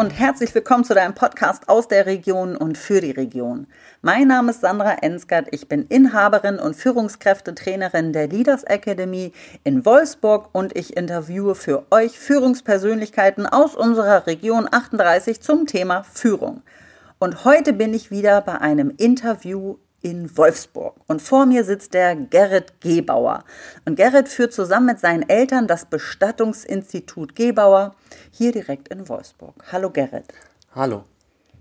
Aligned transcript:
und 0.00 0.18
herzlich 0.18 0.54
willkommen 0.54 0.82
zu 0.82 0.94
deinem 0.94 1.14
Podcast 1.14 1.68
aus 1.68 1.86
der 1.86 2.06
Region 2.06 2.56
und 2.56 2.78
für 2.78 3.02
die 3.02 3.10
Region. 3.10 3.66
Mein 4.00 4.28
Name 4.28 4.50
ist 4.50 4.62
Sandra 4.62 4.94
Ensgard, 4.94 5.48
ich 5.50 5.68
bin 5.68 5.84
Inhaberin 5.90 6.58
und 6.58 6.74
Führungskräftetrainerin 6.74 8.14
der 8.14 8.26
Leaders 8.26 8.64
Academy 8.64 9.34
in 9.62 9.84
Wolfsburg 9.84 10.48
und 10.52 10.74
ich 10.74 10.96
interviewe 10.96 11.54
für 11.54 11.84
euch 11.90 12.18
Führungspersönlichkeiten 12.18 13.44
aus 13.44 13.76
unserer 13.76 14.26
Region 14.26 14.66
38 14.70 15.42
zum 15.42 15.66
Thema 15.66 16.02
Führung. 16.04 16.62
Und 17.18 17.44
heute 17.44 17.74
bin 17.74 17.92
ich 17.92 18.10
wieder 18.10 18.40
bei 18.40 18.58
einem 18.58 18.94
Interview 18.96 19.76
in 20.02 20.36
Wolfsburg. 20.36 20.96
Und 21.06 21.20
vor 21.20 21.46
mir 21.46 21.64
sitzt 21.64 21.94
der 21.94 22.16
Gerrit 22.16 22.80
Gebauer. 22.80 23.44
Und 23.84 23.96
Gerrit 23.96 24.28
führt 24.28 24.52
zusammen 24.52 24.86
mit 24.86 25.00
seinen 25.00 25.28
Eltern 25.28 25.66
das 25.66 25.84
Bestattungsinstitut 25.84 27.34
Gebauer 27.34 27.94
hier 28.30 28.52
direkt 28.52 28.88
in 28.88 29.08
Wolfsburg. 29.08 29.54
Hallo 29.70 29.90
Gerrit. 29.90 30.26
Hallo. 30.74 31.04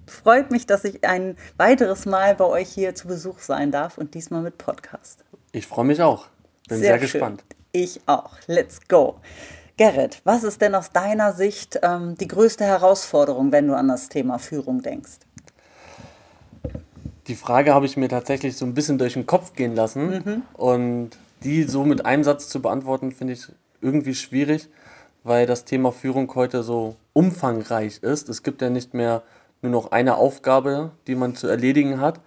Freut 0.08 0.52
mich, 0.52 0.66
dass 0.66 0.86
ich 0.86 1.04
ein 1.04 1.38
weiteres 1.58 2.06
Mal 2.06 2.36
bei 2.36 2.46
euch 2.46 2.70
hier 2.70 2.96
zu 2.96 3.08
Besuch 3.08 3.40
sein 3.40 3.72
darf 3.72 3.98
und 3.98 4.16
diesmal 4.16 4.42
mit 4.42 4.58
Podcast. 4.58 5.24
Ich 5.52 5.68
freue 5.68 5.86
mich 5.86 6.02
auch. 6.02 6.28
Bin 6.68 6.80
sehr, 6.80 6.90
sehr 6.90 7.00
gespannt. 7.00 7.44
Ich 7.72 8.02
auch. 8.08 8.38
Let's 8.48 8.80
go. 8.88 9.20
Gerrit, 9.78 10.22
was 10.26 10.44
ist 10.44 10.62
denn 10.62 10.76
aus 10.76 10.92
deiner 10.92 11.32
Sicht 11.32 11.80
ähm, 11.84 12.16
die 12.16 12.28
größte 12.28 12.66
Herausforderung, 12.66 13.52
wenn 13.52 13.68
du 13.68 13.76
an 13.76 13.88
das 13.88 14.10
Thema 14.10 14.38
Führung 14.38 14.82
denkst? 14.82 15.20
Die 17.30 17.36
Frage 17.36 17.76
habe 17.76 17.86
ich 17.86 17.96
mir 17.96 18.10
tatsächlich 18.10 18.58
so 18.58 18.66
ein 18.66 18.74
bisschen 18.74 18.98
durch 18.98 19.14
den 19.14 19.28
Kopf 19.28 19.54
gehen 19.54 19.76
lassen. 19.76 20.10
Mhm. 20.10 20.42
Und 20.54 21.12
die 21.44 21.64
so 21.64 21.86
mit 21.86 22.04
einem 22.04 22.24
Satz 22.24 22.50
zu 22.50 22.60
beantworten, 22.60 23.12
finde 23.12 23.34
ich 23.34 23.48
irgendwie 23.82 24.16
schwierig, 24.16 24.68
weil 25.24 25.46
das 25.46 25.64
Thema 25.64 25.92
Führung 25.92 26.34
heute 26.34 26.64
so 26.64 26.96
umfangreich 27.14 28.00
ist. 28.02 28.30
Es 28.30 28.42
gibt 28.42 28.64
ja 28.64 28.72
nicht 28.72 28.96
mehr 28.96 29.22
nur 29.62 29.72
noch 29.72 29.92
eine 29.92 30.16
Aufgabe, 30.16 30.90
die 31.06 31.14
man 31.14 31.36
zu 31.36 31.48
erledigen 31.48 32.02
hat. 32.02 32.20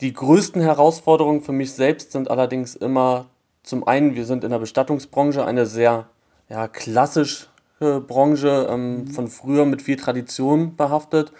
Die 0.00 0.12
größten 0.12 0.62
Herausforderungen 0.62 1.42
für 1.42 1.52
mich 1.52 1.72
selbst 1.72 2.12
sind 2.12 2.30
allerdings 2.30 2.76
immer 2.76 3.26
zum 3.64 3.88
einen, 3.88 4.14
wir 4.14 4.24
sind 4.24 4.44
in 4.44 4.50
der 4.50 4.60
Bestattungsbranche 4.60 5.44
eine 5.44 5.66
sehr 5.66 6.06
ja, 6.48 6.68
klassische 6.68 7.48
Branche, 7.80 8.68
ähm, 8.70 8.98
mhm. 8.98 9.06
von 9.08 9.26
früher 9.26 9.66
mit 9.66 9.82
viel 9.82 9.96
Tradition 9.96 10.76
behaftet 10.76 11.32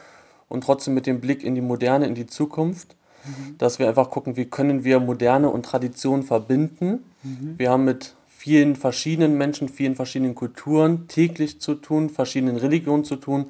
und 0.48 0.64
trotzdem 0.64 0.94
mit 0.94 1.06
dem 1.06 1.20
Blick 1.20 1.42
in 1.42 1.54
die 1.54 1.60
Moderne, 1.60 2.06
in 2.06 2.14
die 2.14 2.26
Zukunft. 2.26 2.96
Mhm. 3.24 3.58
Dass 3.58 3.78
wir 3.78 3.88
einfach 3.88 4.10
gucken, 4.10 4.36
wie 4.36 4.46
können 4.46 4.84
wir 4.84 5.00
Moderne 5.00 5.50
und 5.50 5.64
Tradition 5.64 6.22
verbinden. 6.22 7.04
Mhm. 7.22 7.54
Wir 7.56 7.70
haben 7.70 7.84
mit 7.84 8.14
vielen 8.28 8.76
verschiedenen 8.76 9.36
Menschen, 9.36 9.68
vielen 9.68 9.96
verschiedenen 9.96 10.34
Kulturen 10.34 11.08
täglich 11.08 11.60
zu 11.60 11.74
tun, 11.74 12.10
verschiedenen 12.10 12.56
Religionen 12.56 13.04
zu 13.04 13.16
tun 13.16 13.46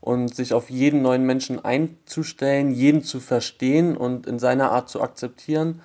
und 0.00 0.34
sich 0.34 0.52
auf 0.52 0.68
jeden 0.68 1.00
neuen 1.00 1.24
Menschen 1.24 1.64
einzustellen, 1.64 2.70
jeden 2.70 3.02
zu 3.02 3.20
verstehen 3.20 3.96
und 3.96 4.26
in 4.26 4.38
seiner 4.38 4.70
Art 4.70 4.90
zu 4.90 5.00
akzeptieren. 5.00 5.80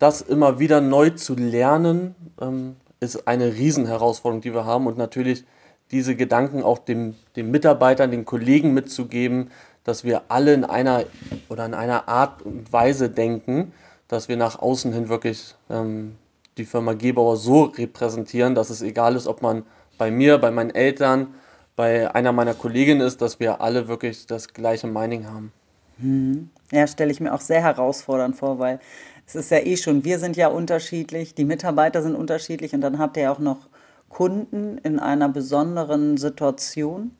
Das 0.00 0.22
immer 0.22 0.58
wieder 0.58 0.80
neu 0.80 1.10
zu 1.10 1.36
lernen, 1.36 2.16
ähm, 2.40 2.74
ist 2.98 3.28
eine 3.28 3.54
Riesenherausforderung, 3.54 4.40
die 4.40 4.54
wir 4.54 4.64
haben 4.64 4.88
und 4.88 4.98
natürlich 4.98 5.44
diese 5.92 6.16
Gedanken 6.16 6.64
auch 6.64 6.78
dem, 6.78 7.14
den 7.36 7.52
Mitarbeitern, 7.52 8.10
den 8.10 8.24
Kollegen 8.24 8.74
mitzugeben, 8.74 9.50
dass 9.84 10.02
wir 10.02 10.22
alle 10.28 10.54
in 10.54 10.64
einer 10.64 11.04
oder 11.48 11.66
in 11.66 11.74
einer 11.74 12.08
Art 12.08 12.42
und 12.42 12.72
Weise 12.72 13.10
denken, 13.10 13.72
dass 14.08 14.28
wir 14.28 14.36
nach 14.36 14.58
außen 14.58 14.92
hin 14.92 15.08
wirklich 15.08 15.54
ähm, 15.70 16.16
die 16.56 16.64
Firma 16.64 16.94
Gebauer 16.94 17.36
so 17.36 17.64
repräsentieren, 17.64 18.54
dass 18.54 18.70
es 18.70 18.82
egal 18.82 19.16
ist, 19.16 19.26
ob 19.26 19.42
man 19.42 19.64
bei 19.98 20.10
mir, 20.10 20.38
bei 20.38 20.50
meinen 20.50 20.70
Eltern, 20.70 21.34
bei 21.76 22.12
einer 22.14 22.32
meiner 22.32 22.54
Kolleginnen 22.54 23.00
ist, 23.00 23.20
dass 23.20 23.40
wir 23.40 23.60
alle 23.60 23.88
wirklich 23.88 24.26
das 24.26 24.52
gleiche 24.52 24.86
Mining 24.86 25.26
haben. 25.26 25.52
Hm. 26.00 26.50
Ja, 26.70 26.86
stelle 26.86 27.12
ich 27.12 27.20
mir 27.20 27.34
auch 27.34 27.40
sehr 27.40 27.62
herausfordernd 27.62 28.36
vor, 28.36 28.58
weil 28.58 28.80
es 29.26 29.34
ist 29.34 29.50
ja 29.50 29.58
eh 29.58 29.76
schon, 29.76 30.04
wir 30.04 30.18
sind 30.18 30.36
ja 30.36 30.48
unterschiedlich, 30.48 31.34
die 31.34 31.44
Mitarbeiter 31.44 32.02
sind 32.02 32.14
unterschiedlich 32.14 32.74
und 32.74 32.80
dann 32.80 32.98
habt 32.98 33.16
ihr 33.16 33.24
ja 33.24 33.32
auch 33.32 33.38
noch 33.38 33.68
Kunden 34.08 34.78
in 34.78 34.98
einer 34.98 35.28
besonderen 35.28 36.16
Situation 36.16 37.12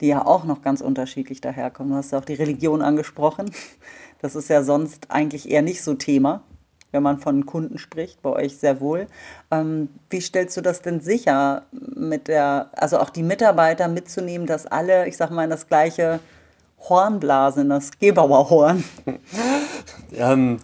die 0.00 0.08
ja 0.08 0.24
auch 0.24 0.44
noch 0.44 0.62
ganz 0.62 0.80
unterschiedlich 0.80 1.40
daherkommen. 1.40 1.92
Du 1.92 1.98
hast 1.98 2.12
ja 2.12 2.18
auch 2.18 2.24
die 2.24 2.34
Religion 2.34 2.82
angesprochen. 2.82 3.50
Das 4.20 4.34
ist 4.34 4.48
ja 4.48 4.62
sonst 4.62 5.10
eigentlich 5.10 5.50
eher 5.50 5.62
nicht 5.62 5.82
so 5.82 5.94
Thema, 5.94 6.42
wenn 6.92 7.02
man 7.02 7.18
von 7.18 7.46
Kunden 7.46 7.78
spricht, 7.78 8.22
bei 8.22 8.30
euch 8.30 8.58
sehr 8.58 8.80
wohl. 8.80 9.06
Ähm, 9.50 9.88
wie 10.10 10.20
stellst 10.20 10.56
du 10.56 10.60
das 10.60 10.82
denn 10.82 11.00
sicher, 11.00 11.62
mit 11.72 12.28
der, 12.28 12.70
also 12.72 12.98
auch 12.98 13.10
die 13.10 13.22
Mitarbeiter 13.22 13.88
mitzunehmen, 13.88 14.46
dass 14.46 14.66
alle, 14.66 15.08
ich 15.08 15.16
sag 15.16 15.30
mal, 15.30 15.44
in 15.44 15.50
das 15.50 15.66
gleiche 15.66 16.20
Horn 16.88 17.20
blasen, 17.20 17.68
das 17.68 17.98
Gebauerhorn? 17.98 18.84
ähm, 20.12 20.58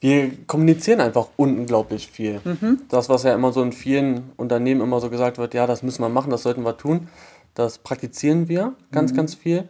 wir 0.00 0.32
kommunizieren 0.46 1.00
einfach 1.00 1.28
unglaublich 1.36 2.08
viel. 2.08 2.40
Mhm. 2.44 2.82
Das, 2.90 3.08
was 3.08 3.22
ja 3.22 3.34
immer 3.34 3.52
so 3.52 3.62
in 3.62 3.72
vielen 3.72 4.32
Unternehmen 4.36 4.82
immer 4.82 5.00
so 5.00 5.08
gesagt 5.08 5.38
wird, 5.38 5.54
ja, 5.54 5.66
das 5.66 5.82
müssen 5.82 6.02
wir 6.02 6.10
machen, 6.10 6.30
das 6.30 6.42
sollten 6.42 6.64
wir 6.64 6.76
tun 6.76 7.08
das 7.54 7.78
praktizieren 7.78 8.48
wir 8.48 8.74
ganz, 8.92 9.12
mhm. 9.12 9.16
ganz 9.16 9.34
viel. 9.34 9.68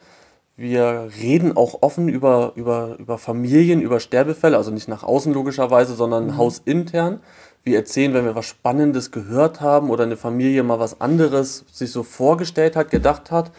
Wir 0.56 1.08
reden 1.20 1.56
auch 1.56 1.82
offen 1.82 2.08
über, 2.08 2.52
über, 2.54 2.96
über 2.98 3.18
Familien, 3.18 3.80
über 3.80 3.98
Sterbefälle, 3.98 4.56
also 4.56 4.70
nicht 4.70 4.88
nach 4.88 5.02
außen 5.02 5.32
logischerweise, 5.32 5.94
sondern 5.94 6.26
mhm. 6.26 6.36
hausintern. 6.38 7.20
Wir 7.64 7.76
erzählen, 7.76 8.14
wenn 8.14 8.24
wir 8.24 8.34
was 8.34 8.46
Spannendes 8.46 9.10
gehört 9.10 9.60
haben 9.60 9.90
oder 9.90 10.04
eine 10.04 10.16
Familie 10.16 10.62
mal 10.62 10.78
was 10.78 11.00
anderes 11.00 11.64
sich 11.72 11.90
so 11.90 12.02
vorgestellt 12.02 12.76
hat, 12.76 12.90
gedacht 12.90 13.30
hat. 13.30 13.50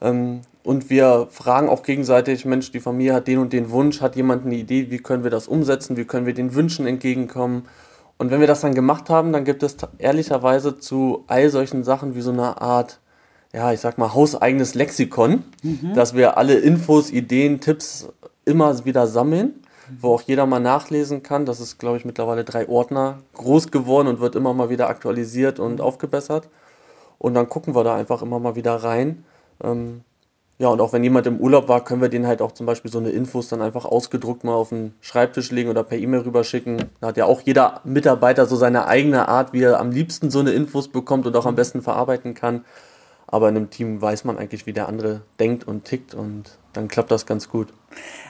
Ähm, 0.00 0.40
und 0.62 0.90
wir 0.90 1.26
fragen 1.30 1.68
auch 1.68 1.82
gegenseitig, 1.82 2.44
Mensch, 2.44 2.70
die 2.70 2.80
Familie 2.80 3.14
hat 3.14 3.26
den 3.26 3.38
und 3.38 3.52
den 3.52 3.70
Wunsch, 3.70 4.00
hat 4.00 4.16
jemand 4.16 4.46
eine 4.46 4.54
Idee, 4.54 4.90
wie 4.90 4.98
können 4.98 5.24
wir 5.24 5.30
das 5.30 5.48
umsetzen, 5.48 5.96
wie 5.96 6.04
können 6.04 6.24
wir 6.24 6.34
den 6.34 6.54
Wünschen 6.54 6.86
entgegenkommen. 6.86 7.64
Und 8.16 8.30
wenn 8.30 8.40
wir 8.40 8.46
das 8.46 8.60
dann 8.60 8.74
gemacht 8.74 9.10
haben, 9.10 9.32
dann 9.32 9.44
gibt 9.44 9.62
es 9.62 9.76
ehrlicherweise 9.98 10.78
zu 10.78 11.24
all 11.26 11.50
solchen 11.50 11.82
Sachen 11.82 12.14
wie 12.14 12.20
so 12.20 12.30
eine 12.30 12.60
Art 12.62 13.00
ja, 13.52 13.72
ich 13.72 13.80
sag 13.80 13.98
mal, 13.98 14.14
hauseigenes 14.14 14.74
Lexikon, 14.74 15.44
mhm. 15.62 15.94
dass 15.94 16.14
wir 16.14 16.36
alle 16.38 16.54
Infos, 16.54 17.10
Ideen, 17.10 17.60
Tipps 17.60 18.08
immer 18.44 18.84
wieder 18.84 19.06
sammeln, 19.06 19.62
wo 20.00 20.14
auch 20.14 20.22
jeder 20.22 20.46
mal 20.46 20.60
nachlesen 20.60 21.22
kann. 21.22 21.44
Das 21.44 21.60
ist, 21.60 21.78
glaube 21.78 21.98
ich, 21.98 22.04
mittlerweile 22.04 22.44
drei 22.44 22.68
Ordner 22.68 23.18
groß 23.34 23.70
geworden 23.70 24.08
und 24.08 24.20
wird 24.20 24.36
immer 24.36 24.54
mal 24.54 24.70
wieder 24.70 24.88
aktualisiert 24.88 25.58
und 25.58 25.80
aufgebessert. 25.80 26.48
Und 27.18 27.34
dann 27.34 27.48
gucken 27.48 27.74
wir 27.74 27.84
da 27.84 27.94
einfach 27.94 28.22
immer 28.22 28.38
mal 28.38 28.56
wieder 28.56 28.76
rein. 28.76 29.24
Ähm, 29.62 30.00
ja, 30.58 30.68
und 30.68 30.80
auch 30.80 30.92
wenn 30.92 31.04
jemand 31.04 31.26
im 31.26 31.38
Urlaub 31.38 31.68
war, 31.68 31.84
können 31.84 32.00
wir 32.00 32.08
den 32.08 32.26
halt 32.26 32.40
auch 32.40 32.52
zum 32.52 32.66
Beispiel 32.66 32.90
so 32.90 32.98
eine 32.98 33.10
Infos 33.10 33.48
dann 33.48 33.62
einfach 33.62 33.84
ausgedruckt 33.84 34.44
mal 34.44 34.54
auf 34.54 34.70
den 34.70 34.94
Schreibtisch 35.00 35.50
legen 35.50 35.68
oder 35.68 35.82
per 35.82 35.98
E-Mail 35.98 36.20
rüberschicken. 36.20 36.84
Da 37.00 37.08
hat 37.08 37.16
ja 37.16 37.26
auch 37.26 37.40
jeder 37.40 37.80
Mitarbeiter 37.84 38.46
so 38.46 38.56
seine 38.56 38.86
eigene 38.86 39.28
Art, 39.28 39.52
wie 39.52 39.62
er 39.62 39.80
am 39.80 39.90
liebsten 39.90 40.30
so 40.30 40.38
eine 40.38 40.52
Infos 40.52 40.88
bekommt 40.88 41.26
und 41.26 41.36
auch 41.36 41.46
am 41.46 41.56
besten 41.56 41.82
verarbeiten 41.82 42.34
kann. 42.34 42.64
Aber 43.32 43.48
in 43.48 43.56
einem 43.56 43.70
Team 43.70 44.00
weiß 44.00 44.24
man 44.24 44.36
eigentlich, 44.36 44.66
wie 44.66 44.74
der 44.74 44.88
andere 44.88 45.22
denkt 45.40 45.66
und 45.66 45.84
tickt 45.84 46.14
und 46.14 46.58
dann 46.74 46.86
klappt 46.86 47.10
das 47.10 47.24
ganz 47.24 47.48
gut. 47.48 47.72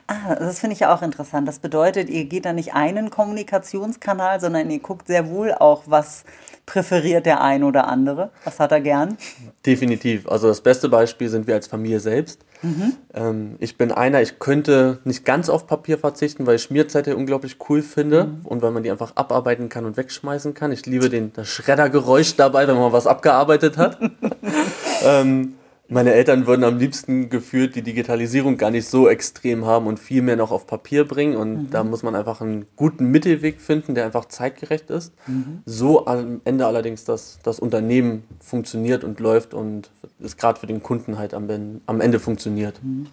Ah, 0.07 0.37
das 0.37 0.61
finde 0.61 0.75
ich 0.75 0.81
ja 0.81 0.95
auch 0.95 1.03
interessant. 1.03 1.47
Das 1.49 1.59
bedeutet, 1.59 2.09
ihr 2.09 2.25
geht 2.25 2.45
da 2.45 2.53
nicht 2.53 2.75
einen 2.75 3.11
Kommunikationskanal, 3.11 4.41
sondern 4.41 4.71
ihr 4.71 4.79
guckt 4.79 5.09
sehr 5.09 5.29
wohl 5.29 5.53
auch, 5.53 5.83
was 5.87 6.25
präferiert 6.67 7.27
der 7.27 7.41
ein 7.41 7.65
oder 7.65 7.89
andere. 7.89 8.31
Was 8.45 8.61
hat 8.61 8.71
er 8.71 8.81
gern? 8.81 9.19
Definitiv. 9.67 10.29
Also 10.29 10.47
das 10.47 10.61
beste 10.61 10.89
Beispiel 10.89 11.29
sind 11.29 11.49
wir 11.49 11.55
als 11.55 11.67
Familie 11.67 11.99
selbst. 11.99 12.45
Mhm. 12.63 12.93
Ähm, 13.15 13.57
ich 13.59 13.77
bin 13.77 13.93
einer, 13.93 14.23
ich 14.23 14.39
könnte 14.39 14.99
nicht 15.05 15.25
ganz 15.25 15.49
auf 15.49 15.67
Papier 15.67 15.99
verzichten, 15.99 16.47
weil 16.47 16.57
ich 16.57 16.63
Schmierzettel 16.63 17.15
unglaublich 17.15 17.57
cool 17.69 17.83
finde 17.83 18.25
mhm. 18.25 18.41
und 18.47 18.63
weil 18.63 18.71
man 18.71 18.83
die 18.83 18.91
einfach 18.91 19.13
abarbeiten 19.17 19.69
kann 19.69 19.85
und 19.85 19.97
wegschmeißen 19.97 20.55
kann. 20.55 20.73
Ich 20.73 20.87
liebe 20.87 21.11
den, 21.11 21.33
das 21.33 21.49
Schreddergeräusch 21.49 22.37
dabei, 22.37 22.69
wenn 22.69 22.77
man 22.77 22.93
was 22.93 23.07
abgearbeitet 23.07 23.77
hat. 23.77 23.99
ähm, 25.05 25.55
meine 25.93 26.13
Eltern 26.15 26.47
würden 26.47 26.65
am 26.65 26.79
liebsten 26.79 27.29
gefühlt 27.29 27.75
die 27.77 27.83
Digitalisierung 27.83 28.57
gar 28.57 28.71
nicht 28.71 28.89
so 28.89 29.09
extrem 29.09 29.67
haben 29.67 29.87
und 29.87 29.99
viel 29.99 30.23
mehr 30.23 30.37
noch 30.37 30.51
auf 30.51 30.67
Papier 30.67 31.07
bringen. 31.07 31.37
Und 31.37 31.55
mhm. 31.55 31.71
da 31.71 31.85
muss 31.85 32.03
man 32.03 32.15
einfach 32.15 32.41
einen 32.41 32.67
guten 32.77 33.07
Mittelweg 33.07 33.61
finden, 33.61 33.95
der 33.95 34.07
einfach 34.07 34.25
zeitgerecht 34.27 34.91
ist. 34.91 35.13
Mhm. 35.27 35.63
So 35.67 36.07
am 36.07 36.41
Ende 36.45 36.67
allerdings, 36.67 37.05
dass 37.05 37.39
das 37.43 37.59
Unternehmen 37.61 38.25
funktioniert 38.41 39.05
und 39.05 39.21
läuft 39.21 39.55
und 39.55 39.91
es 40.23 40.37
gerade 40.37 40.59
für 40.59 40.67
den 40.67 40.83
Kunden 40.83 41.19
halt 41.19 41.35
am, 41.35 41.49
am 41.87 42.01
Ende 42.01 42.21
funktioniert. 42.21 42.83
Mhm. 42.83 43.09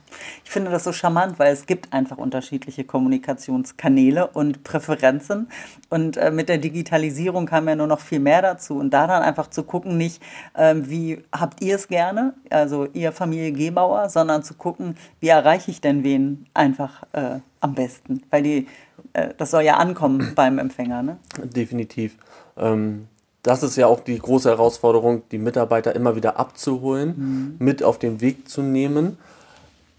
Ich 0.46 0.52
finde 0.52 0.72
das 0.72 0.84
so 0.84 0.94
charmant, 0.94 1.38
weil 1.38 1.52
es 1.52 1.66
gibt 1.66 1.92
einfach 1.92 2.18
unterschiedliche 2.18 2.84
Kommunikationskanäle 2.84 4.28
und 4.28 4.64
Präferenzen. 4.64 5.50
Und 5.90 6.18
äh, 6.18 6.31
mit 6.31 6.50
der 6.50 6.60
Digitalisierung 6.60 7.46
kam 7.46 7.68
ja 7.68 7.76
nur 7.76 7.88
noch 7.88 8.00
viel 8.00 8.20
mehr 8.20 8.42
dazu. 8.42 8.78
Und 8.78 8.92
da 8.92 9.08
dann 9.08 9.24
einfach 9.24 9.50
zu 9.50 9.64
gucken, 9.64 9.98
nicht, 9.98 10.22
äh, 10.54 10.76
wie 10.76 11.24
habt 11.31 11.62
ihr 11.62 11.76
es 11.76 11.88
gerne? 11.88 12.34
Also 12.50 12.69
also 12.69 12.88
ihr 12.94 13.12
Familie 13.12 13.51
Gebauer, 13.51 14.10
sondern 14.10 14.44
zu 14.44 14.54
gucken, 14.54 14.95
wie 15.19 15.30
erreiche 15.30 15.71
ich 15.71 15.81
denn 15.81 16.04
wen 16.04 16.45
einfach 16.54 17.04
äh, 17.13 17.39
am 17.62 17.74
besten. 17.74 18.21
Weil 18.30 18.44
die, 18.44 18.68
äh, 19.13 19.30
das 19.38 19.51
soll 19.51 19.63
ja 19.63 19.77
ankommen 19.77 20.31
beim 20.36 20.60
Empfänger, 20.60 21.01
ne? 21.01 21.18
Definitiv. 21.44 22.16
Ähm, 22.57 23.07
das 23.42 23.63
ist 23.63 23.75
ja 23.75 23.88
auch 23.88 24.01
die 24.01 24.19
große 24.19 24.50
Herausforderung, 24.50 25.24
die 25.31 25.39
Mitarbeiter 25.39 25.95
immer 25.95 26.16
wieder 26.16 26.38
abzuholen, 26.38 27.16
mhm. 27.60 27.66
mit 27.66 27.83
auf 27.83 27.98
den 27.98 28.21
Weg 28.21 28.48
zu 28.48 28.62
nehmen. 28.62 29.18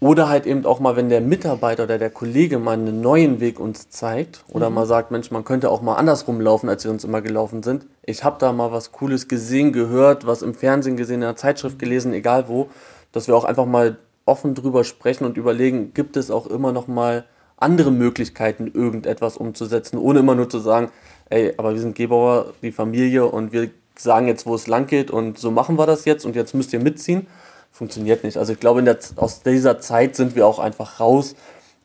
Oder 0.03 0.29
halt 0.29 0.47
eben 0.47 0.65
auch 0.65 0.79
mal, 0.79 0.95
wenn 0.95 1.09
der 1.09 1.21
Mitarbeiter 1.21 1.83
oder 1.83 1.99
der 1.99 2.09
Kollege 2.09 2.57
mal 2.57 2.71
einen 2.71 3.01
neuen 3.01 3.39
Weg 3.39 3.59
uns 3.59 3.89
zeigt 3.89 4.43
oder 4.49 4.69
mhm. 4.69 4.75
mal 4.75 4.85
sagt, 4.87 5.11
Mensch, 5.11 5.29
man 5.29 5.45
könnte 5.45 5.69
auch 5.69 5.83
mal 5.83 5.93
andersrum 5.93 6.41
laufen, 6.41 6.69
als 6.69 6.83
wir 6.83 6.89
uns 6.89 7.03
immer 7.03 7.21
gelaufen 7.21 7.61
sind. 7.61 7.85
Ich 8.01 8.23
habe 8.23 8.37
da 8.39 8.51
mal 8.51 8.71
was 8.71 8.91
Cooles 8.91 9.27
gesehen, 9.27 9.71
gehört, 9.71 10.25
was 10.25 10.41
im 10.41 10.55
Fernsehen 10.55 10.97
gesehen, 10.97 11.15
in 11.15 11.21
der 11.21 11.35
Zeitschrift 11.35 11.77
gelesen, 11.77 12.13
egal 12.13 12.47
wo, 12.47 12.67
dass 13.11 13.27
wir 13.27 13.35
auch 13.35 13.43
einfach 13.43 13.67
mal 13.67 13.97
offen 14.25 14.55
drüber 14.55 14.83
sprechen 14.83 15.23
und 15.23 15.37
überlegen, 15.37 15.93
gibt 15.93 16.17
es 16.17 16.31
auch 16.31 16.47
immer 16.47 16.71
noch 16.71 16.87
mal 16.87 17.25
andere 17.57 17.91
Möglichkeiten, 17.91 18.71
irgendetwas 18.73 19.37
umzusetzen, 19.37 19.99
ohne 19.99 20.19
immer 20.19 20.33
nur 20.33 20.49
zu 20.49 20.57
sagen, 20.57 20.89
ey, 21.29 21.53
aber 21.57 21.73
wir 21.73 21.79
sind 21.79 21.93
Gebauer, 21.93 22.53
die 22.63 22.71
Familie 22.71 23.27
und 23.27 23.53
wir 23.53 23.69
sagen 23.95 24.27
jetzt, 24.27 24.47
wo 24.47 24.55
es 24.55 24.65
lang 24.65 24.87
geht 24.87 25.11
und 25.11 25.37
so 25.37 25.51
machen 25.51 25.77
wir 25.77 25.85
das 25.85 26.05
jetzt 26.05 26.25
und 26.25 26.35
jetzt 26.35 26.55
müsst 26.55 26.73
ihr 26.73 26.79
mitziehen. 26.79 27.27
Funktioniert 27.71 28.23
nicht. 28.23 28.37
Also 28.37 28.53
ich 28.53 28.59
glaube, 28.59 28.83
der, 28.83 28.97
aus 29.15 29.41
dieser 29.41 29.79
Zeit 29.79 30.15
sind 30.15 30.35
wir 30.35 30.45
auch 30.45 30.59
einfach 30.59 30.99
raus, 30.99 31.35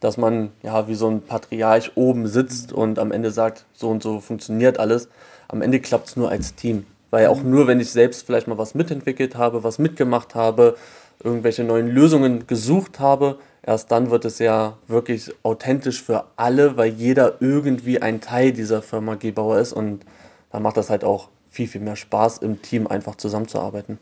dass 0.00 0.16
man 0.16 0.50
ja 0.62 0.88
wie 0.88 0.94
so 0.94 1.08
ein 1.08 1.22
Patriarch 1.22 1.92
oben 1.96 2.26
sitzt 2.26 2.72
und 2.72 2.98
am 2.98 3.12
Ende 3.12 3.30
sagt, 3.30 3.64
so 3.72 3.88
und 3.88 4.02
so 4.02 4.20
funktioniert 4.20 4.78
alles. 4.78 5.08
Am 5.48 5.62
Ende 5.62 5.80
klappt 5.80 6.08
es 6.08 6.16
nur 6.16 6.28
als 6.30 6.54
Team. 6.54 6.86
Weil 7.10 7.28
auch 7.28 7.42
nur, 7.42 7.66
wenn 7.66 7.80
ich 7.80 7.90
selbst 7.90 8.26
vielleicht 8.26 8.48
mal 8.48 8.58
was 8.58 8.74
mitentwickelt 8.74 9.36
habe, 9.36 9.62
was 9.64 9.78
mitgemacht 9.78 10.34
habe, 10.34 10.76
irgendwelche 11.22 11.64
neuen 11.64 11.88
Lösungen 11.88 12.46
gesucht 12.46 13.00
habe, 13.00 13.38
erst 13.62 13.90
dann 13.90 14.10
wird 14.10 14.24
es 14.24 14.38
ja 14.38 14.76
wirklich 14.86 15.32
authentisch 15.42 16.02
für 16.02 16.24
alle, 16.36 16.76
weil 16.76 16.90
jeder 16.90 17.40
irgendwie 17.40 18.02
ein 18.02 18.20
Teil 18.20 18.52
dieser 18.52 18.82
Firma 18.82 19.14
Gebauer 19.14 19.58
ist 19.58 19.72
und 19.72 20.04
da 20.50 20.60
macht 20.60 20.76
das 20.76 20.90
halt 20.90 21.04
auch 21.04 21.28
viel, 21.50 21.68
viel 21.68 21.80
mehr 21.80 21.96
Spaß, 21.96 22.38
im 22.38 22.60
Team 22.60 22.86
einfach 22.86 23.16
zusammenzuarbeiten. 23.16 23.98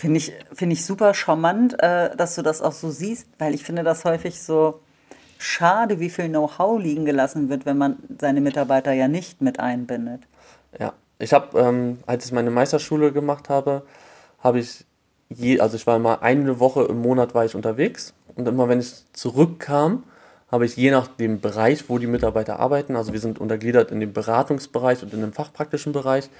Finde 0.00 0.16
ich, 0.16 0.32
find 0.54 0.72
ich 0.72 0.86
super 0.86 1.12
charmant, 1.12 1.76
äh, 1.78 2.16
dass 2.16 2.34
du 2.34 2.40
das 2.40 2.62
auch 2.62 2.72
so 2.72 2.88
siehst, 2.88 3.26
weil 3.38 3.54
ich 3.54 3.64
finde 3.64 3.82
das 3.82 4.06
häufig 4.06 4.40
so 4.40 4.80
schade, 5.36 6.00
wie 6.00 6.08
viel 6.08 6.30
Know-how 6.30 6.80
liegen 6.80 7.04
gelassen 7.04 7.50
wird, 7.50 7.66
wenn 7.66 7.76
man 7.76 7.98
seine 8.18 8.40
Mitarbeiter 8.40 8.92
ja 8.92 9.08
nicht 9.08 9.42
mit 9.42 9.60
einbindet. 9.60 10.22
Ja, 10.78 10.94
ich 11.18 11.34
habe, 11.34 11.58
ähm, 11.60 11.98
als 12.06 12.24
ich 12.24 12.32
meine 12.32 12.50
Meisterschule 12.50 13.12
gemacht 13.12 13.50
habe, 13.50 13.82
habe 14.38 14.60
ich 14.60 14.86
je, 15.28 15.60
also 15.60 15.76
ich 15.76 15.86
war 15.86 15.96
immer 15.96 16.22
eine 16.22 16.58
Woche 16.58 16.84
im 16.84 17.02
Monat 17.02 17.34
war 17.34 17.44
ich 17.44 17.54
unterwegs 17.54 18.14
und 18.36 18.48
immer 18.48 18.70
wenn 18.70 18.80
ich 18.80 19.04
zurückkam, 19.12 20.04
habe 20.50 20.64
ich 20.64 20.76
je 20.76 20.90
nach 20.90 21.08
dem 21.08 21.42
Bereich, 21.42 21.90
wo 21.90 21.98
die 21.98 22.06
Mitarbeiter 22.06 22.58
arbeiten, 22.58 22.96
also 22.96 23.12
wir 23.12 23.20
sind 23.20 23.38
untergliedert 23.38 23.90
in 23.90 24.00
dem 24.00 24.14
Beratungsbereich 24.14 25.02
und 25.02 25.12
in 25.12 25.20
dem 25.20 25.34
fachpraktischen 25.34 25.92
Bereich, 25.92 26.30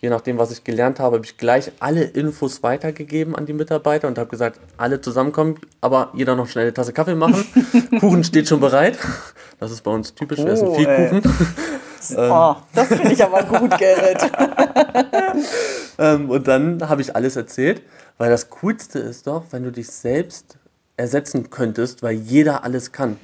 je 0.00 0.08
nachdem, 0.08 0.38
was 0.38 0.50
ich 0.50 0.64
gelernt 0.64 0.98
habe, 0.98 1.16
habe 1.16 1.26
ich 1.26 1.36
gleich 1.36 1.72
alle 1.78 2.02
Infos 2.02 2.62
weitergegeben 2.62 3.36
an 3.36 3.46
die 3.46 3.52
Mitarbeiter 3.52 4.08
und 4.08 4.18
habe 4.18 4.30
gesagt, 4.30 4.58
alle 4.76 5.00
zusammenkommen, 5.00 5.56
aber 5.80 6.10
jeder 6.14 6.36
noch 6.36 6.48
schnell 6.48 6.64
eine 6.64 6.74
Tasse 6.74 6.92
Kaffee 6.92 7.14
machen. 7.14 7.44
Kuchen 8.00 8.24
steht 8.24 8.48
schon 8.48 8.60
bereit. 8.60 8.98
Das 9.58 9.70
ist 9.70 9.82
bei 9.82 9.90
uns 9.90 10.14
typisch, 10.14 10.38
wir 10.38 10.48
essen 10.48 10.68
oh, 10.68 10.74
viel 10.74 10.88
ey. 10.88 11.08
Kuchen. 11.08 11.22
Oh, 12.16 12.56
das 12.74 12.88
finde 12.88 13.12
ich 13.12 13.22
aber 13.22 13.42
gut, 13.42 13.76
Gerrit. 13.76 14.18
ähm, 15.98 16.30
und 16.30 16.48
dann 16.48 16.88
habe 16.88 17.02
ich 17.02 17.14
alles 17.14 17.36
erzählt, 17.36 17.82
weil 18.16 18.30
das 18.30 18.48
Coolste 18.48 18.98
ist 19.00 19.26
doch, 19.26 19.44
wenn 19.50 19.64
du 19.64 19.70
dich 19.70 19.90
selbst 19.90 20.56
ersetzen 20.96 21.50
könntest, 21.50 22.02
weil 22.02 22.14
jeder 22.14 22.64
alles 22.64 22.92
kann. 22.92 23.18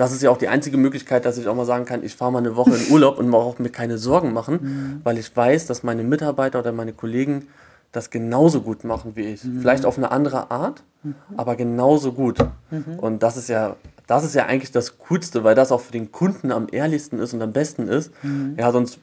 Das 0.00 0.12
ist 0.12 0.22
ja 0.22 0.30
auch 0.30 0.38
die 0.38 0.48
einzige 0.48 0.78
Möglichkeit, 0.78 1.26
dass 1.26 1.36
ich 1.36 1.46
auch 1.46 1.54
mal 1.54 1.66
sagen 1.66 1.84
kann, 1.84 2.02
ich 2.02 2.14
fahre 2.14 2.32
mal 2.32 2.38
eine 2.38 2.56
Woche 2.56 2.74
in 2.74 2.90
Urlaub 2.90 3.18
und 3.18 3.30
brauche 3.30 3.62
mir 3.62 3.68
keine 3.68 3.98
Sorgen 3.98 4.32
machen, 4.32 4.58
mhm. 4.62 5.00
weil 5.04 5.18
ich 5.18 5.36
weiß, 5.36 5.66
dass 5.66 5.82
meine 5.82 6.02
Mitarbeiter 6.02 6.60
oder 6.60 6.72
meine 6.72 6.94
Kollegen 6.94 7.48
das 7.92 8.08
genauso 8.08 8.62
gut 8.62 8.82
machen 8.82 9.12
wie 9.14 9.24
ich. 9.24 9.44
Mhm. 9.44 9.60
Vielleicht 9.60 9.84
auf 9.84 9.98
eine 9.98 10.10
andere 10.10 10.50
Art, 10.50 10.84
mhm. 11.02 11.14
aber 11.36 11.54
genauso 11.54 12.12
gut. 12.14 12.38
Mhm. 12.70 12.98
Und 12.98 13.22
das 13.22 13.36
ist 13.36 13.50
ja, 13.50 13.76
das 14.06 14.24
ist 14.24 14.34
ja 14.34 14.46
eigentlich 14.46 14.72
das 14.72 14.96
Coolste, 14.96 15.44
weil 15.44 15.54
das 15.54 15.70
auch 15.70 15.82
für 15.82 15.92
den 15.92 16.10
Kunden 16.10 16.50
am 16.50 16.68
ehrlichsten 16.72 17.18
ist 17.18 17.34
und 17.34 17.42
am 17.42 17.52
besten 17.52 17.86
ist. 17.86 18.10
Mhm. 18.22 18.54
Ja, 18.58 18.72
sonst 18.72 19.00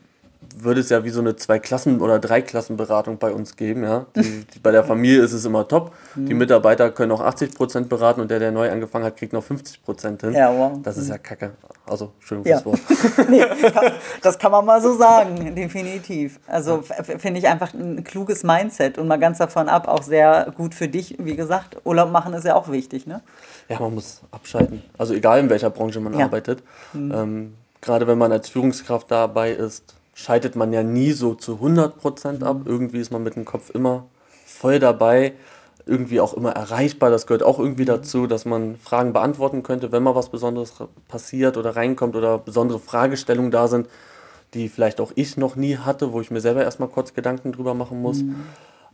würde 0.64 0.82
es 0.82 0.90
ja 0.90 1.04
wie 1.04 1.10
so 1.10 1.20
eine 1.20 1.36
Zwei-Klassen- 1.36 2.02
oder 2.02 2.20
Drei-Klassen-Beratung 2.20 3.18
bei 3.18 3.32
uns 3.32 3.56
geben. 3.56 3.84
Ja? 3.84 4.06
Die, 4.16 4.46
die, 4.46 4.60
bei 4.60 4.72
der 4.72 4.84
Familie 4.84 5.22
ist 5.22 5.34
es 5.34 5.46
immer 5.46 5.68
top. 5.68 5.94
Die 6.16 6.34
mhm. 6.34 6.40
Mitarbeiter 6.40 6.92
können 6.92 7.12
auch 7.12 7.22
80 7.22 7.56
Prozent 7.56 7.90
beraten 7.90 8.22
und 8.22 8.32
der, 8.32 8.40
der 8.40 8.52
neu 8.52 8.70
angefangen 8.70 9.06
hat, 9.06 9.18
kriegt 9.18 9.34
noch 9.34 9.44
50 9.44 9.84
Prozent 9.84 10.22
hin. 10.22 10.34
Ja, 10.34 10.52
wow. 10.56 10.80
Das 10.84 10.98
ist 10.98 11.10
ja 11.10 11.18
kacke. 11.18 11.52
Also, 11.86 12.12
schön 12.20 12.44
fürs 12.44 12.60
ja. 12.60 12.66
Wort. 12.66 12.80
nee, 13.30 13.44
das 14.22 14.38
kann 14.38 14.52
man 14.52 14.66
mal 14.66 14.82
so 14.82 14.96
sagen, 14.98 15.56
definitiv. 15.56 16.40
Also 16.48 16.82
finde 16.82 17.40
ich 17.40 17.48
einfach 17.48 17.74
ein 17.74 18.04
kluges 18.04 18.44
Mindset 18.44 18.98
und 18.98 19.08
mal 19.08 19.18
ganz 19.18 19.38
davon 19.38 19.70
ab, 19.70 19.88
auch 19.88 20.04
sehr 20.04 20.52
gut 20.56 20.76
für 20.76 20.88
dich. 20.88 21.16
Wie 21.20 21.36
gesagt, 21.36 21.78
Urlaub 21.86 22.12
machen 22.12 22.34
ist 22.34 22.46
ja 22.46 22.56
auch 22.56 22.70
wichtig, 22.70 23.08
ne? 23.08 23.22
Ja, 23.70 23.80
man 23.80 23.94
muss 23.94 24.22
abschalten. 24.32 24.84
Also 24.98 25.14
egal 25.14 25.40
in 25.40 25.50
welcher 25.50 25.70
Branche 25.70 26.00
man 26.00 26.18
ja. 26.18 26.26
arbeitet. 26.26 26.64
Mhm. 26.94 27.12
Ähm, 27.14 27.54
gerade 27.82 28.08
wenn 28.08 28.18
man 28.18 28.32
als 28.32 28.50
Führungskraft 28.50 29.12
dabei 29.12 29.52
ist, 29.52 29.97
scheidet 30.18 30.56
man 30.56 30.74
ja 30.74 30.82
nie 30.82 31.12
so 31.12 31.36
zu 31.36 31.60
100% 31.62 32.44
ab. 32.44 32.62
Irgendwie 32.66 32.98
ist 32.98 33.12
man 33.12 33.22
mit 33.22 33.36
dem 33.36 33.46
Kopf 33.46 33.70
immer 33.70 34.08
voll 34.48 34.80
dabei, 34.80 35.34
irgendwie 35.86 36.20
auch 36.20 36.34
immer 36.34 36.54
erreichbar. 36.54 37.12
Das 37.12 37.28
gehört 37.28 37.44
auch 37.44 37.60
irgendwie 37.60 37.86
dazu, 37.86 38.26
dass 38.26 38.44
man 38.44 38.78
Fragen 38.78 39.14
beantworten 39.14 39.62
könnte, 39.62 39.92
wenn 39.92 40.02
mal 40.02 40.16
was 40.16 40.30
Besonderes 40.30 40.74
passiert 41.08 41.56
oder 41.56 41.76
reinkommt 41.76 42.16
oder 42.16 42.40
besondere 42.40 42.80
Fragestellungen 42.80 43.52
da 43.52 43.68
sind, 43.68 43.90
die 44.56 44.70
vielleicht 44.70 45.00
auch 45.02 45.12
ich 45.14 45.38
noch 45.38 45.56
nie 45.56 45.78
hatte, 45.78 46.12
wo 46.12 46.20
ich 46.20 46.32
mir 46.32 46.42
selber 46.42 46.64
erstmal 46.64 46.90
kurz 46.90 47.14
Gedanken 47.14 47.52
drüber 47.52 47.76
machen 47.76 48.02
muss. 48.02 48.24
Mhm. 48.24 48.38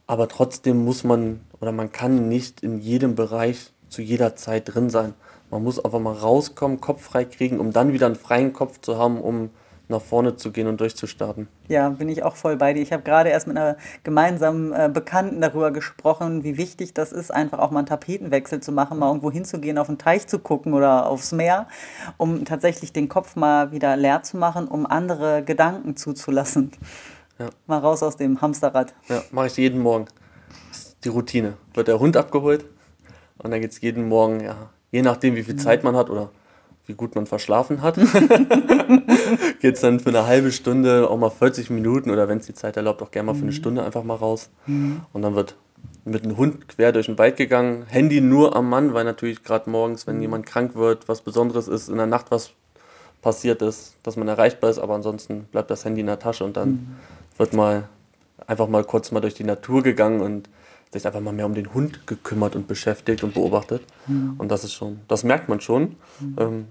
Aber 0.06 0.28
trotzdem 0.28 0.84
muss 0.84 1.06
man 1.06 1.40
oder 1.62 1.72
man 1.72 1.94
kann 1.94 2.28
nicht 2.28 2.62
in 2.62 2.80
jedem 2.80 3.16
Bereich 3.16 3.72
zu 3.88 4.02
jeder 4.02 4.36
Zeit 4.36 4.74
drin 4.76 4.90
sein. 4.90 5.14
Man 5.50 5.64
muss 5.64 5.84
einfach 5.84 6.00
mal 6.00 6.16
rauskommen, 6.16 6.82
Kopf 6.82 7.02
frei 7.02 7.24
kriegen, 7.24 7.62
um 7.62 7.72
dann 7.72 7.94
wieder 7.94 8.08
einen 8.08 8.16
freien 8.16 8.52
Kopf 8.52 8.82
zu 8.82 8.98
haben, 8.98 9.22
um 9.22 9.52
nach 9.90 10.02
vorne 10.02 10.36
zu 10.36 10.52
gehen 10.52 10.68
und 10.68 10.80
durchzustarten. 10.80 11.48
Ja, 11.68 11.90
bin 11.90 12.10
ich 12.10 12.24
auch 12.24 12.36
voll 12.36 12.56
bei 12.56 12.74
dir. 12.74 12.82
Ich 12.82 12.94
habe 12.94 13.04
gerade 13.04 13.30
erst 13.30 13.48
mit 13.48 13.58
einer 13.58 13.78
gemeinsamen 14.04 14.72
äh, 14.72 14.90
Bekannten 14.92 15.42
darüber 15.42 15.72
gesprochen, 15.72 16.44
wie 16.44 16.58
wichtig 16.58 16.94
das 16.94 17.12
ist, 17.12 17.32
einfach 17.32 17.60
auch 17.60 17.72
mal 17.72 17.80
einen 17.80 17.88
Tapetenwechsel 17.88 18.62
zu 18.62 18.72
machen, 18.72 18.98
mal 18.98 19.08
irgendwo 19.08 19.32
hinzugehen, 19.32 19.78
auf 19.78 19.88
den 19.88 19.98
Teich 19.98 20.28
zu 20.28 20.40
gucken 20.40 20.74
oder 20.74 21.08
aufs 21.08 21.32
Meer, 21.32 21.68
um 22.18 22.46
tatsächlich 22.46 22.94
den 22.94 23.10
Kopf 23.10 23.36
mal 23.36 23.72
wieder 23.72 23.98
leer 23.98 24.24
zu 24.24 24.38
machen, 24.38 24.68
um 24.68 24.86
andere 24.86 25.44
Gedanken 25.44 25.96
zuzulassen. 25.96 26.72
Ja. 27.40 27.50
Mal 27.68 27.80
raus 27.80 28.04
aus 28.04 28.16
dem 28.16 28.42
Hamsterrad. 28.42 28.94
Ja, 29.10 29.22
mache 29.32 29.48
ich 29.48 29.58
jeden 29.58 29.82
Morgen. 29.82 30.06
Das 30.70 30.80
ist 30.80 30.98
die 31.04 31.10
Routine. 31.10 31.58
Wird 31.74 31.88
der 31.88 32.00
Hund 32.00 32.16
abgeholt 32.16 32.66
und 33.40 33.52
dann 33.52 33.60
geht 33.60 33.72
es 33.72 33.82
jeden 33.82 34.08
Morgen, 34.08 34.40
ja, 34.42 34.70
je 34.92 35.02
nachdem, 35.02 35.36
wie 35.36 35.44
viel 35.44 35.56
Zeit 35.58 35.84
man 35.84 35.96
hat 35.96 36.10
oder 36.10 36.30
wie 36.86 36.94
gut 36.94 37.16
man 37.16 37.26
verschlafen 37.26 37.82
hat, 37.82 37.98
geht 39.64 39.76
es 39.76 39.82
dann 39.82 40.02
für 40.02 40.10
eine 40.10 40.28
halbe 40.28 40.52
Stunde, 40.52 41.10
auch 41.10 41.18
mal 41.18 41.30
40 41.30 41.70
Minuten 41.70 42.12
oder 42.12 42.28
wenn 42.28 42.40
es 42.40 42.46
die 42.46 42.54
Zeit 42.54 42.76
erlaubt, 42.76 43.02
auch 43.02 43.12
gerne 43.12 43.28
mal 43.28 43.34
für 43.34 43.44
eine 43.44 43.52
mhm. 43.52 43.56
Stunde 43.56 43.82
einfach 43.82 44.04
mal 44.04 44.16
raus. 44.16 44.50
Mhm. 44.66 45.04
Und 45.14 45.22
dann 45.22 45.36
wird 45.36 45.56
mit 46.04 46.26
einem 46.26 46.36
Hund 46.36 46.68
quer 46.68 46.92
durch 46.92 47.06
den 47.06 47.18
Wald 47.18 47.38
gegangen. 47.38 47.86
Handy 47.88 48.20
nur 48.20 48.58
am 48.58 48.68
Mann, 48.68 48.94
weil 48.94 49.06
natürlich 49.06 49.42
gerade 49.42 49.70
morgens, 49.70 50.06
wenn 50.06 50.18
mhm. 50.18 50.24
jemand 50.24 50.46
krank 50.46 50.76
wird, 50.76 51.08
was 51.08 51.22
Besonderes 51.22 51.70
ist, 51.70 51.88
in 51.88 51.96
der 51.96 52.08
Nacht 52.08 52.30
was 52.30 52.52
passiert 53.22 53.62
ist, 53.62 53.96
dass 54.04 54.18
man 54.18 54.28
erreichbar 54.28 54.70
ist, 54.70 54.80
aber 54.80 54.96
ansonsten 54.96 55.46
bleibt 55.46 55.72
das 55.72 55.86
Handy 55.86 56.02
in 56.02 56.08
der 56.08 56.20
Tasche 56.20 56.44
und 56.44 56.58
dann 56.58 56.70
mhm. 56.70 56.88
wird 57.38 57.54
mal 57.54 57.88
einfach 58.46 58.68
mal 58.68 58.84
kurz 58.84 59.14
mal 59.14 59.22
durch 59.22 59.34
die 59.34 59.46
Natur 59.46 59.82
gegangen 59.82 60.20
und 60.20 60.50
sich 60.92 61.08
einfach 61.08 61.22
mal 61.22 61.32
mehr 61.32 61.46
um 61.46 61.54
den 61.54 61.74
Hund 61.74 62.06
gekümmert 62.06 62.58
und 62.58 62.68
beschäftigt 62.68 63.24
und 63.24 63.34
beobachtet. 63.34 63.82
Mhm. 64.08 64.36
Und 64.40 64.52
das 64.52 64.66
ist 64.66 64.74
schon, 64.74 65.00
das 65.08 65.24
merkt 65.24 65.48
man 65.48 65.62
schon. 65.62 65.96
Mhm. 66.20 66.36
Ähm, 66.38 66.66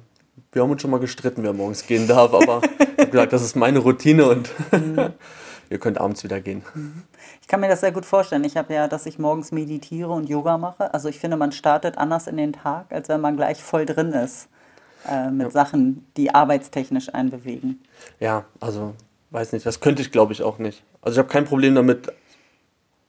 wir 0.53 0.63
haben 0.63 0.71
uns 0.71 0.83
schon 0.83 0.91
mal 0.91 1.01
gestritten, 1.01 1.43
wer 1.43 1.53
morgens 1.53 1.87
gehen 1.87 2.07
darf, 2.07 2.33
aber 2.35 2.61
ich 2.79 2.99
habe 2.99 3.11
gesagt, 3.11 3.33
das 3.33 3.43
ist 3.43 3.57
meine 3.57 3.79
Routine 3.79 4.29
und 4.29 4.51
ihr 5.71 5.79
könnt 5.79 5.99
abends 5.99 6.25
wieder 6.25 6.41
gehen. 6.41 6.63
Mhm. 6.75 7.03
Ich 7.41 7.49
kann 7.49 7.61
mir 7.61 7.69
das 7.69 7.81
sehr 7.81 7.93
gut 7.93 8.07
vorstellen. 8.07 8.45
Ich 8.45 8.57
habe 8.57 8.73
ja, 8.73 8.89
dass 8.89 9.05
ich 9.05 9.19
morgens 9.19 9.53
meditiere 9.53 10.11
und 10.11 10.29
Yoga 10.29 10.59
mache. 10.59 10.95
Also 10.95 11.09
ich 11.09 11.19
finde, 11.19 11.37
man 11.37 11.53
startet 11.53 11.99
anders 11.99 12.27
in 12.27 12.37
den 12.37 12.53
Tag, 12.53 12.87
als 12.91 13.09
wenn 13.09 13.21
man 13.21 13.37
gleich 13.37 13.63
voll 13.63 13.85
drin 13.85 14.13
ist 14.13 14.49
äh, 15.09 15.31
mit 15.31 15.49
ja. 15.49 15.51
Sachen, 15.51 16.07
die 16.17 16.35
arbeitstechnisch 16.35 17.13
einen 17.13 17.31
bewegen. 17.31 17.83
Ja, 18.21 18.45
also 18.61 18.95
weiß 19.31 19.53
nicht, 19.53 19.67
das 19.67 19.81
könnte 19.81 20.03
ich 20.03 20.13
glaube 20.13 20.33
ich 20.33 20.43
auch 20.43 20.59
nicht. 20.59 20.83
Also 21.03 21.17
ich 21.17 21.19
habe 21.19 21.33
kein 21.33 21.45
Problem 21.45 21.75
damit, 21.75 22.13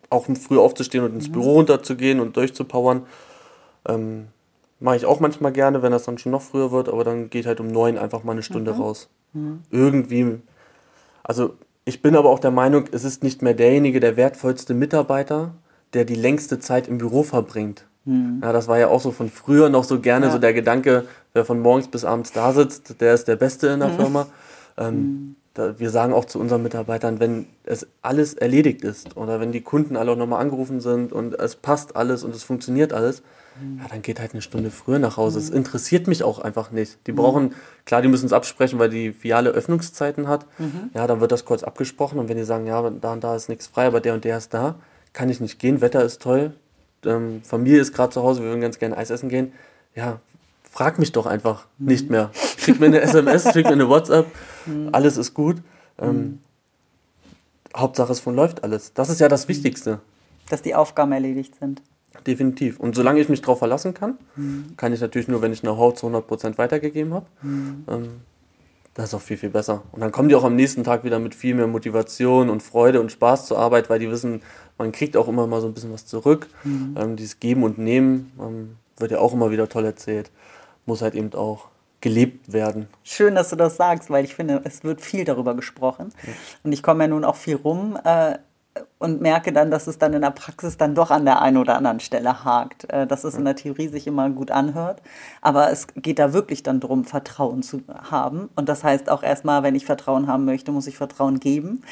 auch 0.10 0.26
früh 0.26 0.58
aufzustehen 0.58 1.04
und 1.04 1.14
ins 1.14 1.28
mhm. 1.30 1.34
Büro 1.34 1.54
runterzugehen 1.54 2.20
und 2.20 2.36
durchzupowern. 2.36 3.06
Ähm, 3.88 4.28
Mache 4.80 4.98
ich 4.98 5.06
auch 5.06 5.20
manchmal 5.20 5.52
gerne, 5.52 5.82
wenn 5.82 5.92
das 5.92 6.04
dann 6.04 6.18
schon 6.18 6.32
noch 6.32 6.42
früher 6.42 6.72
wird, 6.72 6.90
aber 6.90 7.04
dann 7.04 7.30
geht 7.30 7.46
halt 7.46 7.60
um 7.60 7.68
neun 7.68 7.98
einfach 7.98 8.24
mal 8.24 8.34
eine 8.34 8.44
Stunde 8.44 8.74
mhm. 8.74 8.82
raus. 8.82 9.10
Mhm. 9.34 9.62
Irgendwie, 9.72 10.40
also 11.24 11.56
ich 11.86 12.02
bin 12.02 12.16
aber 12.16 12.30
auch 12.30 12.40
der 12.40 12.52
Meinung, 12.52 12.86
es 12.92 13.04
ist 13.04 13.24
nicht 13.24 13.42
mehr 13.42 13.54
derjenige, 13.54 14.00
der 14.00 14.18
wertvollste 14.18 14.74
Mitarbeiter, 14.74 15.54
der 15.94 16.06
die 16.06 16.16
längste 16.16 16.60
Zeit 16.60 16.88
im 16.88 16.98
Büro 16.98 17.24
verbringt. 17.24 17.86
Mhm. 18.06 18.40
Ja, 18.42 18.52
das 18.52 18.68
war 18.68 18.78
ja 18.78 18.88
auch 18.90 19.02
so 19.02 19.12
von 19.12 19.30
früher 19.30 19.70
noch 19.70 19.84
so 19.84 20.00
gerne 20.00 20.28
ja. 20.28 20.32
so 20.32 20.38
der 20.38 20.54
Gedanke, 20.54 21.06
wer 21.34 21.46
von 21.46 21.60
morgens 21.60 21.88
bis 21.88 22.04
abends 22.04 22.32
da 22.32 22.52
sitzt, 22.52 23.00
der 23.00 23.14
ist 23.14 23.28
der 23.28 23.36
Beste 23.36 23.68
in 23.68 23.80
der. 23.80 23.90
Firma. 23.90 24.28
Ähm, 24.78 24.96
mhm. 24.96 25.36
Wir 25.56 25.90
sagen 25.92 26.14
auch 26.14 26.26
zu 26.26 26.40
unseren 26.40 26.64
Mitarbeitern, 26.64 27.20
wenn 27.20 27.46
es 27.64 27.86
alles 28.02 28.34
erledigt 28.34 28.84
ist 28.84 29.16
oder 29.18 29.40
wenn 29.40 29.52
die 29.52 29.62
Kunden 29.62 29.96
alle 29.96 30.12
auch 30.12 30.18
nochmal 30.18 30.42
angerufen 30.42 30.80
sind 30.82 31.14
und 31.14 31.40
es 31.40 31.56
passt 31.56 31.96
alles 31.96 32.24
und 32.24 32.36
es 32.36 32.44
funktioniert 32.44 32.92
alles, 32.92 33.22
mhm. 33.62 33.80
ja, 33.80 33.88
dann 33.88 34.02
geht 34.02 34.20
halt 34.20 34.34
eine 34.34 34.42
Stunde 34.42 34.72
früher 34.72 34.98
nach 34.98 35.18
Hause. 35.18 35.38
Es 35.38 35.52
mhm. 35.52 35.58
interessiert 35.58 36.08
mich 36.08 36.24
auch 36.24 36.40
einfach 36.40 36.72
nicht. 36.72 37.06
Die 37.06 37.12
brauchen, 37.12 37.54
klar, 37.86 38.02
die 38.02 38.08
müssen 38.08 38.26
es 38.26 38.34
absprechen, 38.34 38.80
weil 38.80 38.90
die 38.90 39.12
Filiale 39.12 39.52
Öffnungszeiten 39.52 40.28
hat. 40.28 40.48
Mhm. 40.58 40.90
Ja, 40.96 41.06
dann 41.06 41.22
wird 41.22 41.32
das 41.32 41.46
kurz 41.46 41.62
abgesprochen 41.62 42.18
und 42.18 42.30
wenn 42.30 42.38
die 42.38 42.44
sagen, 42.44 42.66
ja, 42.66 42.90
da 42.90 43.14
und 43.14 43.24
da 43.24 43.36
ist 43.36 43.48
nichts 43.48 43.68
frei, 43.68 43.86
aber 43.86 44.02
der 44.02 44.16
und 44.16 44.24
der 44.24 44.38
ist 44.40 44.56
da, 44.56 44.76
kann 45.14 45.30
ich 45.30 45.40
nicht 45.40 45.60
gehen, 45.60 45.82
Wetter 45.82 46.04
ist 46.04 46.20
toll, 46.20 46.54
ähm, 47.06 47.42
Familie 47.44 47.80
ist 47.80 47.94
gerade 47.94 48.12
zu 48.12 48.24
Hause, 48.24 48.42
wir 48.42 48.50
würden 48.50 48.62
ganz 48.62 48.80
gerne 48.80 48.98
Eis 48.98 49.12
essen 49.12 49.30
gehen. 49.30 49.54
Ja, 49.94 50.20
frag 50.74 50.98
mich 50.98 51.12
doch 51.12 51.28
einfach 51.28 51.68
mhm. 51.78 51.88
nicht 51.88 52.10
mehr. 52.10 52.32
Schick 52.58 52.80
mir 52.80 52.88
eine 52.88 53.02
SMS, 53.10 53.44
schick 53.54 53.66
mir 53.66 53.74
eine 53.74 53.88
WhatsApp, 53.88 54.26
mhm. 54.66 54.90
alles 54.92 55.18
ist 55.18 55.34
gut. 55.34 55.58
Ähm, 56.00 56.16
mhm. 56.16 56.40
Hauptsache 57.76 58.12
es 58.12 58.26
läuft 58.26 58.64
alles. 58.64 58.94
Das 58.94 59.10
ist 59.10 59.20
ja 59.20 59.30
das 59.30 59.48
Wichtigste. 59.48 60.00
Dass 60.50 60.62
die 60.62 60.76
Aufgaben 60.76 61.12
erledigt 61.12 61.56
sind. 61.60 61.82
Definitiv. 62.26 62.80
Und 62.80 62.96
solange 62.96 63.20
ich 63.20 63.30
mich 63.30 63.42
darauf 63.42 63.60
verlassen 63.60 63.94
kann, 63.94 64.18
mhm. 64.36 64.74
kann 64.76 64.94
ich 64.94 65.02
natürlich 65.02 65.28
nur, 65.28 65.42
wenn 65.42 65.54
ich 65.54 65.62
Know-how 65.62 65.94
zu 65.94 66.08
100% 66.08 66.58
weitergegeben 66.58 67.14
habe, 67.14 67.26
mhm. 67.42 67.84
ähm, 67.88 68.10
das 68.96 69.06
ist 69.06 69.14
auch 69.16 69.22
viel, 69.22 69.38
viel 69.38 69.50
besser. 69.50 69.84
Und 69.92 70.02
dann 70.02 70.12
kommen 70.12 70.30
die 70.30 70.36
auch 70.36 70.44
am 70.44 70.56
nächsten 70.56 70.84
Tag 70.84 71.04
wieder 71.04 71.18
mit 71.18 71.34
viel 71.34 71.56
mehr 71.56 71.66
Motivation 71.66 72.50
und 72.50 72.62
Freude 72.62 73.02
und 73.02 73.12
Spaß 73.12 73.48
zur 73.48 73.58
Arbeit, 73.58 73.90
weil 73.90 73.98
die 74.00 74.10
wissen, 74.10 74.42
man 74.78 74.92
kriegt 74.92 75.18
auch 75.18 75.28
immer 75.28 75.48
mal 75.48 75.62
so 75.62 75.68
ein 75.68 75.74
bisschen 75.74 75.92
was 75.92 76.06
zurück. 76.06 76.48
Mhm. 76.64 76.96
Ähm, 77.00 77.16
dieses 77.16 77.40
Geben 77.40 77.64
und 77.64 77.80
Nehmen 77.80 78.32
ähm, 78.40 78.76
wird 78.98 79.12
ja 79.12 79.20
auch 79.20 79.34
immer 79.34 79.50
wieder 79.52 79.68
toll 79.68 79.86
erzählt. 79.86 80.32
Muss 80.86 81.02
halt 81.02 81.16
eben 81.16 81.34
auch 81.34 81.70
gelebt 82.02 82.52
werden. 82.52 82.88
Schön, 83.04 83.36
dass 83.36 83.50
du 83.50 83.56
das 83.56 83.78
sagst, 83.78 84.10
weil 84.10 84.26
ich 84.26 84.36
finde, 84.36 84.62
es 84.66 84.84
wird 84.84 85.00
viel 85.00 85.24
darüber 85.24 85.56
gesprochen. 85.56 86.14
Und 86.64 86.74
ich 86.74 86.84
komme 86.84 87.06
ja 87.06 87.08
nun 87.08 87.24
auch 87.24 87.38
viel 87.38 87.56
rum. 87.56 87.98
Äh, 88.04 88.40
und 88.98 89.22
merke 89.22 89.52
dann, 89.52 89.70
dass 89.70 89.88
es 89.88 89.98
dann 89.98 90.14
in 90.14 90.22
der 90.22 90.32
Praxis 90.32 90.78
dann 90.78 90.96
doch 90.96 91.12
an 91.12 91.26
der 91.26 91.42
einen 91.42 91.58
oder 91.58 91.76
anderen 91.76 92.00
Stelle 92.00 92.44
hakt. 92.44 92.92
Äh, 92.92 93.06
dass 93.06 93.24
es 93.24 93.36
in 93.36 93.46
der 93.46 93.56
Theorie 93.56 93.88
sich 93.88 94.08
immer 94.08 94.30
gut 94.30 94.50
anhört. 94.50 95.02
Aber 95.42 95.72
es 95.72 95.88
geht 95.96 96.20
da 96.20 96.34
wirklich 96.34 96.64
dann 96.64 96.80
darum, 96.80 97.04
Vertrauen 97.06 97.64
zu 97.64 97.82
haben. 98.10 98.50
Und 98.56 98.70
das 98.70 98.84
heißt 98.84 99.10
auch 99.10 99.22
erstmal, 99.22 99.62
wenn 99.64 99.76
ich 99.76 99.86
Vertrauen 99.86 100.28
haben 100.28 100.46
möchte, 100.46 100.72
muss 100.72 100.88
ich 100.88 100.98
Vertrauen 100.98 101.40
geben, 101.40 101.84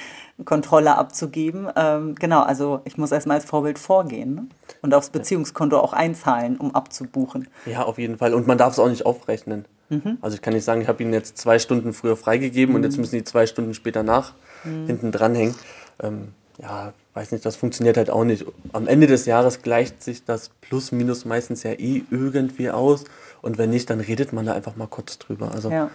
Kontrolle 0.45 0.97
abzugeben. 0.97 1.67
Ähm, 1.75 2.15
genau, 2.15 2.41
also 2.41 2.81
ich 2.85 2.97
muss 2.97 3.11
erstmal 3.11 3.37
als 3.37 3.45
Vorbild 3.45 3.77
vorgehen 3.77 4.35
ne? 4.35 4.47
und 4.81 4.93
aufs 4.93 5.09
Beziehungskonto 5.09 5.79
auch 5.79 5.93
einzahlen, 5.93 6.57
um 6.57 6.73
abzubuchen. 6.73 7.47
Ja, 7.65 7.83
auf 7.83 7.97
jeden 7.99 8.17
Fall. 8.17 8.33
Und 8.33 8.47
man 8.47 8.57
darf 8.57 8.73
es 8.73 8.79
auch 8.79 8.89
nicht 8.89 9.05
aufrechnen. 9.05 9.65
Mhm. 9.89 10.17
Also 10.21 10.35
ich 10.35 10.41
kann 10.41 10.53
nicht 10.53 10.63
sagen, 10.63 10.81
ich 10.81 10.87
habe 10.87 11.03
ihnen 11.03 11.13
jetzt 11.13 11.37
zwei 11.37 11.59
Stunden 11.59 11.93
früher 11.93 12.15
freigegeben 12.15 12.73
mhm. 12.73 12.77
und 12.77 12.83
jetzt 12.83 12.97
müssen 12.97 13.15
die 13.15 13.23
zwei 13.23 13.45
Stunden 13.45 13.73
später 13.73 14.01
nach 14.01 14.33
mhm. 14.63 14.87
hinten 14.87 15.11
dranhängen. 15.11 15.55
Ähm, 16.01 16.29
ja, 16.59 16.93
weiß 17.13 17.31
nicht, 17.31 17.45
das 17.45 17.55
funktioniert 17.55 17.97
halt 17.97 18.09
auch 18.09 18.23
nicht. 18.23 18.45
Am 18.73 18.87
Ende 18.87 19.07
des 19.07 19.25
Jahres 19.25 19.61
gleicht 19.61 20.03
sich 20.03 20.25
das 20.25 20.49
Plus, 20.61 20.91
Minus 20.91 21.25
meistens 21.25 21.63
ja 21.63 21.71
eh 21.71 22.03
irgendwie 22.09 22.69
aus. 22.69 23.05
Und 23.41 23.57
wenn 23.57 23.69
nicht, 23.69 23.89
dann 23.89 23.99
redet 23.99 24.33
man 24.33 24.45
da 24.45 24.53
einfach 24.53 24.75
mal 24.75 24.87
kurz 24.87 25.17
drüber. 25.17 25.51
Also 25.53 25.69
ja. 25.69 25.89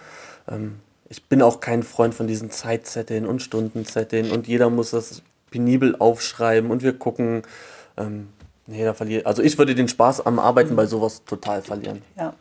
ähm, 0.48 0.76
ich 1.08 1.24
bin 1.24 1.42
auch 1.42 1.60
kein 1.60 1.82
Freund 1.82 2.14
von 2.14 2.26
diesen 2.26 2.50
Zeitzetteln 2.50 3.26
und 3.26 3.40
Stundenzetteln 3.40 4.32
und 4.32 4.48
jeder 4.48 4.70
muss 4.70 4.90
das 4.90 5.22
penibel 5.50 5.96
aufschreiben 5.96 6.70
und 6.70 6.82
wir 6.82 6.92
gucken. 6.92 7.42
Ähm, 7.96 8.28
nee, 8.66 8.84
da 8.84 8.94
verliert. 8.94 9.26
Also 9.26 9.42
ich 9.42 9.56
würde 9.58 9.74
den 9.74 9.88
Spaß 9.88 10.26
am 10.26 10.38
Arbeiten 10.38 10.74
bei 10.74 10.86
sowas 10.86 11.22
total 11.24 11.62
verlieren. 11.62 12.02
Ja 12.16 12.34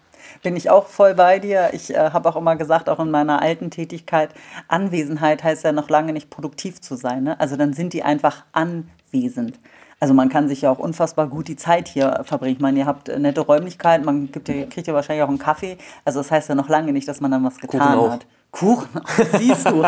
bin 0.45 0.55
ich 0.55 0.69
auch 0.69 0.85
voll 0.85 1.15
bei 1.15 1.39
dir. 1.39 1.71
Ich 1.73 1.91
äh, 1.91 2.11
habe 2.11 2.29
auch 2.29 2.35
immer 2.35 2.55
gesagt, 2.55 2.87
auch 2.87 2.99
in 2.99 3.09
meiner 3.09 3.41
alten 3.41 3.71
Tätigkeit, 3.71 4.29
Anwesenheit 4.67 5.43
heißt 5.43 5.63
ja 5.63 5.71
noch 5.71 5.89
lange 5.89 6.13
nicht 6.13 6.29
produktiv 6.29 6.79
zu 6.81 6.95
sein. 6.95 7.23
Ne? 7.23 7.39
Also 7.39 7.57
dann 7.57 7.73
sind 7.73 7.93
die 7.93 8.03
einfach 8.03 8.45
anwesend. 8.51 9.59
Also 9.99 10.13
man 10.13 10.29
kann 10.29 10.47
sich 10.47 10.61
ja 10.61 10.69
auch 10.69 10.77
unfassbar 10.77 11.27
gut 11.27 11.47
die 11.47 11.55
Zeit 11.55 11.87
hier 11.87 12.21
verbringen. 12.25 12.57
Ich 12.57 12.61
meine, 12.61 12.77
ihr 12.77 12.85
habt 12.85 13.07
nette 13.07 13.41
Räumlichkeiten, 13.41 14.05
man 14.05 14.31
gibt 14.31 14.47
ja, 14.47 14.67
kriegt 14.67 14.85
ja 14.85 14.93
wahrscheinlich 14.93 15.23
auch 15.23 15.29
einen 15.29 15.39
Kaffee. 15.39 15.79
Also 16.05 16.19
das 16.19 16.29
heißt 16.29 16.47
ja 16.47 16.53
noch 16.53 16.69
lange 16.69 16.93
nicht, 16.93 17.07
dass 17.07 17.21
man 17.21 17.31
dann 17.31 17.43
was 17.43 17.57
getan 17.57 17.97
Kuchen 17.97 18.11
hat. 18.11 18.27
Kuchen, 18.51 19.01
siehst 19.39 19.67
du. 19.67 19.83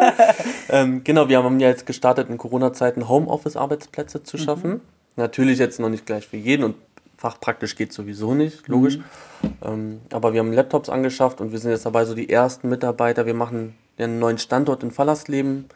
ähm, 0.68 1.02
genau, 1.02 1.28
wir 1.28 1.42
haben 1.42 1.58
ja 1.58 1.68
jetzt 1.68 1.86
gestartet, 1.86 2.30
in 2.30 2.38
Corona-Zeiten 2.38 3.08
Homeoffice-Arbeitsplätze 3.08 4.22
zu 4.22 4.38
schaffen. 4.38 4.70
Mhm. 4.70 4.80
Natürlich 5.16 5.58
jetzt 5.58 5.80
noch 5.80 5.88
nicht 5.88 6.06
gleich 6.06 6.28
für 6.28 6.36
jeden 6.36 6.62
und 6.62 6.76
fachpraktisch 7.16 7.76
geht 7.76 7.92
sowieso 7.92 8.34
nicht, 8.34 8.68
logisch. 8.68 8.98
Mhm. 8.98 9.52
Ähm, 9.62 10.00
aber 10.12 10.32
wir 10.32 10.40
haben 10.40 10.52
Laptops 10.52 10.88
angeschafft 10.88 11.40
und 11.40 11.52
wir 11.52 11.58
sind 11.58 11.70
jetzt 11.70 11.86
dabei, 11.86 12.04
so 12.04 12.14
die 12.14 12.28
ersten 12.28 12.68
Mitarbeiter. 12.68 13.26
Wir 13.26 13.34
machen 13.34 13.74
einen 13.98 14.18
neuen 14.18 14.38
Standort 14.38 14.82
in 14.82 14.90
Fallersleben 14.90 15.66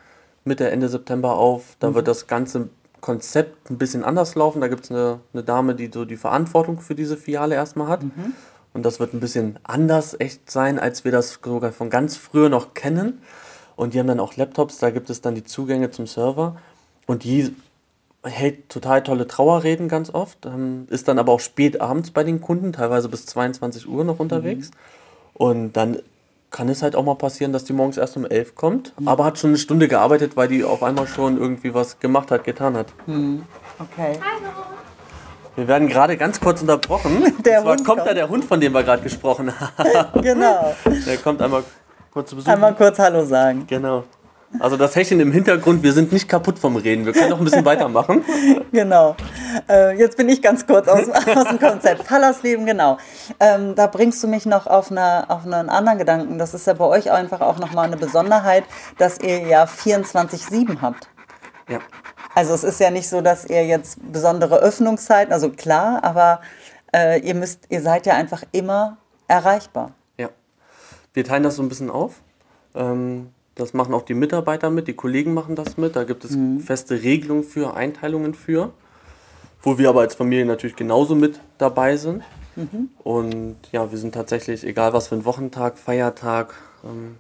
Mitte, 0.45 0.71
Ende 0.71 0.89
September 0.89 1.35
auf. 1.35 1.77
Da 1.81 1.91
mhm. 1.91 1.95
wird 1.95 2.09
das 2.09 2.27
ganze 2.27 2.69
Konzept 3.01 3.71
ein 3.71 3.79
bisschen 3.79 4.05
anders 4.05 4.35
laufen. 4.35 4.61
Da 4.61 4.69
gibt 4.69 4.85
es 4.85 4.91
eine, 4.91 5.21
eine 5.33 5.43
Dame, 5.43 5.75
die 5.75 5.91
so 5.93 6.05
die 6.05 6.17
Verantwortung 6.17 6.81
für 6.81 6.95
diese 6.95 7.17
Filiale 7.17 7.55
erstmal 7.55 7.89
hat. 7.89 8.03
Mhm. 8.03 8.35
Und 8.73 8.85
das 8.85 9.01
wird 9.01 9.15
ein 9.15 9.21
bisschen 9.21 9.59
anders 9.63 10.19
echt 10.19 10.51
sein, 10.51 10.79
als 10.79 11.05
wir 11.05 11.13
das 11.13 11.39
sogar 11.43 11.73
von 11.73 11.91
ganz 11.91 12.17
früher 12.17 12.49
noch 12.49 12.75
kennen. 12.75 13.23
Und 13.75 13.95
die 13.95 13.99
haben 13.99 14.07
dann 14.07 14.21
auch 14.21 14.37
Laptops, 14.37 14.79
da 14.79 14.91
gibt 14.91 15.11
es 15.11 15.21
dann 15.21 15.35
die 15.35 15.45
Zugänge 15.45 15.91
zum 15.91 16.07
Server. 16.07 16.57
Und 17.07 17.25
die 17.25 17.55
hält 18.29 18.69
total 18.69 19.03
tolle 19.03 19.27
Trauerreden 19.27 19.89
ganz 19.89 20.11
oft, 20.11 20.47
ähm, 20.47 20.87
ist 20.91 21.09
dann 21.09 21.19
aber 21.19 21.33
auch 21.33 21.41
spät 21.41 21.81
abends 21.81 22.11
bei 22.11 22.25
den 22.25 22.41
Kunden, 22.41 22.73
teilweise 22.73 23.09
bis 23.09 23.27
22 23.27 23.89
Uhr 23.89 24.05
noch 24.05 24.19
unterwegs. 24.19 24.71
Mhm. 24.71 24.77
Und 25.35 25.73
dann 25.75 25.99
kann 26.51 26.69
es 26.69 26.83
halt 26.83 26.97
auch 26.97 27.05
mal 27.05 27.17
passieren, 27.17 27.53
dass 27.53 27.65
die 27.65 27.73
morgens 27.73 27.97
erst 27.97 28.17
um 28.17 28.25
11 28.25 28.55
kommt, 28.55 28.99
mhm. 28.99 29.09
aber 29.09 29.25
hat 29.25 29.39
schon 29.39 29.51
eine 29.51 29.59
Stunde 29.59 29.89
gearbeitet, 29.89 30.37
weil 30.37 30.49
die 30.49 30.65
auf 30.65 30.83
einmal 30.83 31.07
schon 31.07 31.39
irgendwie 31.39 31.75
was 31.75 31.99
gemacht 32.01 32.31
hat, 32.31 32.45
getan 32.45 32.77
hat. 32.77 32.87
Mhm. 33.07 33.43
Okay. 33.79 34.19
Hallo. 34.21 34.53
Wir 35.57 35.69
werden 35.69 35.89
gerade 35.89 36.17
ganz 36.19 36.39
kurz 36.39 36.61
unterbrochen. 36.61 37.33
Der 37.45 37.59
Und 37.59 37.65
zwar 37.65 37.73
Hund 37.73 37.85
kommt, 37.85 37.87
kommt 37.87 38.09
da 38.09 38.15
der 38.15 38.29
Hund, 38.29 38.45
von 38.45 38.61
dem 38.61 38.73
wir 38.73 38.83
gerade 38.83 39.03
gesprochen 39.03 39.53
haben. 39.59 40.21
genau. 40.23 40.75
Der 41.07 41.17
kommt 41.17 41.41
einmal 41.41 41.65
kurz 42.13 42.31
zu 42.31 42.37
Besuch. 42.37 42.51
Einmal 42.51 42.75
kurz 42.75 42.99
Hallo 42.99 43.25
sagen. 43.25 43.65
Genau. 43.67 44.05
Also 44.59 44.77
das 44.77 44.97
Hechchen 44.97 45.21
im 45.21 45.33
Hintergrund, 45.33 45.83
wir 45.83 45.93
sind 45.93 46.13
nicht 46.13 46.29
kaputt 46.29 46.59
vom 46.59 46.77
Reden. 46.77 47.05
Wir 47.05 47.13
können 47.13 47.31
noch 47.31 47.39
ein 47.39 47.45
bisschen 47.45 47.65
weitermachen. 47.67 48.25
Genau. 48.73 49.17
Äh, 49.69 49.99
jetzt 49.99 50.17
bin 50.17 50.29
ich 50.29 50.41
ganz 50.41 50.67
kurz 50.67 50.89
aus, 50.89 51.09
aus 51.37 51.45
dem 51.49 51.59
Konzept. 51.59 52.05
Fallersleben, 52.05 52.65
genau. 52.65 52.99
Ähm, 53.41 53.75
da 53.75 53.87
bringst 53.87 54.23
du 54.23 54.29
mich 54.29 54.47
noch 54.47 54.67
auf, 54.67 54.91
eine, 54.91 55.29
auf 55.29 55.45
einen 55.45 55.69
anderen 55.69 55.99
Gedanken. 55.99 56.39
Das 56.39 56.55
ist 56.55 56.67
ja 56.67 56.75
bei 56.75 56.85
euch 56.85 57.11
einfach 57.11 57.41
auch 57.41 57.59
nochmal 57.59 57.87
eine 57.87 57.97
Besonderheit, 57.97 58.65
dass 58.99 59.19
ihr 59.19 59.41
ja 59.41 59.65
24-7 59.65 60.81
habt. 60.81 61.09
Ja. 61.69 61.81
Also 62.35 62.55
es 62.55 62.65
ist 62.65 62.81
ja 62.81 62.91
nicht 62.91 63.09
so, 63.09 63.21
dass 63.21 63.47
ihr 63.47 63.67
jetzt 63.67 64.13
besondere 64.13 64.59
Öffnungszeiten, 64.59 65.33
also 65.33 65.51
klar, 65.51 66.05
aber 66.05 66.41
äh, 66.95 67.21
ihr 67.21 67.35
müsst, 67.35 67.65
ihr 67.71 67.81
seid 67.81 68.07
ja 68.07 68.15
einfach 68.15 68.43
immer 68.53 68.99
erreichbar. 69.27 69.93
Ja. 70.19 70.29
Wir 71.15 71.25
teilen 71.25 71.43
das 71.43 71.57
so 71.57 71.63
ein 71.63 71.69
bisschen 71.69 71.91
auf. 71.91 72.21
Ähm, 72.75 73.33
das 73.57 73.73
machen 73.73 73.95
auch 73.95 74.03
die 74.03 74.15
Mitarbeiter 74.15 74.71
mit, 74.71 74.87
die 74.87 74.93
Kollegen 74.93 75.35
machen 75.35 75.57
das 75.57 75.77
mit. 75.77 75.97
Da 75.97 76.05
gibt 76.05 76.25
es 76.25 76.33
mhm. 76.33 76.61
feste 76.61 77.03
Regelungen 77.03 77.43
für, 77.43 77.75
Einteilungen 77.75 78.35
für, 78.35 78.73
wo 79.63 79.79
wir 79.79 79.89
aber 79.89 80.03
als 80.03 80.15
Familie 80.15 80.45
natürlich 80.45 80.77
genauso 80.77 81.15
mit 81.15 81.41
dabei 81.59 81.97
sind. 81.97 82.23
Mhm. 82.55 82.91
Und 82.99 83.57
ja, 83.73 83.91
wir 83.91 83.99
sind 83.99 84.15
tatsächlich, 84.15 84.65
egal 84.65 84.93
was 84.93 85.09
für 85.09 85.17
ein 85.17 85.25
Wochentag, 85.25 85.79
Feiertag, 85.79 86.55
ähm, 86.85 87.17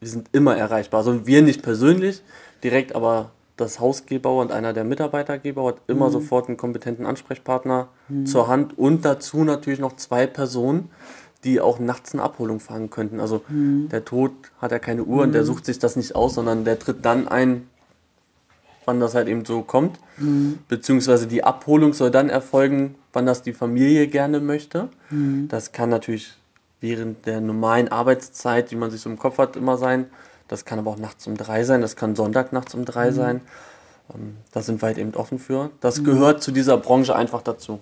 wir 0.00 0.08
sind 0.08 0.28
immer 0.32 0.56
erreichbar. 0.56 0.98
Also 0.98 1.26
wir 1.26 1.40
nicht 1.42 1.62
persönlich 1.62 2.22
direkt, 2.64 2.94
aber 2.96 3.30
das 3.56 3.78
Hausgeber 3.78 4.34
und 4.36 4.50
einer 4.50 4.72
der 4.72 4.84
Mitarbeitergeber 4.84 5.66
hat 5.66 5.76
immer 5.86 6.08
mhm. 6.08 6.12
sofort 6.12 6.48
einen 6.48 6.56
kompetenten 6.56 7.06
Ansprechpartner 7.06 7.88
mhm. 8.08 8.26
zur 8.26 8.48
Hand 8.48 8.76
und 8.76 9.04
dazu 9.04 9.44
natürlich 9.44 9.78
noch 9.78 9.94
zwei 9.96 10.26
Personen, 10.26 10.90
die 11.44 11.60
auch 11.60 11.78
nachts 11.78 12.12
eine 12.12 12.22
Abholung 12.22 12.60
fahren 12.60 12.90
könnten. 12.90 13.20
Also 13.20 13.42
mhm. 13.48 13.88
der 13.88 14.04
Tod 14.04 14.32
hat 14.60 14.72
ja 14.72 14.78
keine 14.78 15.04
Uhr 15.04 15.16
mhm. 15.16 15.22
und 15.22 15.32
der 15.32 15.42
mhm. 15.42 15.46
sucht 15.46 15.64
sich 15.64 15.78
das 15.78 15.96
nicht 15.96 16.14
aus, 16.14 16.34
sondern 16.34 16.64
der 16.64 16.78
tritt 16.78 17.04
dann 17.04 17.28
ein, 17.28 17.68
wann 18.84 19.00
das 19.00 19.14
halt 19.14 19.28
eben 19.28 19.44
so 19.44 19.62
kommt. 19.62 19.98
Mhm. 20.18 20.58
Beziehungsweise 20.68 21.26
die 21.26 21.44
Abholung 21.44 21.92
soll 21.92 22.10
dann 22.10 22.28
erfolgen, 22.28 22.94
wann 23.12 23.26
das 23.26 23.42
die 23.42 23.52
Familie 23.52 24.06
gerne 24.06 24.40
möchte. 24.40 24.88
Mhm. 25.10 25.48
Das 25.48 25.72
kann 25.72 25.88
natürlich 25.88 26.34
während 26.80 27.26
der 27.26 27.40
normalen 27.40 27.88
Arbeitszeit, 27.88 28.70
die 28.70 28.76
man 28.76 28.90
sich 28.90 29.00
so 29.00 29.10
im 29.10 29.18
Kopf 29.18 29.38
hat, 29.38 29.56
immer 29.56 29.76
sein. 29.76 30.06
Das 30.48 30.64
kann 30.64 30.78
aber 30.78 30.90
auch 30.90 30.98
nachts 30.98 31.26
um 31.26 31.36
drei 31.36 31.64
sein, 31.64 31.80
das 31.80 31.94
kann 31.94 32.16
Sonntag 32.16 32.52
nachts 32.52 32.74
um 32.74 32.84
drei 32.84 33.10
mhm. 33.10 33.14
sein. 33.14 33.40
Ähm, 34.14 34.36
da 34.52 34.62
sind 34.62 34.82
wir 34.82 34.86
halt 34.88 34.98
eben 34.98 35.14
offen 35.14 35.38
für. 35.38 35.70
Das 35.80 36.02
gehört 36.02 36.42
zu 36.42 36.50
dieser 36.50 36.76
Branche 36.76 37.14
einfach 37.14 37.42
dazu. 37.42 37.80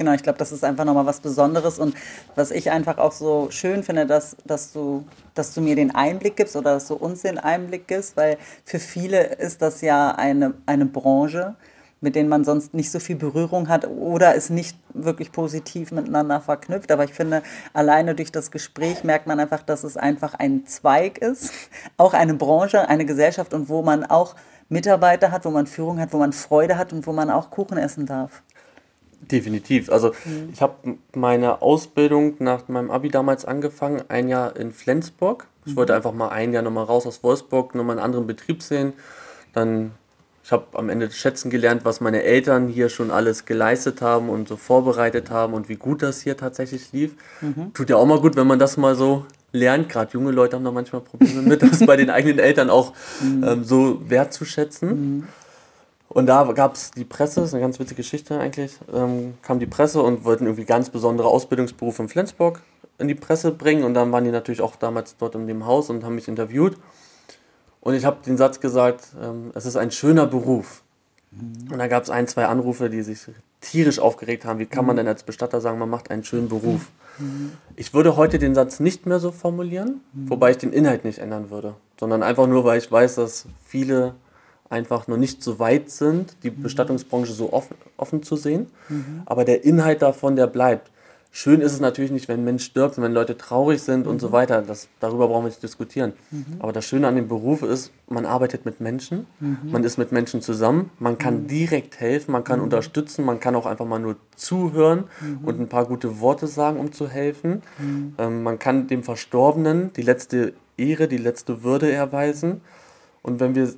Genau, 0.00 0.14
ich 0.14 0.22
glaube, 0.22 0.38
das 0.38 0.50
ist 0.50 0.64
einfach 0.64 0.86
nochmal 0.86 1.04
was 1.04 1.20
Besonderes 1.20 1.78
und 1.78 1.94
was 2.34 2.52
ich 2.52 2.70
einfach 2.70 2.96
auch 2.96 3.12
so 3.12 3.48
schön 3.50 3.82
finde, 3.82 4.06
dass, 4.06 4.34
dass, 4.46 4.72
du, 4.72 5.04
dass 5.34 5.52
du 5.52 5.60
mir 5.60 5.76
den 5.76 5.94
Einblick 5.94 6.36
gibst 6.36 6.56
oder 6.56 6.72
dass 6.72 6.88
du 6.88 6.94
uns 6.94 7.20
den 7.20 7.36
Einblick 7.36 7.86
gibst, 7.86 8.16
weil 8.16 8.38
für 8.64 8.78
viele 8.78 9.22
ist 9.34 9.60
das 9.60 9.82
ja 9.82 10.12
eine, 10.12 10.54
eine 10.64 10.86
Branche, 10.86 11.54
mit 12.00 12.14
denen 12.14 12.30
man 12.30 12.44
sonst 12.44 12.72
nicht 12.72 12.90
so 12.90 12.98
viel 12.98 13.16
Berührung 13.16 13.68
hat 13.68 13.86
oder 13.88 14.34
ist 14.34 14.48
nicht 14.48 14.74
wirklich 14.94 15.32
positiv 15.32 15.92
miteinander 15.92 16.40
verknüpft. 16.40 16.90
Aber 16.92 17.04
ich 17.04 17.12
finde, 17.12 17.42
alleine 17.74 18.14
durch 18.14 18.32
das 18.32 18.50
Gespräch 18.50 19.04
merkt 19.04 19.26
man 19.26 19.38
einfach, 19.38 19.62
dass 19.62 19.84
es 19.84 19.98
einfach 19.98 20.32
ein 20.32 20.64
Zweig 20.64 21.18
ist, 21.18 21.52
auch 21.98 22.14
eine 22.14 22.32
Branche, 22.32 22.88
eine 22.88 23.04
Gesellschaft 23.04 23.52
und 23.52 23.68
wo 23.68 23.82
man 23.82 24.06
auch 24.06 24.34
Mitarbeiter 24.70 25.30
hat, 25.30 25.44
wo 25.44 25.50
man 25.50 25.66
Führung 25.66 26.00
hat, 26.00 26.14
wo 26.14 26.18
man 26.18 26.32
Freude 26.32 26.78
hat 26.78 26.94
und 26.94 27.06
wo 27.06 27.12
man 27.12 27.28
auch 27.28 27.50
Kuchen 27.50 27.76
essen 27.76 28.06
darf. 28.06 28.42
Definitiv. 29.20 29.90
Also 29.90 30.12
mhm. 30.24 30.50
ich 30.52 30.62
habe 30.62 30.96
meine 31.14 31.62
Ausbildung 31.62 32.34
nach 32.38 32.68
meinem 32.68 32.90
Abi 32.90 33.08
damals 33.08 33.44
angefangen, 33.44 34.02
ein 34.08 34.28
Jahr 34.28 34.56
in 34.56 34.72
Flensburg. 34.72 35.46
Ich 35.66 35.72
mhm. 35.72 35.76
wollte 35.76 35.94
einfach 35.94 36.12
mal 36.12 36.28
ein 36.28 36.52
Jahr 36.52 36.62
nochmal 36.62 36.84
raus 36.84 37.06
aus 37.06 37.22
Wolfsburg, 37.22 37.74
nochmal 37.74 37.96
einen 37.96 38.04
anderen 38.04 38.26
Betrieb 38.26 38.62
sehen. 38.62 38.94
Dann 39.52 39.92
ich 40.50 40.52
habe 40.52 40.66
am 40.72 40.88
Ende 40.88 41.10
schätzen 41.12 41.48
gelernt, 41.48 41.84
was 41.84 42.00
meine 42.00 42.24
Eltern 42.24 42.66
hier 42.66 42.88
schon 42.88 43.12
alles 43.12 43.44
geleistet 43.44 44.02
haben 44.02 44.28
und 44.28 44.48
so 44.48 44.56
vorbereitet 44.56 45.30
haben 45.30 45.54
und 45.54 45.68
wie 45.68 45.76
gut 45.76 46.02
das 46.02 46.22
hier 46.22 46.36
tatsächlich 46.36 46.92
lief. 46.92 47.12
Mhm. 47.40 47.72
Tut 47.72 47.88
ja 47.88 47.96
auch 47.96 48.06
mal 48.06 48.18
gut, 48.18 48.34
wenn 48.34 48.48
man 48.48 48.58
das 48.58 48.76
mal 48.76 48.96
so 48.96 49.26
lernt. 49.52 49.88
Gerade 49.88 50.12
junge 50.12 50.32
Leute 50.32 50.56
haben 50.56 50.64
da 50.64 50.72
manchmal 50.72 51.02
Probleme 51.02 51.42
mit, 51.42 51.62
das 51.70 51.86
bei 51.86 51.96
den 51.96 52.10
eigenen 52.10 52.40
Eltern 52.40 52.68
auch 52.68 52.94
mhm. 53.20 53.44
ähm, 53.44 53.64
so 53.64 54.00
wertzuschätzen. 54.10 55.28
Mhm. 56.10 56.16
Und 56.16 56.26
da 56.26 56.44
gab 56.52 56.74
es 56.74 56.90
die 56.90 57.04
Presse, 57.04 57.40
das 57.40 57.50
ist 57.50 57.54
eine 57.54 57.62
ganz 57.62 57.78
witzige 57.78 58.02
Geschichte 58.02 58.38
eigentlich, 58.38 58.78
ähm, 58.92 59.34
kam 59.42 59.58
die 59.58 59.66
Presse 59.66 60.02
und 60.02 60.24
wollten 60.24 60.44
irgendwie 60.44 60.64
ganz 60.64 60.90
besondere 60.90 61.28
Ausbildungsberufe 61.28 62.02
in 62.02 62.08
Flensburg 62.08 62.60
in 62.98 63.08
die 63.08 63.14
Presse 63.14 63.50
bringen. 63.50 63.84
Und 63.84 63.94
dann 63.94 64.12
waren 64.12 64.24
die 64.24 64.30
natürlich 64.30 64.60
auch 64.60 64.76
damals 64.76 65.16
dort 65.16 65.34
in 65.34 65.46
dem 65.46 65.66
Haus 65.66 65.90
und 65.90 66.04
haben 66.04 66.14
mich 66.14 66.28
interviewt. 66.28 66.76
Und 67.80 67.94
ich 67.94 68.04
habe 68.04 68.18
den 68.24 68.36
Satz 68.36 68.60
gesagt, 68.60 69.08
ähm, 69.20 69.52
es 69.54 69.64
ist 69.64 69.76
ein 69.76 69.90
schöner 69.90 70.26
Beruf. 70.26 70.82
Mhm. 71.30 71.72
Und 71.72 71.78
da 71.78 71.86
gab 71.88 72.02
es 72.02 72.10
ein, 72.10 72.28
zwei 72.28 72.46
Anrufe, 72.46 72.90
die 72.90 73.02
sich 73.02 73.20
tierisch 73.60 73.98
aufgeregt 73.98 74.44
haben. 74.44 74.58
Wie 74.58 74.66
kann 74.66 74.86
man 74.86 74.96
mhm. 74.96 74.98
denn 74.98 75.08
als 75.08 75.22
Bestatter 75.22 75.60
sagen, 75.60 75.78
man 75.78 75.88
macht 75.88 76.10
einen 76.10 76.24
schönen 76.24 76.48
Beruf? 76.48 76.90
Mhm. 77.18 77.52
Ich 77.76 77.94
würde 77.94 78.16
heute 78.16 78.38
den 78.38 78.54
Satz 78.54 78.80
nicht 78.80 79.06
mehr 79.06 79.18
so 79.18 79.32
formulieren, 79.32 80.00
mhm. 80.12 80.30
wobei 80.30 80.50
ich 80.50 80.58
den 80.58 80.72
Inhalt 80.72 81.04
nicht 81.04 81.18
ändern 81.18 81.50
würde, 81.50 81.74
sondern 81.98 82.22
einfach 82.22 82.46
nur, 82.46 82.64
weil 82.64 82.78
ich 82.78 82.90
weiß, 82.90 83.16
dass 83.16 83.46
viele 83.64 84.14
einfach 84.70 85.08
noch 85.08 85.16
nicht 85.16 85.42
so 85.42 85.58
weit 85.58 85.90
sind, 85.90 86.36
die 86.42 86.50
mhm. 86.50 86.62
Bestattungsbranche 86.62 87.32
so 87.32 87.52
offen, 87.52 87.76
offen 87.96 88.22
zu 88.22 88.36
sehen. 88.36 88.68
Mhm. 88.88 89.22
Aber 89.26 89.44
der 89.44 89.64
Inhalt 89.64 90.00
davon, 90.00 90.36
der 90.36 90.46
bleibt. 90.46 90.90
Schön 91.32 91.60
ist 91.60 91.72
es 91.72 91.80
natürlich 91.80 92.10
nicht, 92.10 92.26
wenn 92.26 92.40
ein 92.40 92.44
Mensch 92.44 92.64
stirbt 92.64 92.98
und 92.98 93.04
wenn 93.04 93.12
Leute 93.12 93.36
traurig 93.36 93.80
sind 93.80 94.04
mhm. 94.04 94.12
und 94.12 94.20
so 94.20 94.28
mhm. 94.28 94.32
weiter. 94.32 94.62
Das, 94.62 94.88
darüber 94.98 95.28
brauchen 95.28 95.44
wir 95.44 95.48
nicht 95.48 95.62
diskutieren. 95.62 96.12
Mhm. 96.30 96.56
Aber 96.58 96.72
das 96.72 96.84
Schöne 96.84 97.06
an 97.06 97.14
dem 97.14 97.28
Beruf 97.28 97.62
ist, 97.62 97.92
man 98.08 98.26
arbeitet 98.26 98.64
mit 98.64 98.80
Menschen, 98.80 99.26
mhm. 99.38 99.58
man 99.70 99.84
ist 99.84 99.96
mit 99.96 100.10
Menschen 100.10 100.42
zusammen, 100.42 100.90
man 100.98 101.18
kann 101.18 101.46
direkt 101.46 102.00
helfen, 102.00 102.32
man 102.32 102.42
kann 102.42 102.60
unterstützen, 102.60 103.24
man 103.24 103.38
kann 103.38 103.54
auch 103.54 103.66
einfach 103.66 103.86
mal 103.86 104.00
nur 104.00 104.16
zuhören 104.34 105.04
und 105.44 105.60
ein 105.60 105.68
paar 105.68 105.84
gute 105.84 106.20
Worte 106.20 106.48
sagen, 106.48 106.80
um 106.80 106.90
zu 106.90 107.08
helfen. 107.08 107.62
Ähm, 108.18 108.42
man 108.42 108.58
kann 108.58 108.88
dem 108.88 109.04
Verstorbenen 109.04 109.92
die 109.92 110.02
letzte 110.02 110.54
Ehre, 110.76 111.06
die 111.06 111.16
letzte 111.16 111.62
Würde 111.62 111.92
erweisen. 111.92 112.60
Und 113.22 113.38
wenn 113.38 113.54
wir 113.54 113.72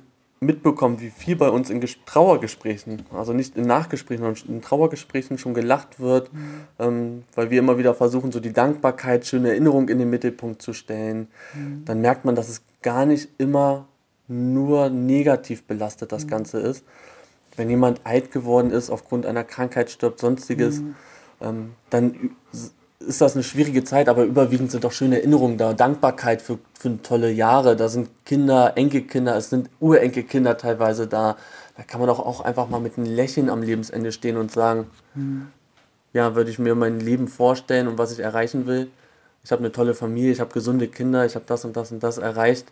mitbekommen, 0.45 0.99
wie 0.99 1.09
viel 1.09 1.35
bei 1.35 1.49
uns 1.49 1.69
in 1.69 1.81
Trauergesprächen, 2.05 3.03
also 3.11 3.33
nicht 3.33 3.55
in 3.55 3.65
Nachgesprächen, 3.65 4.23
sondern 4.23 4.55
in 4.55 4.61
Trauergesprächen 4.61 5.37
schon 5.37 5.53
gelacht 5.53 5.99
wird, 5.99 6.33
mhm. 6.33 6.39
ähm, 6.79 7.23
weil 7.35 7.49
wir 7.49 7.59
immer 7.59 7.77
wieder 7.77 7.93
versuchen, 7.93 8.31
so 8.31 8.39
die 8.39 8.53
Dankbarkeit, 8.53 9.25
schöne 9.25 9.49
Erinnerung 9.49 9.89
in 9.89 9.99
den 9.99 10.09
Mittelpunkt 10.09 10.61
zu 10.61 10.73
stellen, 10.73 11.27
mhm. 11.53 11.83
dann 11.85 12.01
merkt 12.01 12.25
man, 12.25 12.35
dass 12.35 12.49
es 12.49 12.61
gar 12.81 13.05
nicht 13.05 13.29
immer 13.37 13.87
nur 14.27 14.89
negativ 14.89 15.63
belastet 15.63 16.11
das 16.11 16.25
mhm. 16.25 16.29
Ganze 16.29 16.59
ist. 16.59 16.83
Wenn 17.55 17.69
jemand 17.69 18.01
alt 18.05 18.31
geworden 18.31 18.71
ist, 18.71 18.89
aufgrund 18.89 19.25
einer 19.25 19.43
Krankheit 19.43 19.91
stirbt, 19.91 20.19
sonstiges, 20.19 20.79
mhm. 20.79 20.95
ähm, 21.41 21.71
dann 21.89 22.31
ist 23.07 23.21
das 23.21 23.35
eine 23.35 23.43
schwierige 23.43 23.83
Zeit, 23.83 24.09
aber 24.09 24.23
überwiegend 24.23 24.71
sind 24.71 24.83
doch 24.83 24.91
schöne 24.91 25.17
Erinnerungen 25.17 25.57
da. 25.57 25.73
Dankbarkeit 25.73 26.41
für, 26.41 26.59
für 26.77 27.01
tolle 27.01 27.31
Jahre. 27.31 27.75
Da 27.75 27.89
sind 27.89 28.09
Kinder, 28.25 28.73
Enkelkinder, 28.75 29.35
es 29.35 29.49
sind 29.49 29.69
Urenkelkinder 29.79 30.57
teilweise 30.57 31.07
da. 31.07 31.37
Da 31.77 31.83
kann 31.83 31.99
man 31.99 32.07
doch 32.07 32.19
auch 32.19 32.41
einfach 32.41 32.69
mal 32.69 32.79
mit 32.79 32.97
einem 32.97 33.07
Lächeln 33.07 33.49
am 33.49 33.61
Lebensende 33.61 34.11
stehen 34.11 34.37
und 34.37 34.51
sagen, 34.51 34.87
mhm. 35.15 35.47
ja, 36.13 36.35
würde 36.35 36.49
ich 36.49 36.59
mir 36.59 36.75
mein 36.75 36.99
Leben 36.99 37.27
vorstellen 37.27 37.87
und 37.87 37.97
was 37.97 38.11
ich 38.11 38.19
erreichen 38.19 38.67
will. 38.67 38.89
Ich 39.43 39.51
habe 39.51 39.59
eine 39.59 39.71
tolle 39.71 39.93
Familie, 39.93 40.31
ich 40.31 40.39
habe 40.39 40.53
gesunde 40.53 40.87
Kinder, 40.87 41.25
ich 41.25 41.35
habe 41.35 41.45
das 41.47 41.65
und 41.65 41.75
das 41.75 41.91
und 41.91 42.01
das 42.01 42.17
erreicht. 42.17 42.67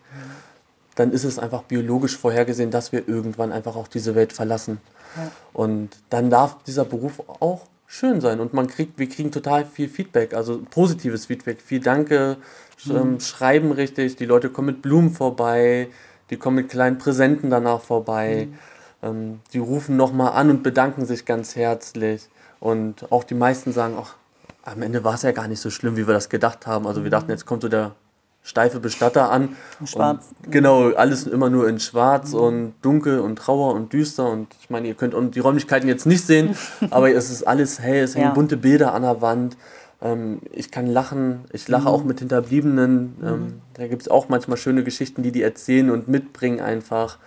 Dann 0.94 1.12
ist 1.12 1.24
es 1.24 1.38
einfach 1.38 1.62
biologisch 1.64 2.16
vorhergesehen, 2.16 2.70
dass 2.70 2.92
wir 2.92 3.08
irgendwann 3.08 3.52
einfach 3.52 3.76
auch 3.76 3.88
diese 3.88 4.14
Welt 4.14 4.32
verlassen. 4.32 4.80
Ja. 5.16 5.30
Und 5.52 5.90
dann 6.10 6.30
darf 6.30 6.62
dieser 6.64 6.84
Beruf 6.84 7.22
auch 7.40 7.66
schön 7.92 8.22
sein 8.22 8.40
und 8.40 8.54
man 8.54 8.68
kriegt, 8.68 8.98
wir 8.98 9.06
kriegen 9.06 9.30
total 9.30 9.66
viel 9.66 9.86
Feedback, 9.86 10.32
also 10.32 10.62
positives 10.70 11.26
Feedback, 11.26 11.60
viel 11.60 11.80
Danke, 11.80 12.38
mhm. 12.86 12.96
ähm, 12.96 13.20
schreiben 13.20 13.70
richtig, 13.70 14.16
die 14.16 14.24
Leute 14.24 14.48
kommen 14.48 14.68
mit 14.68 14.80
Blumen 14.80 15.10
vorbei, 15.10 15.88
die 16.30 16.38
kommen 16.38 16.56
mit 16.56 16.70
kleinen 16.70 16.96
Präsenten 16.96 17.50
danach 17.50 17.82
vorbei, 17.82 18.48
mhm. 18.48 19.08
ähm, 19.08 19.40
die 19.52 19.58
rufen 19.58 19.98
nochmal 19.98 20.32
an 20.32 20.48
und 20.48 20.62
bedanken 20.62 21.04
sich 21.04 21.26
ganz 21.26 21.54
herzlich 21.54 22.30
und 22.60 23.12
auch 23.12 23.24
die 23.24 23.34
meisten 23.34 23.72
sagen, 23.72 23.94
ach, 24.00 24.14
am 24.62 24.80
Ende 24.80 25.04
war 25.04 25.14
es 25.14 25.22
ja 25.22 25.32
gar 25.32 25.46
nicht 25.46 25.60
so 25.60 25.68
schlimm, 25.68 25.98
wie 25.98 26.06
wir 26.06 26.14
das 26.14 26.30
gedacht 26.30 26.66
haben. 26.66 26.86
Also 26.86 27.04
wir 27.04 27.10
dachten, 27.10 27.26
mhm. 27.26 27.32
jetzt 27.32 27.44
kommt 27.44 27.60
so 27.60 27.68
der 27.68 27.94
steife 28.42 28.80
Bestatter 28.80 29.30
an. 29.30 29.56
Schwarz. 29.84 30.30
Und 30.44 30.52
genau, 30.52 30.90
alles 30.92 31.26
immer 31.26 31.48
nur 31.48 31.68
in 31.68 31.78
schwarz 31.78 32.32
mhm. 32.32 32.38
und 32.38 32.74
dunkel 32.82 33.20
und 33.20 33.36
trauer 33.36 33.74
und 33.74 33.92
düster. 33.92 34.28
Und 34.28 34.48
ich 34.60 34.70
meine, 34.70 34.88
ihr 34.88 34.94
könnt 34.94 35.14
die 35.34 35.40
Räumlichkeiten 35.40 35.88
jetzt 35.88 36.06
nicht 36.06 36.26
sehen, 36.26 36.56
aber 36.90 37.10
es 37.12 37.30
ist 37.30 37.44
alles 37.44 37.78
hell, 37.78 38.02
es 38.02 38.14
hängen 38.14 38.28
ja. 38.28 38.34
bunte 38.34 38.56
Bilder 38.56 38.94
an 38.94 39.02
der 39.02 39.20
Wand. 39.20 39.56
Ähm, 40.00 40.40
ich 40.50 40.70
kann 40.70 40.86
lachen, 40.86 41.44
ich 41.52 41.68
lache 41.68 41.82
mhm. 41.82 41.88
auch 41.88 42.04
mit 42.04 42.18
Hinterbliebenen. 42.18 43.16
Ähm, 43.22 43.30
mhm. 43.30 43.60
Da 43.74 43.86
gibt 43.86 44.02
es 44.02 44.08
auch 44.08 44.28
manchmal 44.28 44.56
schöne 44.56 44.82
Geschichten, 44.82 45.22
die 45.22 45.32
die 45.32 45.42
erzählen 45.42 45.90
und 45.90 46.08
mitbringen 46.08 46.60
einfach. 46.60 47.18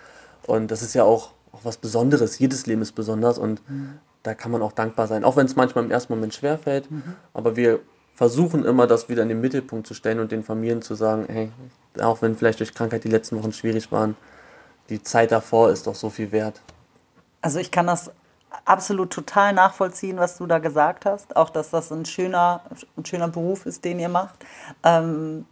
Und 0.46 0.70
das 0.70 0.82
ist 0.82 0.94
ja 0.94 1.04
auch, 1.04 1.32
auch 1.52 1.60
was 1.64 1.78
Besonderes. 1.78 2.38
Jedes 2.38 2.66
Leben 2.66 2.82
ist 2.82 2.92
besonders 2.92 3.38
und 3.38 3.62
mhm. 3.68 3.94
da 4.22 4.34
kann 4.34 4.52
man 4.52 4.60
auch 4.60 4.72
dankbar 4.72 5.06
sein. 5.06 5.24
Auch 5.24 5.36
wenn 5.36 5.46
es 5.46 5.56
manchmal 5.56 5.84
im 5.84 5.90
ersten 5.90 6.12
Moment 6.12 6.34
schwerfällt. 6.34 6.90
Mhm. 6.90 7.02
Aber 7.32 7.56
wir 7.56 7.80
versuchen 8.16 8.64
immer, 8.64 8.86
das 8.86 9.08
wieder 9.08 9.22
in 9.22 9.28
den 9.28 9.40
Mittelpunkt 9.40 9.86
zu 9.86 9.94
stellen 9.94 10.20
und 10.20 10.32
den 10.32 10.42
Familien 10.42 10.82
zu 10.82 10.94
sagen, 10.94 11.26
hey, 11.28 11.52
auch 12.00 12.22
wenn 12.22 12.34
vielleicht 12.34 12.60
durch 12.60 12.74
Krankheit 12.74 13.04
die 13.04 13.10
letzten 13.10 13.38
Wochen 13.38 13.52
schwierig 13.52 13.92
waren, 13.92 14.16
die 14.88 15.02
Zeit 15.02 15.32
davor 15.32 15.70
ist 15.70 15.86
doch 15.86 15.94
so 15.94 16.10
viel 16.10 16.32
wert. 16.32 16.62
Also 17.42 17.58
ich 17.58 17.70
kann 17.70 17.86
das 17.86 18.10
absolut 18.64 19.12
total 19.12 19.52
nachvollziehen, 19.52 20.16
was 20.16 20.38
du 20.38 20.46
da 20.46 20.58
gesagt 20.58 21.04
hast. 21.04 21.36
Auch, 21.36 21.50
dass 21.50 21.70
das 21.70 21.92
ein 21.92 22.06
schöner, 22.06 22.62
ein 22.96 23.04
schöner 23.04 23.28
Beruf 23.28 23.66
ist, 23.66 23.84
den 23.84 23.98
ihr 23.98 24.08
macht. 24.08 24.34
Ähm, 24.82 25.44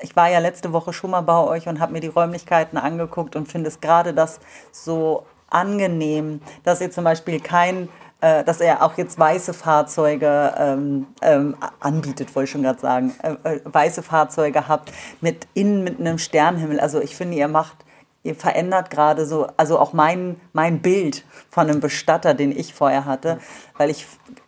ich 0.00 0.16
war 0.16 0.30
ja 0.30 0.38
letzte 0.38 0.72
Woche 0.72 0.92
schon 0.92 1.10
mal 1.10 1.20
bei 1.20 1.38
euch 1.38 1.68
und 1.68 1.80
habe 1.80 1.92
mir 1.92 2.00
die 2.00 2.08
Räumlichkeiten 2.08 2.78
angeguckt 2.78 3.36
und 3.36 3.46
finde 3.46 3.68
es 3.68 3.80
gerade 3.80 4.14
das 4.14 4.40
so 4.72 5.26
angenehm, 5.48 6.40
dass 6.64 6.80
ihr 6.80 6.90
zum 6.90 7.04
Beispiel 7.04 7.40
kein 7.40 7.88
äh, 8.20 8.44
dass 8.44 8.60
er 8.60 8.82
auch 8.82 8.96
jetzt 8.96 9.18
weiße 9.18 9.52
Fahrzeuge 9.52 10.54
ähm, 10.56 11.06
ähm, 11.22 11.56
anbietet, 11.80 12.34
wollte 12.34 12.44
ich 12.44 12.50
schon 12.50 12.62
gerade 12.62 12.80
sagen, 12.80 13.14
äh, 13.22 13.56
äh, 13.56 13.60
weiße 13.64 14.02
Fahrzeuge 14.02 14.68
habt, 14.68 14.92
mit 15.20 15.46
innen 15.54 15.84
mit 15.84 16.00
einem 16.00 16.18
Sternhimmel. 16.18 16.80
Also 16.80 17.00
ich 17.00 17.14
finde, 17.14 17.36
ihr 17.36 17.48
macht, 17.48 17.76
ihr 18.22 18.34
verändert 18.34 18.90
gerade 18.90 19.26
so, 19.26 19.48
also 19.56 19.78
auch 19.78 19.92
mein, 19.92 20.40
mein 20.52 20.80
Bild 20.80 21.24
von 21.50 21.68
einem 21.68 21.80
Bestatter, 21.80 22.34
den 22.34 22.52
ich 22.52 22.74
vorher 22.74 23.04
hatte, 23.04 23.38
weil 23.76 23.90
ich 23.90 24.06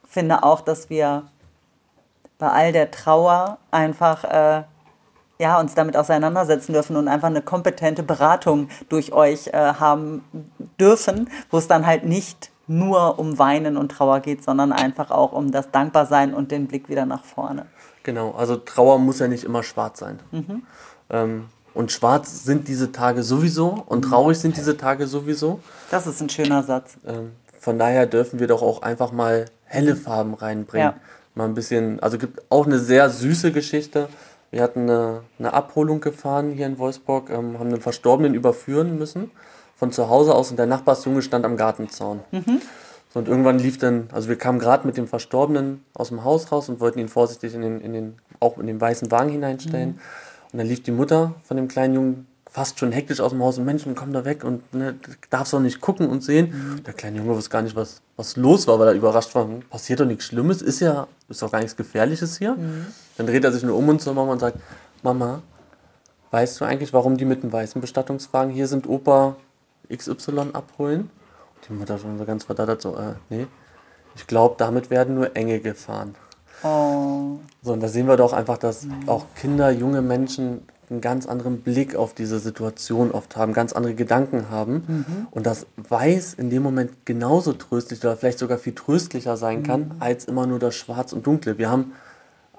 finde 0.08 0.42
auch, 0.42 0.62
dass 0.62 0.88
wir 0.88 1.24
bei 2.38 2.48
all 2.48 2.72
der 2.72 2.90
Trauer 2.90 3.58
einfach 3.70 4.24
äh, 4.24 4.62
ja, 5.38 5.60
uns 5.60 5.74
damit 5.74 5.96
auseinandersetzen 5.96 6.72
dürfen 6.72 6.96
und 6.96 7.06
einfach 7.08 7.28
eine 7.28 7.42
kompetente 7.42 8.02
Beratung 8.02 8.68
durch 8.88 9.12
euch 9.12 9.48
äh, 9.48 9.52
haben 9.52 10.24
dürfen, 10.80 11.30
wo 11.50 11.58
es 11.58 11.68
dann 11.68 11.86
halt 11.86 12.04
nicht 12.04 12.50
nur 12.68 13.18
um 13.18 13.38
Weinen 13.38 13.76
und 13.76 13.90
Trauer 13.90 14.20
geht, 14.20 14.44
sondern 14.44 14.72
einfach 14.72 15.10
auch 15.10 15.32
um 15.32 15.50
das 15.50 15.70
Dankbarsein 15.70 16.34
und 16.34 16.52
den 16.52 16.66
Blick 16.66 16.88
wieder 16.88 17.06
nach 17.06 17.24
vorne. 17.24 17.66
Genau, 18.02 18.32
also 18.32 18.56
Trauer 18.56 18.98
muss 18.98 19.18
ja 19.18 19.28
nicht 19.28 19.44
immer 19.44 19.62
schwarz 19.62 19.98
sein. 19.98 20.20
Mhm. 20.30 20.62
Ähm, 21.10 21.44
und 21.74 21.92
schwarz 21.92 22.44
sind 22.44 22.68
diese 22.68 22.92
Tage 22.92 23.22
sowieso 23.22 23.84
und 23.86 24.02
traurig 24.02 24.38
sind 24.38 24.56
diese 24.56 24.76
Tage 24.76 25.06
sowieso. 25.06 25.60
Das 25.90 26.06
ist 26.06 26.20
ein 26.20 26.28
schöner 26.28 26.62
Satz. 26.62 26.96
Ähm, 27.06 27.32
von 27.58 27.78
daher 27.78 28.06
dürfen 28.06 28.40
wir 28.40 28.46
doch 28.46 28.62
auch 28.62 28.82
einfach 28.82 29.12
mal 29.12 29.46
helle 29.64 29.96
Farben 29.96 30.34
reinbringen. 30.34 30.92
Ja. 30.92 31.00
Mal 31.34 31.44
ein 31.44 31.54
bisschen, 31.54 32.00
also 32.00 32.18
gibt 32.18 32.42
auch 32.50 32.66
eine 32.66 32.78
sehr 32.78 33.10
süße 33.10 33.52
Geschichte. 33.52 34.08
Wir 34.50 34.62
hatten 34.62 34.82
eine, 34.82 35.20
eine 35.38 35.52
Abholung 35.52 36.00
gefahren 36.00 36.52
hier 36.52 36.66
in 36.66 36.78
Wolfsburg, 36.78 37.30
ähm, 37.30 37.58
haben 37.58 37.68
einen 37.68 37.80
Verstorbenen 37.80 38.34
überführen 38.34 38.98
müssen 38.98 39.30
von 39.78 39.92
zu 39.92 40.08
Hause 40.08 40.34
aus 40.34 40.50
und 40.50 40.56
der 40.56 40.66
Nachbarsjunge 40.66 41.22
stand 41.22 41.44
am 41.44 41.56
Gartenzaun. 41.56 42.20
Mhm. 42.32 42.60
So, 43.14 43.20
und 43.20 43.28
irgendwann 43.28 43.60
lief 43.60 43.78
dann, 43.78 44.08
also 44.12 44.28
wir 44.28 44.36
kamen 44.36 44.58
gerade 44.58 44.84
mit 44.86 44.96
dem 44.96 45.06
Verstorbenen 45.06 45.84
aus 45.94 46.08
dem 46.08 46.24
Haus 46.24 46.50
raus 46.50 46.68
und 46.68 46.80
wollten 46.80 46.98
ihn 46.98 47.08
vorsichtig 47.08 47.54
in 47.54 47.62
den, 47.62 47.80
in 47.80 47.92
den, 47.92 48.14
auch 48.40 48.58
in 48.58 48.66
den 48.66 48.80
weißen 48.80 49.10
Wagen 49.12 49.30
hineinstellen. 49.30 49.90
Mhm. 49.90 50.00
Und 50.52 50.58
dann 50.58 50.66
lief 50.66 50.82
die 50.82 50.90
Mutter 50.90 51.34
von 51.44 51.56
dem 51.56 51.68
kleinen 51.68 51.94
Jungen 51.94 52.26
fast 52.50 52.78
schon 52.80 52.90
hektisch 52.90 53.20
aus 53.20 53.30
dem 53.30 53.42
Haus 53.42 53.58
und 53.58 53.66
Menschen 53.66 53.94
kommen 53.94 54.12
da 54.12 54.24
weg 54.24 54.42
und 54.42 54.74
ne, 54.74 54.96
darfst 55.30 55.54
auch 55.54 55.60
nicht 55.60 55.80
gucken 55.80 56.08
und 56.08 56.24
sehen. 56.24 56.74
Mhm. 56.76 56.82
Der 56.82 56.94
kleine 56.94 57.18
Junge 57.18 57.36
wusste 57.36 57.50
gar 57.50 57.62
nicht, 57.62 57.76
was, 57.76 58.00
was 58.16 58.36
los 58.36 58.66
war, 58.66 58.80
weil 58.80 58.88
er 58.88 58.94
überrascht 58.94 59.34
war. 59.36 59.44
Hm, 59.44 59.60
passiert 59.70 60.00
doch 60.00 60.06
nichts 60.06 60.24
Schlimmes, 60.24 60.60
ist 60.60 60.80
ja, 60.80 61.06
ist 61.28 61.40
doch 61.40 61.52
gar 61.52 61.60
nichts 61.60 61.76
Gefährliches 61.76 62.38
hier. 62.38 62.54
Mhm. 62.54 62.86
Dann 63.16 63.26
dreht 63.28 63.44
er 63.44 63.52
sich 63.52 63.62
nur 63.62 63.76
um 63.76 63.88
und 63.88 64.00
zur 64.00 64.14
Mama 64.14 64.32
und 64.32 64.40
sagt, 64.40 64.58
Mama, 65.04 65.42
weißt 66.32 66.60
du 66.60 66.64
eigentlich, 66.64 66.92
warum 66.92 67.16
die 67.16 67.26
mit 67.26 67.44
dem 67.44 67.52
weißen 67.52 67.80
Bestattungswagen 67.80 68.52
hier 68.52 68.66
sind, 68.66 68.88
Opa 68.88 69.36
XY 69.94 70.50
abholen? 70.52 71.10
Die 71.68 71.72
Mutter 71.72 71.98
schon 71.98 72.18
so 72.18 72.24
ganz 72.24 72.44
verdattert, 72.44 72.82
so, 72.82 72.96
äh, 72.96 73.14
nee. 73.30 73.46
Ich 74.14 74.26
glaube, 74.26 74.56
damit 74.58 74.90
werden 74.90 75.14
nur 75.14 75.36
Enge 75.36 75.60
gefahren. 75.60 76.14
Oh. 76.62 77.38
So, 77.62 77.72
und 77.72 77.80
da 77.80 77.88
sehen 77.88 78.08
wir 78.08 78.16
doch 78.16 78.32
einfach, 78.32 78.58
dass 78.58 78.84
mhm. 78.84 79.08
auch 79.08 79.26
Kinder, 79.36 79.70
junge 79.70 80.02
Menschen 80.02 80.62
einen 80.90 81.00
ganz 81.00 81.26
anderen 81.26 81.60
Blick 81.60 81.94
auf 81.96 82.14
diese 82.14 82.38
Situation 82.38 83.10
oft 83.10 83.36
haben, 83.36 83.52
ganz 83.52 83.72
andere 83.72 83.94
Gedanken 83.94 84.50
haben. 84.50 84.84
Mhm. 84.86 85.26
Und 85.30 85.46
das 85.46 85.66
Weiß 85.76 86.34
in 86.34 86.50
dem 86.50 86.62
Moment 86.62 87.04
genauso 87.04 87.52
tröstlich 87.52 88.00
oder 88.00 88.16
vielleicht 88.16 88.38
sogar 88.38 88.58
viel 88.58 88.74
tröstlicher 88.74 89.36
sein 89.36 89.62
kann, 89.62 89.80
mhm. 89.80 89.92
als 90.00 90.24
immer 90.24 90.46
nur 90.46 90.58
das 90.58 90.74
Schwarz 90.74 91.12
und 91.12 91.26
Dunkle. 91.26 91.58
Wir 91.58 91.70
haben 91.70 91.92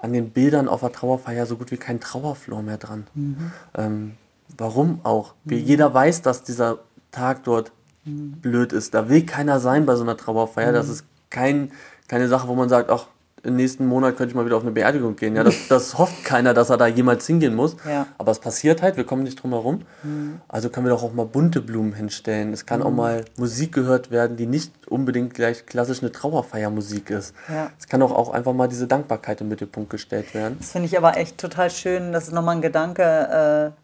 an 0.00 0.12
den 0.12 0.30
Bildern 0.30 0.68
auf 0.68 0.80
der 0.80 0.92
Trauerfeier 0.92 1.44
so 1.46 1.56
gut 1.56 1.70
wie 1.70 1.76
keinen 1.76 2.00
Trauerflor 2.00 2.62
mehr 2.62 2.78
dran. 2.78 3.06
Mhm. 3.14 3.52
Ähm, 3.76 4.12
warum 4.56 5.00
auch? 5.02 5.34
Wie 5.44 5.60
mhm. 5.60 5.66
jeder 5.66 5.92
weiß, 5.92 6.22
dass 6.22 6.42
dieser 6.42 6.78
Tag 7.10 7.44
dort 7.44 7.72
mhm. 8.04 8.32
blöd 8.40 8.72
ist. 8.72 8.94
Da 8.94 9.08
will 9.08 9.24
keiner 9.24 9.60
sein 9.60 9.86
bei 9.86 9.96
so 9.96 10.02
einer 10.02 10.16
Trauerfeier. 10.16 10.72
Das 10.72 10.88
ist 10.88 11.04
kein, 11.30 11.72
keine 12.08 12.28
Sache, 12.28 12.48
wo 12.48 12.54
man 12.54 12.68
sagt, 12.68 12.90
ach, 12.90 13.06
im 13.42 13.56
nächsten 13.56 13.86
Monat 13.86 14.16
könnte 14.16 14.32
ich 14.32 14.36
mal 14.36 14.44
wieder 14.44 14.56
auf 14.56 14.62
eine 14.62 14.70
Beerdigung 14.70 15.16
gehen. 15.16 15.34
Ja, 15.34 15.44
das, 15.44 15.54
das 15.68 15.98
hofft 15.98 16.24
keiner, 16.24 16.54
dass 16.54 16.70
er 16.70 16.76
da 16.76 16.86
jemals 16.86 17.26
hingehen 17.26 17.54
muss. 17.54 17.76
Ja. 17.88 18.06
Aber 18.18 18.32
es 18.32 18.38
passiert 18.38 18.82
halt, 18.82 18.96
wir 18.96 19.04
kommen 19.04 19.22
nicht 19.22 19.42
drum 19.42 19.52
herum. 19.52 19.82
Mhm. 20.02 20.40
Also 20.48 20.68
können 20.68 20.86
wir 20.86 20.90
doch 20.90 21.02
auch 21.02 21.12
mal 21.12 21.26
bunte 21.26 21.60
Blumen 21.60 21.94
hinstellen. 21.94 22.52
Es 22.52 22.66
kann 22.66 22.80
mhm. 22.80 22.86
auch 22.86 22.90
mal 22.90 23.24
Musik 23.36 23.72
gehört 23.72 24.10
werden, 24.10 24.36
die 24.36 24.46
nicht 24.46 24.72
unbedingt 24.88 25.34
gleich 25.34 25.66
klassisch 25.66 26.02
eine 26.02 26.12
Trauerfeiermusik 26.12 27.10
ist. 27.10 27.34
Ja. 27.48 27.70
Es 27.78 27.88
kann 27.88 28.02
auch, 28.02 28.12
auch 28.12 28.30
einfach 28.30 28.52
mal 28.52 28.68
diese 28.68 28.86
Dankbarkeit 28.86 29.40
im 29.40 29.48
Mittelpunkt 29.48 29.90
gestellt 29.90 30.34
werden. 30.34 30.56
Das 30.58 30.72
finde 30.72 30.86
ich 30.86 30.98
aber 30.98 31.16
echt 31.16 31.38
total 31.38 31.70
schön. 31.70 32.12
Das 32.12 32.28
ist 32.28 32.34
nochmal 32.34 32.56
ein 32.56 32.62
Gedanke, 32.62 33.74
äh 33.76 33.80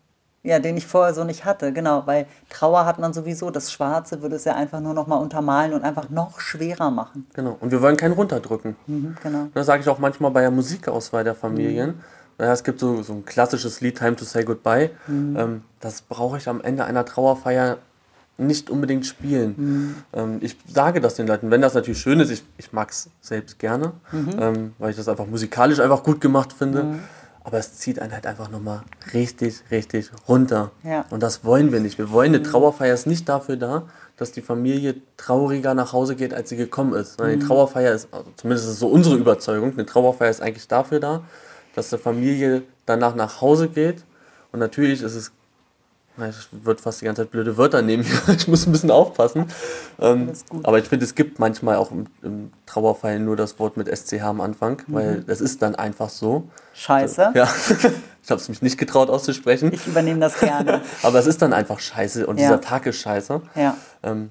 ja, 0.46 0.60
den 0.60 0.76
ich 0.76 0.86
vorher 0.86 1.12
so 1.12 1.24
nicht 1.24 1.44
hatte, 1.44 1.72
genau, 1.72 2.06
weil 2.06 2.26
Trauer 2.48 2.86
hat 2.86 3.00
man 3.00 3.12
sowieso, 3.12 3.50
das 3.50 3.72
Schwarze 3.72 4.22
würde 4.22 4.36
es 4.36 4.44
ja 4.44 4.54
einfach 4.54 4.80
nur 4.80 4.94
noch 4.94 5.08
mal 5.08 5.16
untermalen 5.16 5.72
und 5.72 5.82
einfach 5.82 6.08
noch 6.08 6.38
schwerer 6.38 6.90
machen. 6.90 7.26
Genau, 7.34 7.56
und 7.60 7.72
wir 7.72 7.82
wollen 7.82 7.96
keinen 7.96 8.12
runterdrücken. 8.12 8.76
Mhm, 8.86 9.16
genau. 9.20 9.48
Das 9.54 9.66
sage 9.66 9.82
ich 9.82 9.88
auch 9.88 9.98
manchmal 9.98 10.30
bei 10.30 10.42
der 10.42 10.52
Musikauswahl 10.52 11.24
der 11.24 11.34
Familien. 11.34 11.96
Mhm. 12.38 12.44
Es 12.44 12.62
gibt 12.62 12.78
so, 12.78 13.02
so 13.02 13.14
ein 13.14 13.24
klassisches 13.24 13.80
Lied, 13.80 13.98
Time 13.98 14.14
to 14.14 14.24
Say 14.24 14.44
Goodbye. 14.44 14.90
Mhm. 15.08 15.36
Ähm, 15.36 15.62
das 15.80 16.02
brauche 16.02 16.36
ich 16.36 16.48
am 16.48 16.60
Ende 16.60 16.84
einer 16.84 17.04
Trauerfeier 17.04 17.78
nicht 18.38 18.70
unbedingt 18.70 19.04
spielen. 19.04 19.54
Mhm. 19.56 19.94
Ähm, 20.12 20.38
ich 20.42 20.56
sage 20.72 21.00
das 21.00 21.14
den 21.14 21.26
Leuten, 21.26 21.50
wenn 21.50 21.62
das 21.62 21.74
natürlich 21.74 21.98
schön 21.98 22.20
ist, 22.20 22.30
ich, 22.30 22.44
ich 22.58 22.72
mag 22.72 22.90
es 22.90 23.08
selbst 23.20 23.58
gerne, 23.58 23.94
mhm. 24.12 24.30
ähm, 24.38 24.72
weil 24.78 24.90
ich 24.90 24.96
das 24.96 25.08
einfach 25.08 25.26
musikalisch 25.26 25.80
einfach 25.80 26.04
gut 26.04 26.20
gemacht 26.20 26.52
finde. 26.52 26.98
Aber 27.46 27.58
es 27.58 27.74
zieht 27.74 28.00
einen 28.00 28.12
halt 28.12 28.26
einfach 28.26 28.50
nochmal 28.50 28.82
richtig, 29.14 29.62
richtig 29.70 30.10
runter. 30.28 30.72
Ja. 30.82 31.04
Und 31.10 31.22
das 31.22 31.44
wollen 31.44 31.70
wir 31.70 31.78
nicht. 31.78 31.96
Wir 31.96 32.10
wollen 32.10 32.34
eine 32.34 32.40
mhm. 32.40 32.50
Trauerfeier 32.50 32.92
ist 32.92 33.06
nicht 33.06 33.28
dafür 33.28 33.56
da, 33.56 33.84
dass 34.16 34.32
die 34.32 34.42
Familie 34.42 34.96
trauriger 35.16 35.72
nach 35.72 35.92
Hause 35.92 36.16
geht, 36.16 36.34
als 36.34 36.48
sie 36.48 36.56
gekommen 36.56 36.92
ist. 36.94 37.20
Mhm. 37.20 37.38
Die 37.38 37.46
Trauerfeier 37.46 37.94
ist, 37.94 38.08
also 38.12 38.28
zumindest 38.34 38.68
ist 38.68 38.80
so 38.80 38.88
unsere 38.88 39.14
Überzeugung, 39.14 39.74
eine 39.74 39.86
Trauerfeier 39.86 40.28
ist 40.28 40.42
eigentlich 40.42 40.66
dafür 40.66 40.98
da, 40.98 41.22
dass 41.76 41.90
die 41.90 41.98
Familie 41.98 42.64
danach 42.84 43.14
nach 43.14 43.40
Hause 43.40 43.68
geht. 43.68 44.02
Und 44.50 44.58
natürlich 44.58 45.00
ist 45.00 45.14
es 45.14 45.30
ich 46.18 46.64
würde 46.64 46.80
fast 46.80 47.00
die 47.00 47.04
ganze 47.04 47.22
Zeit 47.22 47.30
blöde 47.30 47.56
Wörter 47.56 47.82
nehmen. 47.82 48.04
Ich 48.36 48.48
muss 48.48 48.66
ein 48.66 48.72
bisschen 48.72 48.90
aufpassen. 48.90 49.46
Ähm, 49.98 50.32
aber 50.62 50.78
ich 50.78 50.88
finde, 50.88 51.04
es 51.04 51.14
gibt 51.14 51.38
manchmal 51.38 51.76
auch 51.76 51.90
im, 51.90 52.06
im, 52.22 52.52
Trauerfall 52.66 53.18
nur 53.20 53.36
das 53.36 53.58
Wort 53.58 53.76
mit 53.76 53.88
SCH 53.88 54.22
am 54.22 54.40
Anfang, 54.40 54.82
mhm. 54.86 54.94
weil 54.94 55.24
es 55.26 55.40
ist 55.40 55.62
dann 55.62 55.74
einfach 55.74 56.08
so. 56.08 56.48
Scheiße. 56.74 57.32
Ja. 57.34 57.48
Ich 58.26 58.30
habe 58.32 58.40
es 58.40 58.48
mich 58.48 58.60
nicht 58.60 58.76
getraut 58.76 59.08
auszusprechen. 59.08 59.72
Ich 59.72 59.86
übernehme 59.86 60.18
das 60.18 60.40
gerne. 60.40 60.80
aber 61.04 61.20
es 61.20 61.28
ist 61.28 61.42
dann 61.42 61.52
einfach 61.52 61.78
scheiße 61.78 62.26
und 62.26 62.40
ja. 62.40 62.48
dieser 62.48 62.60
Tag 62.60 62.84
ist 62.86 62.96
scheiße. 62.96 63.40
Ja. 63.54 63.76
Ähm, 64.02 64.30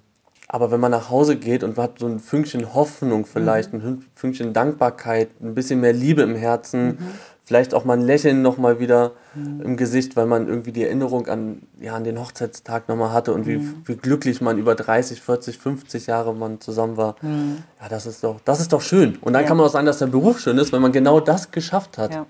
aber 0.50 0.70
wenn 0.70 0.82
man 0.82 0.92
nach 0.92 1.10
Hause 1.10 1.38
geht 1.38 1.64
und 1.64 1.78
man 1.78 1.86
hat 1.86 2.00
so 2.00 2.06
ein 2.06 2.20
Fünkchen 2.20 2.74
Hoffnung 2.74 3.26
vielleicht, 3.26 3.72
mhm. 3.72 3.80
ein 3.80 4.06
Fünkchen 4.14 4.52
Dankbarkeit, 4.52 5.30
ein 5.42 5.56
bisschen 5.56 5.80
mehr 5.80 5.94
Liebe 5.94 6.24
im 6.24 6.36
Herzen, 6.36 6.88
mhm 6.88 6.98
vielleicht 7.46 7.74
auch 7.74 7.86
mal 7.86 7.94
ein 7.94 8.02
Lächeln 8.02 8.42
nochmal 8.42 8.80
wieder 8.80 9.12
mhm. 9.36 9.62
im 9.62 9.78
Gesicht, 9.78 10.16
weil 10.16 10.26
man 10.26 10.48
irgendwie 10.48 10.72
die 10.72 10.84
Erinnerung 10.84 11.28
an, 11.28 11.62
ja, 11.80 11.96
an 11.96 12.04
den 12.04 12.20
Hochzeitstag 12.20 12.90
nochmal 12.90 13.14
hatte 13.14 13.34
und 13.34 13.46
wie, 13.46 13.58
mhm. 13.58 13.84
wie 13.86 13.96
glücklich 13.96 14.42
man 14.42 14.58
über 14.58 14.76
30, 14.76 15.22
40, 15.22 15.58
50 15.58 16.08
Jahre 16.08 16.34
man 16.34 16.60
zusammen 16.60 16.98
war. 16.98 17.16
Mhm. 17.22 17.64
Ja, 17.80 17.88
das 17.88 18.08
ist 18.08 18.24
doch, 18.24 18.40
das 18.44 18.60
ist 18.60 18.74
doch 18.74 18.82
schön. 18.82 19.18
Und 19.22 19.34
dann 19.34 19.44
ja. 19.44 19.48
kann 19.48 19.58
man 19.58 19.68
auch 19.68 19.72
sagen, 19.72 19.86
dass 19.86 20.00
der 20.00 20.08
Beruf 20.08 20.40
schön 20.40 20.58
ist, 20.58 20.74
wenn 20.74 20.82
man 20.82 20.92
genau 20.92 21.20
das 21.20 21.52
geschafft 21.52 21.98
hat. 22.00 22.14
Ja. 22.14 22.26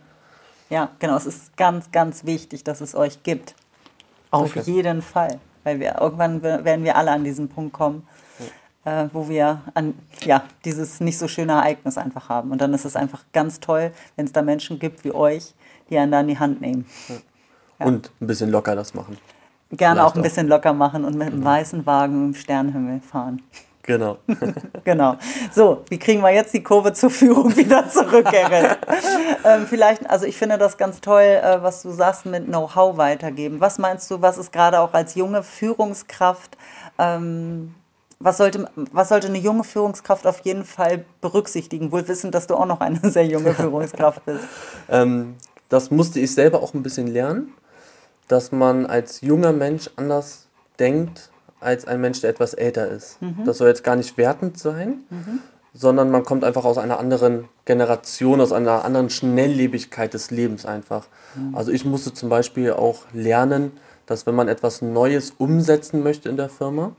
ja, 0.70 0.90
genau. 1.00 1.16
Es 1.16 1.26
ist 1.26 1.56
ganz, 1.56 1.92
ganz 1.92 2.26
wichtig, 2.26 2.64
dass 2.66 2.82
es 2.82 2.94
euch 2.94 3.24
gibt. 3.24 3.56
Auf 4.32 4.58
okay. 4.58 4.70
jeden 4.70 5.02
Fall. 5.02 5.40
Weil 5.64 5.80
wir 5.80 6.00
irgendwann 6.00 6.44
werden 6.44 6.84
wir 6.84 6.96
alle 6.96 7.12
an 7.12 7.24
diesen 7.24 7.48
Punkt 7.48 7.74
kommen, 7.74 8.06
äh, 8.86 9.08
wo 9.12 9.28
wir 9.28 9.62
an, 9.74 9.96
ja, 10.24 10.44
dieses 10.64 11.00
nicht 11.02 11.18
so 11.18 11.28
schöne 11.28 11.54
Ereignis 11.54 11.98
einfach 11.98 12.30
haben. 12.30 12.52
Und 12.52 12.62
dann 12.62 12.74
ist 12.74 12.86
es 12.86 12.96
einfach 12.96 13.24
ganz 13.34 13.60
toll, 13.60 13.92
wenn 14.16 14.26
es 14.26 14.32
da 14.32 14.42
Menschen 14.42 14.80
gibt 14.80 15.04
wie 15.04 15.12
euch, 15.12 15.54
die 15.90 15.98
einen 15.98 16.12
da 16.12 16.22
in 16.22 16.28
die 16.28 16.40
Hand 16.40 16.62
nehmen. 16.62 16.86
Ja. 17.80 17.86
Und 17.88 18.12
ein 18.22 18.28
bisschen 18.28 18.50
locker 18.52 18.76
das 18.76 18.94
machen. 18.94 19.18
Gerne 19.72 19.96
Vielleicht 19.96 20.12
auch 20.12 20.16
ein 20.16 20.22
bisschen 20.22 20.48
locker 20.48 20.74
machen 20.74 21.04
und 21.04 21.18
mit 21.18 21.28
einem 21.28 21.40
mhm. 21.40 21.46
weißen 21.46 21.86
Wagen 21.86 22.28
im 22.28 22.36
Sternenhimmel 22.36 23.02
fahren. 23.02 23.42
Genau. 23.86 24.18
genau. 24.84 25.18
So, 25.52 25.84
wie 25.90 26.00
kriegen 26.00 26.22
wir 26.22 26.32
jetzt 26.32 26.54
die 26.54 26.64
Kurve 26.64 26.94
zur 26.94 27.10
Führung 27.12 27.56
wieder 27.56 27.88
zurück, 27.88 28.26
Gerrit? 28.32 28.78
ähm, 29.46 29.68
vielleicht, 29.68 30.10
also 30.10 30.26
ich 30.26 30.38
finde 30.38 30.58
das 30.58 30.78
ganz 30.78 31.02
toll, 31.02 31.22
äh, 31.22 31.62
was 31.62 31.84
du 31.84 31.92
sagst 31.92 32.26
mit 32.26 32.46
Know-how 32.46 32.98
weitergeben. 32.98 33.60
Was 33.60 33.78
meinst 33.78 34.10
du, 34.10 34.22
was 34.22 34.38
ist 34.38 34.52
gerade 34.52 34.80
auch 34.80 34.94
als 34.94 35.16
junge 35.16 35.44
Führungskraft 35.44 36.58
ähm, 36.98 37.76
was 38.20 38.38
sollte, 38.38 38.70
was 38.92 39.10
sollte 39.10 39.28
eine 39.28 39.38
junge 39.38 39.64
Führungskraft 39.64 40.26
auf 40.26 40.40
jeden 40.42 40.66
Fall 40.66 41.06
berücksichtigen, 41.22 41.92
wohl 41.92 42.08
wissend, 42.08 42.34
dass 42.36 42.48
du 42.48 42.56
auch 42.56 42.66
noch 42.66 42.80
eine 42.80 43.00
sehr 43.04 43.26
junge 43.26 43.54
Führungskraft 43.54 44.26
bist? 44.26 44.44
ähm, 44.90 45.36
das 45.70 45.92
musste 45.92 46.20
ich 46.20 46.34
selber 46.34 46.62
auch 46.62 46.74
ein 46.74 46.84
bisschen 46.84 47.08
lernen, 47.08 47.54
dass 48.28 48.52
man 48.52 48.86
als 48.86 49.22
junger 49.22 49.52
Mensch 49.52 49.90
anders 49.96 50.48
denkt 50.80 51.30
als 51.60 51.88
ein 51.88 52.00
Mensch, 52.00 52.22
der 52.22 52.30
etwas 52.30 52.54
älter 52.54 52.88
ist. 52.88 53.22
Mhm. 53.22 53.44
Das 53.46 53.58
soll 53.58 53.68
jetzt 53.68 53.84
gar 53.84 53.96
nicht 53.96 54.18
wertend 54.18 54.58
sein, 54.60 55.04
mhm. 55.10 55.40
sondern 55.74 56.12
man 56.12 56.24
kommt 56.24 56.44
einfach 56.44 56.64
aus 56.64 56.78
einer 56.78 57.00
anderen 57.00 57.46
Generation, 57.66 58.40
aus 58.40 58.52
einer 58.52 58.86
anderen 58.86 59.10
Schnelllebigkeit 59.10 60.14
des 60.14 60.32
Lebens 60.32 60.66
einfach. 60.66 61.08
Mhm. 61.34 61.56
Also 61.56 61.72
ich 61.72 61.84
musste 61.84 62.14
zum 62.14 62.30
Beispiel 62.30 62.74
auch 62.74 63.04
lernen, 63.14 63.72
dass 64.06 64.28
wenn 64.28 64.36
man 64.36 64.48
etwas 64.48 64.82
Neues 64.82 65.34
umsetzen 65.38 66.04
möchte 66.04 66.30
in 66.30 66.38
der 66.38 66.50
Firma, 66.50 66.96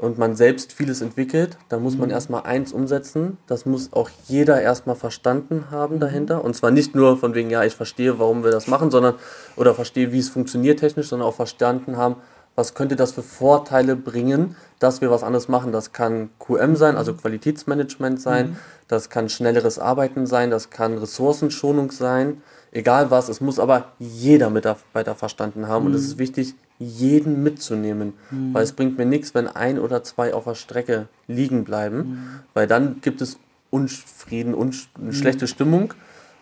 und 0.00 0.18
man 0.18 0.34
selbst 0.34 0.72
vieles 0.72 1.02
entwickelt, 1.02 1.58
dann 1.68 1.82
muss 1.82 1.96
man 1.96 2.08
mhm. 2.08 2.14
erstmal 2.14 2.42
eins 2.44 2.72
umsetzen. 2.72 3.36
Das 3.46 3.66
muss 3.66 3.92
auch 3.92 4.08
jeder 4.28 4.60
erstmal 4.60 4.96
verstanden 4.96 5.66
haben 5.70 5.96
mhm. 5.96 6.00
dahinter. 6.00 6.44
Und 6.44 6.56
zwar 6.56 6.70
nicht 6.70 6.94
nur 6.94 7.18
von 7.18 7.34
wegen, 7.34 7.50
ja, 7.50 7.64
ich 7.64 7.74
verstehe, 7.74 8.18
warum 8.18 8.42
wir 8.42 8.50
das 8.50 8.66
machen, 8.66 8.90
sondern 8.90 9.14
oder 9.56 9.74
verstehe, 9.74 10.12
wie 10.12 10.18
es 10.18 10.30
funktioniert 10.30 10.80
technisch, 10.80 11.08
sondern 11.08 11.28
auch 11.28 11.34
verstanden 11.34 11.96
haben, 11.98 12.16
was 12.56 12.74
könnte 12.74 12.96
das 12.96 13.12
für 13.12 13.22
Vorteile 13.22 13.94
bringen, 13.94 14.56
dass 14.78 15.00
wir 15.00 15.10
was 15.10 15.22
anderes 15.22 15.48
machen. 15.48 15.70
Das 15.70 15.92
kann 15.92 16.30
QM 16.38 16.76
sein, 16.76 16.96
also 16.96 17.12
mhm. 17.12 17.18
Qualitätsmanagement 17.18 18.20
sein, 18.20 18.50
mhm. 18.50 18.56
das 18.88 19.10
kann 19.10 19.28
schnelleres 19.28 19.78
Arbeiten 19.78 20.26
sein, 20.26 20.50
das 20.50 20.70
kann 20.70 20.96
Ressourcenschonung 20.96 21.90
sein, 21.90 22.42
egal 22.72 23.10
was. 23.10 23.28
Es 23.28 23.40
muss 23.40 23.58
aber 23.58 23.92
jeder 23.98 24.50
Mitarbeiter 24.50 25.14
verstanden 25.14 25.68
haben. 25.68 25.84
Mhm. 25.84 25.90
Und 25.90 25.94
es 25.98 26.04
ist 26.04 26.18
wichtig, 26.18 26.54
jeden 26.78 27.42
mitzunehmen. 27.42 28.14
Mhm. 28.30 28.54
Weil 28.54 28.62
es 28.62 28.72
bringt 28.72 28.98
mir 28.98 29.06
nichts, 29.06 29.34
wenn 29.34 29.48
ein 29.48 29.78
oder 29.78 30.02
zwei 30.02 30.34
auf 30.34 30.44
der 30.44 30.54
Strecke 30.54 31.08
liegen 31.26 31.64
bleiben, 31.64 31.96
mhm. 31.96 32.28
weil 32.54 32.66
dann 32.66 33.00
gibt 33.00 33.20
es 33.20 33.38
Unfrieden, 33.70 34.52
unsch 34.52 34.88
eine 34.96 35.06
mhm. 35.06 35.12
schlechte 35.12 35.46
Stimmung. 35.46 35.94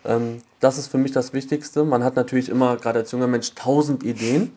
Ähm, 0.03 0.41
das 0.59 0.79
ist 0.79 0.87
für 0.87 0.97
mich 0.97 1.11
das 1.11 1.31
Wichtigste. 1.33 1.83
Man 1.83 2.03
hat 2.03 2.15
natürlich 2.15 2.49
immer, 2.49 2.75
gerade 2.77 2.99
als 2.99 3.11
junger 3.11 3.27
Mensch, 3.27 3.53
tausend 3.53 4.03
Ideen, 4.03 4.51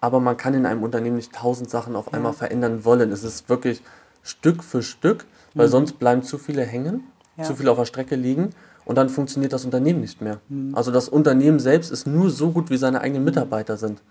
aber 0.00 0.18
man 0.18 0.36
kann 0.36 0.54
in 0.54 0.66
einem 0.66 0.82
Unternehmen 0.82 1.16
nicht 1.16 1.32
tausend 1.32 1.70
Sachen 1.70 1.94
auf 1.94 2.12
einmal 2.12 2.32
ja. 2.32 2.38
verändern 2.38 2.84
wollen. 2.84 3.12
Es 3.12 3.22
ist 3.22 3.48
wirklich 3.48 3.80
Stück 4.24 4.64
für 4.64 4.82
Stück, 4.82 5.24
weil 5.54 5.68
mhm. 5.68 5.70
sonst 5.70 5.98
bleiben 6.00 6.24
zu 6.24 6.36
viele 6.36 6.62
hängen, 6.62 7.04
ja. 7.36 7.44
zu 7.44 7.54
viele 7.54 7.70
auf 7.70 7.78
der 7.78 7.84
Strecke 7.84 8.16
liegen 8.16 8.50
und 8.84 8.96
dann 8.96 9.08
funktioniert 9.08 9.52
das 9.52 9.64
Unternehmen 9.64 10.00
nicht 10.00 10.20
mehr. 10.20 10.38
Mhm. 10.48 10.74
Also 10.74 10.90
das 10.90 11.08
Unternehmen 11.08 11.60
selbst 11.60 11.90
ist 11.90 12.06
nur 12.06 12.30
so 12.30 12.50
gut, 12.50 12.70
wie 12.70 12.76
seine 12.76 13.00
eigenen 13.00 13.24
Mitarbeiter 13.24 13.76
sind. 13.76 14.02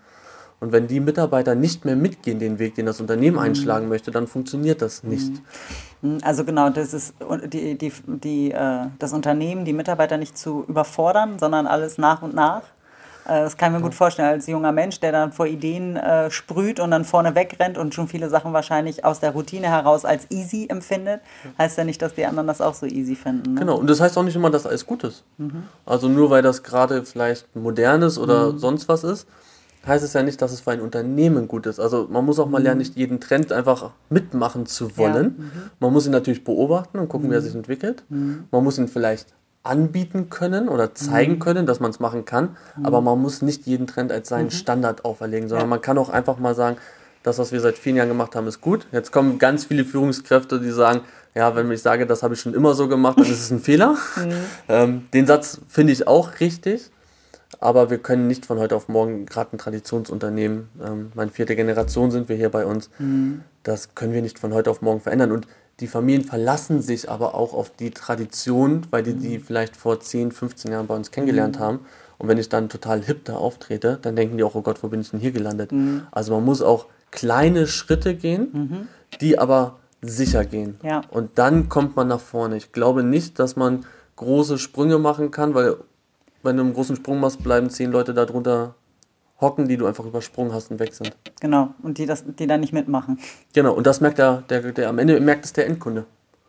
Und 0.60 0.72
wenn 0.72 0.86
die 0.86 1.00
Mitarbeiter 1.00 1.54
nicht 1.54 1.86
mehr 1.86 1.96
mitgehen, 1.96 2.38
den 2.38 2.58
Weg, 2.58 2.74
den 2.74 2.84
das 2.84 3.00
Unternehmen 3.00 3.36
mhm. 3.36 3.42
einschlagen 3.42 3.88
möchte, 3.88 4.10
dann 4.10 4.26
funktioniert 4.26 4.82
das 4.82 5.02
nicht. 5.02 5.32
Mhm. 6.02 6.18
Also 6.22 6.44
genau, 6.44 6.68
das 6.68 6.92
ist 6.92 7.14
die, 7.46 7.78
die, 7.78 7.92
die, 8.06 8.50
äh, 8.52 8.86
das 8.98 9.12
Unternehmen, 9.12 9.64
die 9.64 9.72
Mitarbeiter 9.72 10.18
nicht 10.18 10.36
zu 10.36 10.64
überfordern, 10.68 11.38
sondern 11.38 11.66
alles 11.66 11.96
nach 11.96 12.22
und 12.22 12.34
nach 12.34 12.62
das 13.32 13.56
kann 13.56 13.72
ich 13.72 13.78
mir 13.78 13.84
gut 13.84 13.94
vorstellen, 13.94 14.28
als 14.28 14.46
junger 14.46 14.72
Mensch, 14.72 15.00
der 15.00 15.12
dann 15.12 15.32
vor 15.32 15.46
Ideen 15.46 15.96
äh, 15.96 16.30
sprüht 16.30 16.80
und 16.80 16.90
dann 16.90 17.04
vorne 17.04 17.34
wegrennt 17.34 17.78
und 17.78 17.94
schon 17.94 18.08
viele 18.08 18.28
Sachen 18.28 18.52
wahrscheinlich 18.52 19.04
aus 19.04 19.20
der 19.20 19.30
Routine 19.30 19.68
heraus 19.68 20.04
als 20.04 20.26
easy 20.30 20.66
empfindet, 20.68 21.20
heißt 21.58 21.78
ja 21.78 21.84
nicht, 21.84 22.02
dass 22.02 22.14
die 22.14 22.26
anderen 22.26 22.46
das 22.46 22.60
auch 22.60 22.74
so 22.74 22.86
easy 22.86 23.14
finden. 23.14 23.54
Ne? 23.54 23.60
Genau, 23.60 23.76
und 23.76 23.88
das 23.88 24.00
heißt 24.00 24.18
auch 24.18 24.22
nicht 24.22 24.36
immer, 24.36 24.50
dass 24.50 24.66
alles 24.66 24.84
gut 24.86 25.04
ist. 25.04 25.24
Mhm. 25.38 25.64
Also 25.86 26.08
nur 26.08 26.30
weil 26.30 26.42
das 26.42 26.62
gerade 26.62 27.04
vielleicht 27.04 27.54
modernes 27.54 28.18
oder 28.18 28.52
mhm. 28.52 28.58
sonst 28.58 28.88
was 28.88 29.04
ist, 29.04 29.26
heißt 29.86 30.04
es 30.04 30.12
ja 30.12 30.22
nicht, 30.22 30.42
dass 30.42 30.52
es 30.52 30.60
für 30.60 30.72
ein 30.72 30.80
Unternehmen 30.80 31.48
gut 31.48 31.66
ist. 31.66 31.80
Also 31.80 32.06
man 32.10 32.24
muss 32.24 32.38
auch 32.38 32.48
mal 32.48 32.62
lernen, 32.62 32.78
mhm. 32.78 32.82
nicht 32.82 32.96
jeden 32.96 33.20
Trend 33.20 33.52
einfach 33.52 33.90
mitmachen 34.08 34.66
zu 34.66 34.96
wollen. 34.96 35.36
Ja. 35.38 35.44
Mhm. 35.44 35.50
Man 35.78 35.92
muss 35.92 36.06
ihn 36.06 36.12
natürlich 36.12 36.44
beobachten 36.44 36.98
und 36.98 37.08
gucken, 37.08 37.28
mhm. 37.28 37.32
wie 37.32 37.36
er 37.36 37.40
mhm. 37.40 37.44
sich 37.44 37.54
entwickelt. 37.54 38.04
Mhm. 38.08 38.44
Man 38.50 38.64
muss 38.64 38.78
ihn 38.78 38.88
vielleicht 38.88 39.34
anbieten 39.62 40.30
können 40.30 40.68
oder 40.68 40.94
zeigen 40.94 41.34
mhm. 41.34 41.38
können, 41.38 41.66
dass 41.66 41.80
man 41.80 41.90
es 41.90 42.00
machen 42.00 42.24
kann, 42.24 42.56
aber 42.82 43.00
man 43.00 43.20
muss 43.20 43.42
nicht 43.42 43.66
jeden 43.66 43.86
Trend 43.86 44.10
als 44.10 44.28
seinen 44.28 44.50
Standard 44.50 45.04
auferlegen, 45.04 45.48
sondern 45.48 45.66
ja. 45.66 45.70
man 45.70 45.82
kann 45.82 45.98
auch 45.98 46.08
einfach 46.08 46.38
mal 46.38 46.54
sagen, 46.54 46.78
das, 47.22 47.38
was 47.38 47.52
wir 47.52 47.60
seit 47.60 47.76
vielen 47.76 47.96
Jahren 47.96 48.08
gemacht 48.08 48.34
haben, 48.34 48.46
ist 48.46 48.62
gut. 48.62 48.86
Jetzt 48.92 49.12
kommen 49.12 49.38
ganz 49.38 49.66
viele 49.66 49.84
Führungskräfte, 49.84 50.58
die 50.58 50.70
sagen, 50.70 51.02
ja, 51.34 51.54
wenn 51.54 51.70
ich 51.70 51.82
sage, 51.82 52.06
das 52.06 52.22
habe 52.22 52.32
ich 52.32 52.40
schon 52.40 52.54
immer 52.54 52.72
so 52.74 52.88
gemacht, 52.88 53.18
dann 53.18 53.26
ist 53.26 53.40
es 53.40 53.50
ein 53.50 53.60
Fehler. 53.60 53.96
Ähm, 54.68 55.08
den 55.12 55.26
Satz 55.26 55.60
finde 55.68 55.92
ich 55.92 56.06
auch 56.06 56.40
richtig. 56.40 56.90
Aber 57.58 57.90
wir 57.90 57.98
können 57.98 58.26
nicht 58.28 58.46
von 58.46 58.58
heute 58.58 58.76
auf 58.76 58.88
morgen, 58.88 59.26
gerade 59.26 59.54
ein 59.54 59.58
Traditionsunternehmen, 59.58 60.68
ähm, 60.82 61.12
meine 61.14 61.30
vierte 61.30 61.56
Generation 61.56 62.10
sind 62.10 62.28
wir 62.28 62.36
hier 62.36 62.48
bei 62.48 62.64
uns, 62.64 62.90
mhm. 62.98 63.42
das 63.64 63.94
können 63.94 64.12
wir 64.12 64.22
nicht 64.22 64.38
von 64.38 64.54
heute 64.54 64.70
auf 64.70 64.80
morgen 64.82 65.00
verändern. 65.00 65.32
Und 65.32 65.48
die 65.80 65.86
Familien 65.86 66.24
verlassen 66.24 66.82
sich 66.82 67.10
aber 67.10 67.34
auch 67.34 67.54
auf 67.54 67.70
die 67.70 67.90
Tradition, 67.90 68.82
weil 68.90 69.02
die 69.02 69.14
die 69.14 69.38
mhm. 69.38 69.42
vielleicht 69.42 69.76
vor 69.76 70.00
10, 70.00 70.32
15 70.32 70.72
Jahren 70.72 70.86
bei 70.86 70.94
uns 70.94 71.10
kennengelernt 71.10 71.58
mhm. 71.58 71.60
haben. 71.60 71.80
Und 72.18 72.28
wenn 72.28 72.38
ich 72.38 72.50
dann 72.50 72.68
total 72.68 73.02
hip 73.02 73.24
da 73.24 73.36
auftrete, 73.36 73.98
dann 74.00 74.14
denken 74.14 74.36
die 74.36 74.44
auch, 74.44 74.54
oh 74.54 74.60
Gott, 74.60 74.82
wo 74.82 74.88
bin 74.88 75.00
ich 75.00 75.10
denn 75.10 75.20
hier 75.20 75.32
gelandet? 75.32 75.72
Mhm. 75.72 76.02
Also 76.10 76.34
man 76.34 76.44
muss 76.44 76.60
auch 76.60 76.86
kleine 77.10 77.66
Schritte 77.66 78.14
gehen, 78.14 78.48
mhm. 78.52 78.88
die 79.20 79.38
aber 79.38 79.78
sicher 80.02 80.44
gehen. 80.44 80.78
Ja. 80.82 81.00
Und 81.10 81.38
dann 81.38 81.68
kommt 81.68 81.96
man 81.96 82.08
nach 82.08 82.20
vorne. 82.20 82.56
Ich 82.56 82.72
glaube 82.72 83.02
nicht, 83.02 83.38
dass 83.38 83.56
man 83.56 83.86
große 84.16 84.58
Sprünge 84.58 84.98
machen 84.98 85.30
kann, 85.30 85.54
weil 85.54 85.76
wenn 86.42 86.56
du 86.56 86.62
einen 86.62 86.74
großen 86.74 86.96
Sprung 86.96 87.20
machst, 87.20 87.42
bleiben 87.42 87.70
zehn 87.70 87.90
Leute 87.90 88.14
da 88.14 88.26
drunter 88.26 88.74
hocken, 89.40 89.68
die 89.68 89.76
du 89.76 89.86
einfach 89.86 90.04
übersprungen 90.04 90.52
hast 90.52 90.70
und 90.70 90.78
weg 90.78 90.92
sind. 90.92 91.16
Genau, 91.40 91.74
und 91.82 91.98
die, 91.98 92.06
das, 92.06 92.24
die 92.26 92.46
da 92.46 92.58
nicht 92.58 92.72
mitmachen. 92.72 93.18
Genau, 93.52 93.72
und 93.74 93.86
das 93.86 94.00
merkt 94.00 94.18
der, 94.18 94.42
der, 94.48 94.72
der 94.72 94.88
am 94.88 94.98
Ende 94.98 95.18
merkt 95.20 95.44
es 95.44 95.52
der 95.52 95.66
Endkunde. 95.66 96.04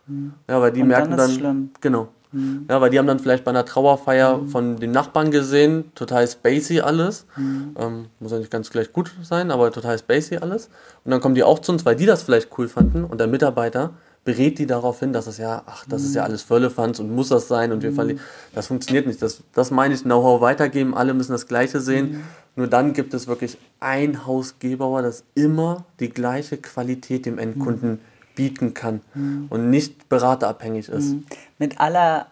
Mhm. 0.08 0.34
Ja, 0.50 0.62
weil 0.62 0.72
die 0.72 0.82
und 0.82 0.90
merken 0.90 1.12
dann. 1.12 1.20
Ist 1.20 1.28
dann 1.28 1.40
schlimm. 1.40 1.70
Genau. 1.80 2.08
Mhm. 2.32 2.66
Ja, 2.70 2.80
weil 2.80 2.90
die 2.90 3.00
haben 3.00 3.08
dann 3.08 3.20
vielleicht 3.20 3.44
bei 3.44 3.52
einer 3.52 3.66
Trauerfeier 3.66 4.38
mhm. 4.38 4.48
von 4.48 4.78
den 4.78 4.92
Nachbarn 4.92 5.32
gesehen, 5.32 5.92
total 5.96 6.28
spacey 6.28 6.82
alles. 6.82 7.26
Mhm. 7.36 7.76
Ähm, 7.78 8.06
muss 8.20 8.32
ja 8.32 8.40
nicht 8.40 8.52
ganz 8.52 8.70
gleich 8.70 8.94
gut 8.94 9.12
sein, 9.22 9.52
aber 9.52 9.72
total 9.72 9.98
spacey 9.98 10.38
alles. 10.38 10.70
Und 11.04 11.12
dann 11.12 11.20
kommen 11.20 11.36
die 11.36 11.44
auch 11.44 11.60
zu 11.60 11.72
uns, 11.72 11.86
weil 11.86 11.96
die 11.96 12.06
das 12.06 12.24
vielleicht 12.24 12.58
cool 12.58 12.68
fanden 12.68 13.04
und 13.04 13.20
der 13.20 13.28
Mitarbeiter 13.28 13.92
berät 14.24 14.60
die 14.60 14.68
darauf 14.68 15.00
hin, 15.00 15.14
dass 15.14 15.28
es 15.28 15.38
ja, 15.38 15.64
ach, 15.66 15.86
das 15.88 16.04
ist 16.04 16.16
ja 16.16 16.22
mhm. 16.22 16.28
alles 16.28 16.44
Völlefanz 16.44 17.00
und 17.00 17.14
muss 17.14 17.30
das 17.30 17.48
sein 17.48 17.72
und 17.72 17.82
wir 17.82 17.92
verlieren. 17.92 18.20
Mhm. 18.20 18.56
Das 18.56 18.68
funktioniert 18.68 19.08
nicht. 19.08 19.22
Das, 19.22 19.42
das 19.54 19.72
meine 19.72 19.94
ich, 19.94 20.04
Know-how 20.04 20.42
weitergeben, 20.42 20.94
alle 20.96 21.14
müssen 21.14 21.32
das 21.32 21.48
Gleiche 21.48 21.80
sehen. 21.80 22.12
Mhm. 22.12 22.24
Nur 22.56 22.68
dann 22.68 22.94
gibt 22.94 23.14
es 23.14 23.28
wirklich 23.28 23.58
ein 23.80 24.26
Hausgebauer, 24.26 25.02
das 25.02 25.24
immer 25.36 25.86
die 26.00 26.10
gleiche 26.10 26.58
Qualität 26.58 27.26
dem 27.26 27.40
Endkunden 27.40 28.02
bieten 28.36 28.74
kann 28.74 29.02
und 29.50 29.70
nicht 29.70 30.10
beraterabhängig 30.10 30.90
ist. 30.90 31.16
Mit 31.58 31.80
aller 31.80 32.28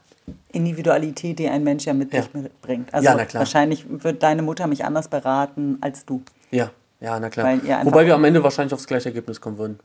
Individualität, 0.51 1.39
die 1.39 1.47
ein 1.47 1.63
Mensch 1.63 1.85
ja 1.85 1.93
mit 1.93 2.13
ja. 2.13 2.23
sich 2.23 2.31
bringt. 2.61 2.93
Also 2.93 3.05
ja, 3.05 3.15
na 3.15 3.25
klar. 3.25 3.39
wahrscheinlich 3.39 3.85
wird 3.87 4.23
deine 4.23 4.41
Mutter 4.41 4.67
mich 4.67 4.85
anders 4.85 5.07
beraten 5.07 5.77
als 5.81 6.05
du. 6.05 6.21
Ja, 6.51 6.71
ja, 6.99 7.19
na 7.19 7.29
klar. 7.29 7.57
Wobei 7.83 8.05
wir 8.05 8.15
am 8.15 8.23
Ende 8.25 8.43
wahrscheinlich 8.43 8.73
aufs 8.73 8.87
gleiche 8.87 9.09
Ergebnis 9.09 9.39
kommen 9.39 9.57
würden. 9.57 9.79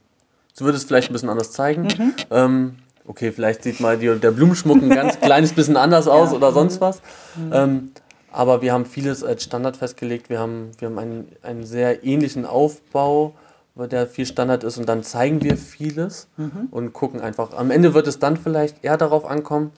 So 0.54 0.64
würde 0.64 0.78
es 0.78 0.84
vielleicht 0.84 1.10
ein 1.10 1.12
bisschen 1.12 1.28
anders 1.28 1.50
zeigen. 1.50 1.82
Mhm. 1.82 2.14
Ähm, 2.30 2.74
okay, 3.06 3.32
vielleicht 3.32 3.64
sieht 3.64 3.80
mal 3.80 3.98
die, 3.98 4.08
der 4.18 4.30
Blumenschmuck 4.30 4.80
ein 4.80 4.88
ganz 4.88 5.20
kleines 5.20 5.52
bisschen 5.52 5.76
anders 5.76 6.06
aus 6.06 6.30
ja. 6.30 6.36
oder 6.36 6.52
sonst 6.52 6.80
was. 6.80 7.02
Mhm. 7.36 7.52
Ähm, 7.52 7.92
aber 8.30 8.62
wir 8.62 8.72
haben 8.72 8.86
vieles 8.86 9.22
als 9.24 9.42
Standard 9.42 9.76
festgelegt. 9.76 10.30
Wir 10.30 10.38
haben, 10.38 10.70
wir 10.78 10.88
haben 10.88 10.98
einen, 10.98 11.28
einen 11.42 11.66
sehr 11.66 12.04
ähnlichen 12.04 12.46
Aufbau, 12.46 13.34
der 13.74 14.06
viel 14.06 14.26
Standard 14.26 14.62
ist. 14.62 14.78
Und 14.78 14.88
dann 14.88 15.02
zeigen 15.02 15.42
wir 15.42 15.56
vieles 15.56 16.28
mhm. 16.36 16.68
und 16.70 16.92
gucken 16.92 17.20
einfach. 17.20 17.52
Am 17.52 17.72
Ende 17.72 17.92
wird 17.92 18.06
es 18.06 18.20
dann 18.20 18.36
vielleicht 18.36 18.84
eher 18.84 18.96
darauf 18.96 19.24
ankommen, 19.24 19.72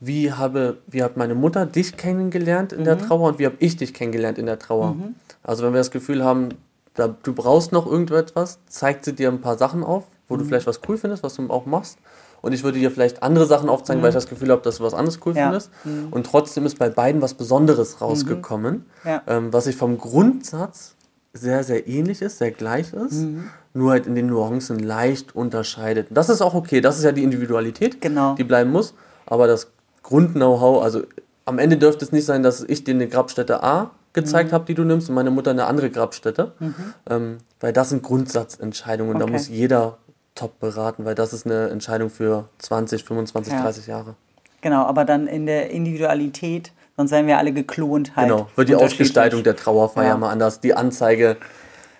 wie, 0.00 0.32
habe, 0.32 0.78
wie 0.86 1.02
hat 1.02 1.16
meine 1.16 1.34
Mutter 1.34 1.66
dich 1.66 1.96
kennengelernt 1.96 2.72
in 2.72 2.84
der 2.84 2.96
mhm. 2.96 3.00
Trauer 3.00 3.28
und 3.28 3.38
wie 3.38 3.46
habe 3.46 3.56
ich 3.58 3.76
dich 3.76 3.92
kennengelernt 3.92 4.38
in 4.38 4.46
der 4.46 4.58
Trauer. 4.58 4.94
Mhm. 4.94 5.14
Also 5.42 5.64
wenn 5.64 5.72
wir 5.72 5.78
das 5.78 5.90
Gefühl 5.90 6.24
haben, 6.24 6.50
da, 6.94 7.08
du 7.08 7.32
brauchst 7.32 7.72
noch 7.72 7.86
irgendetwas, 7.86 8.58
zeigt 8.66 9.04
sie 9.04 9.14
dir 9.14 9.28
ein 9.28 9.40
paar 9.40 9.58
Sachen 9.58 9.82
auf, 9.82 10.04
wo 10.28 10.34
mhm. 10.34 10.38
du 10.38 10.44
vielleicht 10.46 10.66
was 10.66 10.80
cool 10.88 10.96
findest, 10.96 11.22
was 11.22 11.34
du 11.34 11.50
auch 11.50 11.66
machst. 11.66 11.98
Und 12.40 12.52
ich 12.52 12.62
würde 12.62 12.78
dir 12.78 12.90
vielleicht 12.90 13.22
andere 13.22 13.46
Sachen 13.46 13.68
aufzeigen, 13.68 14.00
mhm. 14.00 14.04
weil 14.04 14.10
ich 14.10 14.14
das 14.14 14.28
Gefühl 14.28 14.50
habe, 14.50 14.62
dass 14.62 14.78
du 14.78 14.84
was 14.84 14.94
anderes 14.94 15.18
cool 15.24 15.34
ja. 15.34 15.44
findest. 15.44 15.70
Mhm. 15.84 16.08
Und 16.10 16.26
trotzdem 16.26 16.66
ist 16.66 16.78
bei 16.78 16.90
beiden 16.90 17.22
was 17.22 17.34
Besonderes 17.34 17.94
mhm. 17.94 18.06
rausgekommen, 18.06 18.86
ja. 19.04 19.22
ähm, 19.26 19.52
was 19.52 19.64
sich 19.64 19.76
vom 19.76 19.98
Grundsatz 19.98 20.94
sehr, 21.32 21.64
sehr 21.64 21.88
ähnlich 21.88 22.22
ist, 22.22 22.38
sehr 22.38 22.52
gleich 22.52 22.92
ist, 22.92 23.22
mhm. 23.22 23.50
nur 23.72 23.90
halt 23.90 24.06
in 24.06 24.14
den 24.14 24.26
Nuancen 24.26 24.78
leicht 24.78 25.34
unterscheidet. 25.34 26.08
Das 26.10 26.28
ist 26.28 26.42
auch 26.42 26.54
okay, 26.54 26.80
das 26.80 26.98
ist 26.98 27.04
ja 27.04 27.12
die 27.12 27.24
Individualität, 27.24 28.00
genau. 28.00 28.34
die 28.34 28.44
bleiben 28.44 28.70
muss. 28.70 28.94
Aber 29.26 29.46
das 29.46 29.68
Grund-Know-how, 30.02 30.82
also 30.82 31.02
am 31.46 31.58
Ende 31.58 31.76
dürfte 31.76 32.04
es 32.04 32.12
nicht 32.12 32.24
sein, 32.24 32.42
dass 32.42 32.62
ich 32.62 32.84
dir 32.84 32.94
eine 32.94 33.08
Grabstätte 33.08 33.62
A 33.64 33.90
gezeigt 34.14 34.50
mhm. 34.50 34.54
habe, 34.54 34.64
die 34.64 34.74
du 34.74 34.84
nimmst, 34.84 35.10
und 35.10 35.14
meine 35.14 35.30
Mutter 35.30 35.50
eine 35.50 35.66
andere 35.66 35.90
Grabstätte. 35.90 36.52
Mhm. 36.58 36.74
Ähm, 37.10 37.38
weil 37.60 37.72
das 37.72 37.90
sind 37.90 38.02
Grundsatzentscheidungen. 38.02 39.16
Okay. 39.16 39.26
Da 39.26 39.30
muss 39.30 39.48
jeder 39.48 39.98
top 40.34 40.58
beraten, 40.58 41.04
weil 41.04 41.14
das 41.14 41.32
ist 41.32 41.44
eine 41.46 41.68
Entscheidung 41.68 42.10
für 42.10 42.48
20, 42.58 43.04
25, 43.04 43.52
ja. 43.52 43.62
30 43.62 43.86
Jahre. 43.86 44.14
Genau, 44.62 44.84
aber 44.84 45.04
dann 45.04 45.26
in 45.26 45.46
der 45.46 45.70
Individualität, 45.70 46.72
sonst 46.96 47.10
wären 47.10 47.26
wir 47.26 47.38
alle 47.38 47.52
geklont 47.52 48.16
halt. 48.16 48.28
Genau, 48.28 48.48
wird 48.56 48.70
die 48.70 48.74
Ausgestaltung 48.74 49.42
der 49.42 49.56
Trauerfeier 49.56 50.08
ja. 50.08 50.16
mal 50.16 50.30
anders. 50.30 50.60
Die 50.60 50.74
Anzeige 50.74 51.36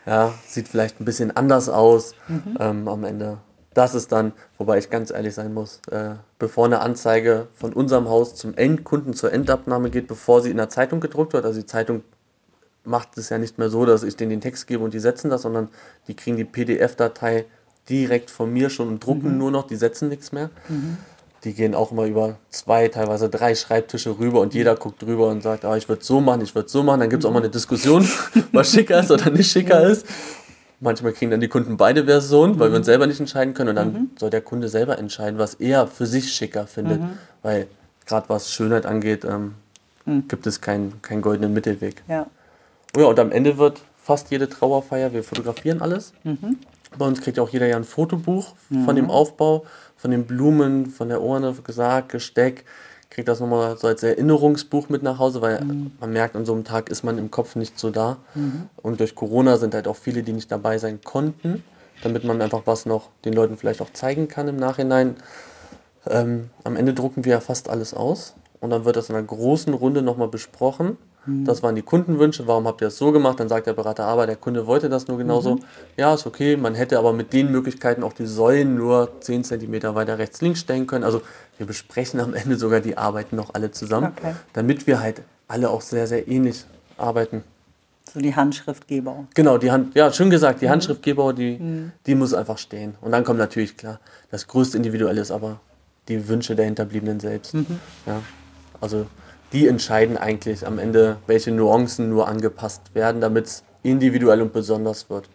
ja, 0.06 0.32
sieht 0.46 0.68
vielleicht 0.68 1.00
ein 1.00 1.04
bisschen 1.04 1.36
anders 1.36 1.68
aus 1.68 2.14
mhm. 2.28 2.56
ähm, 2.58 2.88
am 2.88 3.04
Ende 3.04 3.38
das 3.74 3.94
ist 3.94 4.12
dann, 4.12 4.32
wobei 4.56 4.78
ich 4.78 4.88
ganz 4.88 5.10
ehrlich 5.10 5.34
sein 5.34 5.52
muss, 5.52 5.80
äh, 5.90 6.14
bevor 6.38 6.66
eine 6.66 6.80
Anzeige 6.80 7.48
von 7.54 7.72
unserem 7.72 8.08
Haus 8.08 8.34
zum 8.36 8.54
Endkunden 8.54 9.14
zur 9.14 9.32
Endabnahme 9.32 9.90
geht, 9.90 10.06
bevor 10.06 10.40
sie 10.40 10.50
in 10.50 10.56
der 10.56 10.68
Zeitung 10.68 11.00
gedruckt 11.00 11.32
wird, 11.32 11.44
also 11.44 11.60
die 11.60 11.66
Zeitung 11.66 12.02
macht 12.84 13.16
es 13.18 13.30
ja 13.30 13.38
nicht 13.38 13.58
mehr 13.58 13.70
so, 13.70 13.84
dass 13.84 14.02
ich 14.02 14.16
denen 14.16 14.30
den 14.30 14.40
Text 14.40 14.66
gebe 14.66 14.84
und 14.84 14.94
die 14.94 14.98
setzen 15.00 15.30
das, 15.30 15.42
sondern 15.42 15.68
die 16.06 16.14
kriegen 16.14 16.36
die 16.36 16.44
PDF-Datei 16.44 17.46
direkt 17.88 18.30
von 18.30 18.52
mir 18.52 18.70
schon 18.70 18.88
und 18.88 19.04
drucken 19.04 19.32
mhm. 19.32 19.38
nur 19.38 19.50
noch, 19.50 19.66
die 19.66 19.76
setzen 19.76 20.08
nichts 20.08 20.32
mehr. 20.32 20.50
Mhm. 20.68 20.96
Die 21.44 21.52
gehen 21.52 21.74
auch 21.74 21.92
immer 21.92 22.06
über 22.06 22.36
zwei, 22.48 22.88
teilweise 22.88 23.28
drei 23.28 23.54
Schreibtische 23.54 24.18
rüber 24.18 24.40
und 24.40 24.54
jeder 24.54 24.76
guckt 24.76 25.02
drüber 25.02 25.28
und 25.28 25.42
sagt, 25.42 25.66
ah, 25.66 25.76
ich 25.76 25.88
würde 25.90 26.02
so 26.02 26.20
machen, 26.20 26.40
ich 26.40 26.54
würde 26.54 26.70
so 26.70 26.82
machen. 26.82 27.00
Dann 27.00 27.10
gibt 27.10 27.22
es 27.22 27.28
auch 27.28 27.32
mal 27.32 27.40
eine 27.40 27.50
Diskussion, 27.50 28.08
was 28.52 28.70
schicker 28.70 29.00
ist 29.00 29.10
oder 29.10 29.30
nicht 29.30 29.50
schicker 29.50 29.86
ist. 29.86 30.06
Manchmal 30.84 31.12
kriegen 31.12 31.30
dann 31.30 31.40
die 31.40 31.48
Kunden 31.48 31.78
beide 31.78 32.04
Versionen, 32.04 32.58
weil 32.58 32.68
mhm. 32.68 32.72
wir 32.72 32.76
uns 32.76 32.86
selber 32.86 33.06
nicht 33.06 33.18
entscheiden 33.18 33.54
können. 33.54 33.70
Und 33.70 33.76
dann 33.76 33.92
mhm. 33.92 34.10
soll 34.18 34.28
der 34.28 34.42
Kunde 34.42 34.68
selber 34.68 34.98
entscheiden, 34.98 35.38
was 35.38 35.54
er 35.54 35.86
für 35.86 36.04
sich 36.04 36.30
schicker 36.32 36.66
findet. 36.66 37.00
Mhm. 37.00 37.18
Weil 37.42 37.66
gerade 38.06 38.28
was 38.28 38.52
Schönheit 38.52 38.84
angeht, 38.84 39.24
ähm, 39.24 39.54
mhm. 40.04 40.28
gibt 40.28 40.46
es 40.46 40.60
keinen 40.60 41.00
kein 41.00 41.22
goldenen 41.22 41.54
Mittelweg. 41.54 42.02
Ja. 42.06 42.26
ja, 42.96 43.04
und 43.06 43.18
am 43.18 43.32
Ende 43.32 43.56
wird 43.56 43.80
fast 44.02 44.30
jede 44.30 44.46
Trauerfeier, 44.46 45.14
wir 45.14 45.24
fotografieren 45.24 45.80
alles. 45.80 46.12
Mhm. 46.22 46.58
Bei 46.98 47.06
uns 47.06 47.22
kriegt 47.22 47.38
auch 47.38 47.48
jeder 47.48 47.66
ja 47.66 47.76
ein 47.76 47.84
Fotobuch 47.84 48.54
von 48.84 48.94
dem 48.94 49.06
mhm. 49.06 49.10
Aufbau, 49.10 49.64
von 49.96 50.10
den 50.10 50.26
Blumen, 50.26 50.90
von 50.90 51.08
der 51.08 51.22
Urne, 51.22 51.54
Sarg, 51.68 52.10
Gesteck 52.10 52.64
kriege 53.14 53.26
das 53.26 53.38
nochmal 53.38 53.76
so 53.78 53.86
als 53.86 54.02
Erinnerungsbuch 54.02 54.88
mit 54.88 55.04
nach 55.04 55.18
Hause, 55.18 55.40
weil 55.40 55.64
mhm. 55.64 55.92
man 56.00 56.12
merkt, 56.12 56.34
an 56.34 56.44
so 56.44 56.52
einem 56.52 56.64
Tag 56.64 56.90
ist 56.90 57.04
man 57.04 57.16
im 57.16 57.30
Kopf 57.30 57.54
nicht 57.54 57.78
so 57.78 57.90
da. 57.90 58.16
Mhm. 58.34 58.68
Und 58.82 58.98
durch 58.98 59.14
Corona 59.14 59.56
sind 59.56 59.72
halt 59.72 59.86
auch 59.86 59.96
viele, 59.96 60.24
die 60.24 60.32
nicht 60.32 60.50
dabei 60.50 60.78
sein 60.78 61.00
konnten, 61.02 61.62
damit 62.02 62.24
man 62.24 62.42
einfach 62.42 62.62
was 62.64 62.86
noch 62.86 63.10
den 63.24 63.32
Leuten 63.32 63.56
vielleicht 63.56 63.80
auch 63.80 63.92
zeigen 63.92 64.26
kann 64.26 64.48
im 64.48 64.56
Nachhinein. 64.56 65.14
Ähm, 66.08 66.50
am 66.64 66.74
Ende 66.74 66.92
drucken 66.92 67.24
wir 67.24 67.32
ja 67.32 67.40
fast 67.40 67.68
alles 67.70 67.94
aus 67.94 68.34
und 68.60 68.70
dann 68.70 68.84
wird 68.84 68.96
das 68.96 69.10
in 69.10 69.14
einer 69.14 69.24
großen 69.24 69.72
Runde 69.72 70.02
nochmal 70.02 70.28
besprochen. 70.28 70.98
Mhm. 71.26 71.44
Das 71.44 71.62
waren 71.62 71.74
die 71.74 71.82
Kundenwünsche, 71.82 72.46
warum 72.46 72.66
habt 72.66 72.80
ihr 72.80 72.86
das 72.86 72.98
so 72.98 73.12
gemacht? 73.12 73.40
Dann 73.40 73.48
sagt 73.48 73.66
der 73.66 73.72
Berater, 73.72 74.04
aber 74.04 74.26
der 74.26 74.36
Kunde 74.36 74.66
wollte 74.66 74.88
das 74.88 75.08
nur 75.08 75.18
genauso. 75.18 75.56
Mhm. 75.56 75.60
Ja, 75.96 76.14
ist 76.14 76.26
okay, 76.26 76.56
man 76.56 76.74
hätte 76.74 76.98
aber 76.98 77.12
mit 77.12 77.32
den 77.32 77.50
Möglichkeiten 77.50 78.02
auch 78.02 78.12
die 78.12 78.26
Säulen 78.26 78.76
nur 78.76 79.20
10 79.20 79.44
cm 79.44 79.94
weiter 79.94 80.18
rechts, 80.18 80.40
links 80.40 80.60
stellen 80.60 80.86
können. 80.86 81.04
Also 81.04 81.22
wir 81.58 81.66
besprechen 81.66 82.20
am 82.20 82.34
Ende 82.34 82.56
sogar 82.56 82.80
die 82.80 82.98
Arbeiten 82.98 83.36
noch 83.36 83.54
alle 83.54 83.70
zusammen, 83.70 84.12
okay. 84.16 84.34
damit 84.52 84.86
wir 84.86 85.00
halt 85.00 85.22
alle 85.48 85.70
auch 85.70 85.80
sehr, 85.80 86.06
sehr 86.06 86.28
ähnlich 86.28 86.64
arbeiten. 86.96 87.42
So 88.12 88.20
die 88.20 88.36
Handschriftgeber. 88.36 89.26
Genau, 89.34 89.58
die 89.58 89.70
Hand, 89.70 89.94
ja, 89.94 90.12
schön 90.12 90.30
gesagt, 90.30 90.60
die 90.60 90.66
mhm. 90.66 90.70
Handschriftgeber, 90.70 91.32
die, 91.32 91.58
mhm. 91.58 91.92
die 92.06 92.14
muss 92.14 92.34
einfach 92.34 92.58
stehen. 92.58 92.94
Und 93.00 93.12
dann 93.12 93.24
kommt 93.24 93.38
natürlich 93.38 93.76
klar, 93.76 93.98
das 94.30 94.46
größte 94.46 94.76
Individuelle 94.76 95.20
ist 95.20 95.30
aber 95.30 95.60
die 96.08 96.28
Wünsche 96.28 96.54
der 96.54 96.66
Hinterbliebenen 96.66 97.18
selbst. 97.18 97.54
Mhm. 97.54 97.80
Ja, 98.06 98.20
also 98.80 99.06
die 99.54 99.68
entscheiden 99.68 100.18
eigentlich 100.18 100.66
am 100.66 100.78
Ende, 100.78 101.16
welche 101.26 101.52
Nuancen 101.52 102.10
nur 102.10 102.26
angepasst 102.28 102.94
werden, 102.94 103.20
damit 103.20 103.46
es 103.46 103.64
individuell 103.84 104.42
und 104.42 104.52
besonders 104.52 105.08
wird. 105.08 105.28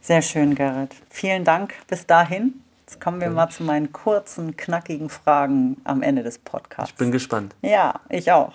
Sehr 0.00 0.22
schön, 0.22 0.54
Gerrit. 0.54 0.94
Vielen 1.10 1.44
Dank 1.44 1.74
bis 1.88 2.06
dahin. 2.06 2.62
Jetzt 2.86 3.00
kommen 3.00 3.20
wir 3.20 3.30
mal 3.30 3.48
zu 3.48 3.64
meinen 3.64 3.92
kurzen, 3.92 4.56
knackigen 4.56 5.08
Fragen 5.08 5.80
am 5.82 6.02
Ende 6.02 6.22
des 6.22 6.38
Podcasts. 6.38 6.92
Ich 6.92 6.96
bin 6.96 7.10
gespannt. 7.10 7.56
Ja, 7.62 7.98
ich 8.08 8.30
auch. 8.30 8.52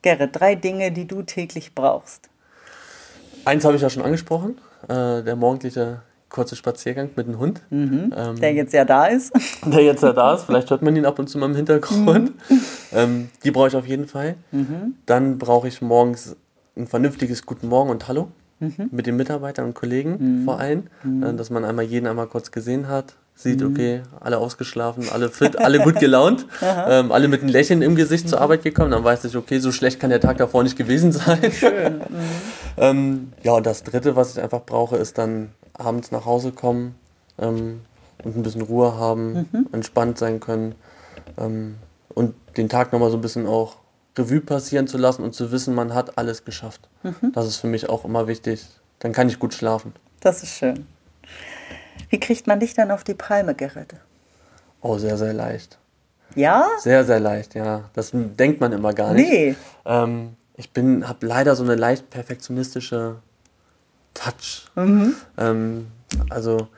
Gerrit, 0.00 0.30
drei 0.32 0.54
Dinge, 0.54 0.90
die 0.90 1.06
du 1.06 1.22
täglich 1.22 1.74
brauchst. 1.74 2.30
Eins 3.44 3.64
habe 3.66 3.76
ich 3.76 3.82
ja 3.82 3.90
schon 3.90 4.04
angesprochen, 4.04 4.58
äh, 4.84 5.22
der 5.22 5.36
morgendliche 5.36 6.00
kurze 6.32 6.56
Spaziergang 6.56 7.10
mit 7.14 7.28
dem 7.28 7.38
Hund. 7.38 7.60
Mhm, 7.70 8.12
ähm, 8.16 8.40
der 8.40 8.52
jetzt 8.54 8.72
ja 8.72 8.84
da 8.84 9.06
ist. 9.06 9.32
Der 9.64 9.84
jetzt 9.84 10.02
ja 10.02 10.12
da 10.12 10.34
ist. 10.34 10.44
Vielleicht 10.44 10.70
hört 10.70 10.82
man 10.82 10.96
ihn 10.96 11.06
ab 11.06 11.18
und 11.18 11.28
zu 11.28 11.38
mal 11.38 11.46
im 11.46 11.54
Hintergrund. 11.54 12.32
Mhm. 12.50 12.60
Ähm, 12.92 13.28
die 13.44 13.50
brauche 13.50 13.68
ich 13.68 13.76
auf 13.76 13.86
jeden 13.86 14.08
Fall. 14.08 14.34
Mhm. 14.50 14.94
Dann 15.06 15.38
brauche 15.38 15.68
ich 15.68 15.80
morgens 15.80 16.36
ein 16.76 16.86
vernünftiges 16.86 17.46
Guten 17.46 17.68
Morgen 17.68 17.90
und 17.90 18.08
Hallo 18.08 18.28
mhm. 18.62 18.88
mit 18.90 19.06
den 19.06 19.16
Mitarbeitern 19.16 19.66
und 19.66 19.74
Kollegen 19.74 20.40
mhm. 20.40 20.44
vor 20.44 20.58
allem, 20.58 20.84
mhm. 21.02 21.22
äh, 21.22 21.34
dass 21.34 21.50
man 21.50 21.64
einmal 21.64 21.84
jeden 21.84 22.06
einmal 22.06 22.26
kurz 22.26 22.50
gesehen 22.50 22.88
hat, 22.88 23.14
sieht, 23.34 23.60
mhm. 23.60 23.68
okay, 23.68 24.02
alle 24.20 24.38
ausgeschlafen, 24.38 25.04
alle 25.12 25.28
fit, 25.28 25.58
alle 25.58 25.80
gut 25.80 25.98
gelaunt, 25.98 26.46
ähm, 26.62 27.12
alle 27.12 27.28
mit 27.28 27.42
einem 27.42 27.50
Lächeln 27.50 27.82
im 27.82 27.94
Gesicht 27.94 28.28
zur 28.28 28.40
Arbeit 28.40 28.62
gekommen, 28.62 28.90
dann 28.90 29.04
weiß 29.04 29.24
ich, 29.24 29.36
okay, 29.36 29.58
so 29.58 29.72
schlecht 29.72 30.00
kann 30.00 30.10
der 30.10 30.20
Tag 30.20 30.38
davor 30.38 30.62
nicht 30.62 30.76
gewesen 30.76 31.12
sein. 31.12 31.40
Schön. 31.52 32.00
ähm, 32.76 33.32
ja, 33.42 33.52
und 33.52 33.66
das 33.66 33.84
Dritte, 33.84 34.16
was 34.16 34.36
ich 34.36 34.42
einfach 34.42 34.64
brauche, 34.64 34.96
ist 34.96 35.18
dann 35.18 35.50
abends 35.74 36.10
nach 36.10 36.24
Hause 36.24 36.52
kommen 36.52 36.94
ähm, 37.38 37.80
und 38.22 38.36
ein 38.36 38.42
bisschen 38.42 38.62
Ruhe 38.62 38.94
haben, 38.96 39.48
entspannt 39.72 40.18
sein 40.18 40.40
können 40.40 40.74
ähm, 41.38 41.76
und 42.10 42.34
den 42.56 42.68
Tag 42.68 42.92
nochmal 42.92 43.10
so 43.10 43.18
ein 43.18 43.22
bisschen 43.22 43.46
auch 43.46 43.76
Revue 44.18 44.40
passieren 44.40 44.86
zu 44.86 44.98
lassen 44.98 45.22
und 45.22 45.34
zu 45.34 45.52
wissen, 45.52 45.74
man 45.74 45.94
hat 45.94 46.18
alles 46.18 46.44
geschafft. 46.44 46.88
Mhm. 47.02 47.32
Das 47.32 47.46
ist 47.46 47.56
für 47.56 47.66
mich 47.66 47.88
auch 47.88 48.04
immer 48.04 48.26
wichtig. 48.26 48.66
Dann 48.98 49.12
kann 49.12 49.28
ich 49.28 49.38
gut 49.38 49.54
schlafen. 49.54 49.94
Das 50.20 50.42
ist 50.42 50.50
schön. 50.50 50.86
Wie 52.10 52.20
kriegt 52.20 52.46
man 52.46 52.60
dich 52.60 52.74
dann 52.74 52.90
auf 52.90 53.04
die 53.04 53.14
Palme, 53.14 53.54
Gerrit? 53.54 53.94
Oh, 54.82 54.98
sehr, 54.98 55.16
sehr 55.16 55.32
leicht. 55.32 55.78
Ja? 56.34 56.66
Sehr, 56.78 57.04
sehr 57.04 57.20
leicht, 57.20 57.54
ja. 57.54 57.84
Das 57.94 58.10
denkt 58.12 58.60
man 58.60 58.72
immer 58.72 58.92
gar 58.92 59.14
nicht. 59.14 59.30
Nee. 59.30 59.54
Ähm, 59.84 60.36
ich 60.56 60.70
bin, 60.70 61.08
habe 61.08 61.26
leider 61.26 61.56
so 61.56 61.64
eine 61.64 61.74
leicht 61.74 62.10
perfektionistische 62.10 63.16
Touch. 64.14 64.66
Mhm. 64.74 65.14
Ähm, 65.38 65.86
also, 66.30 66.68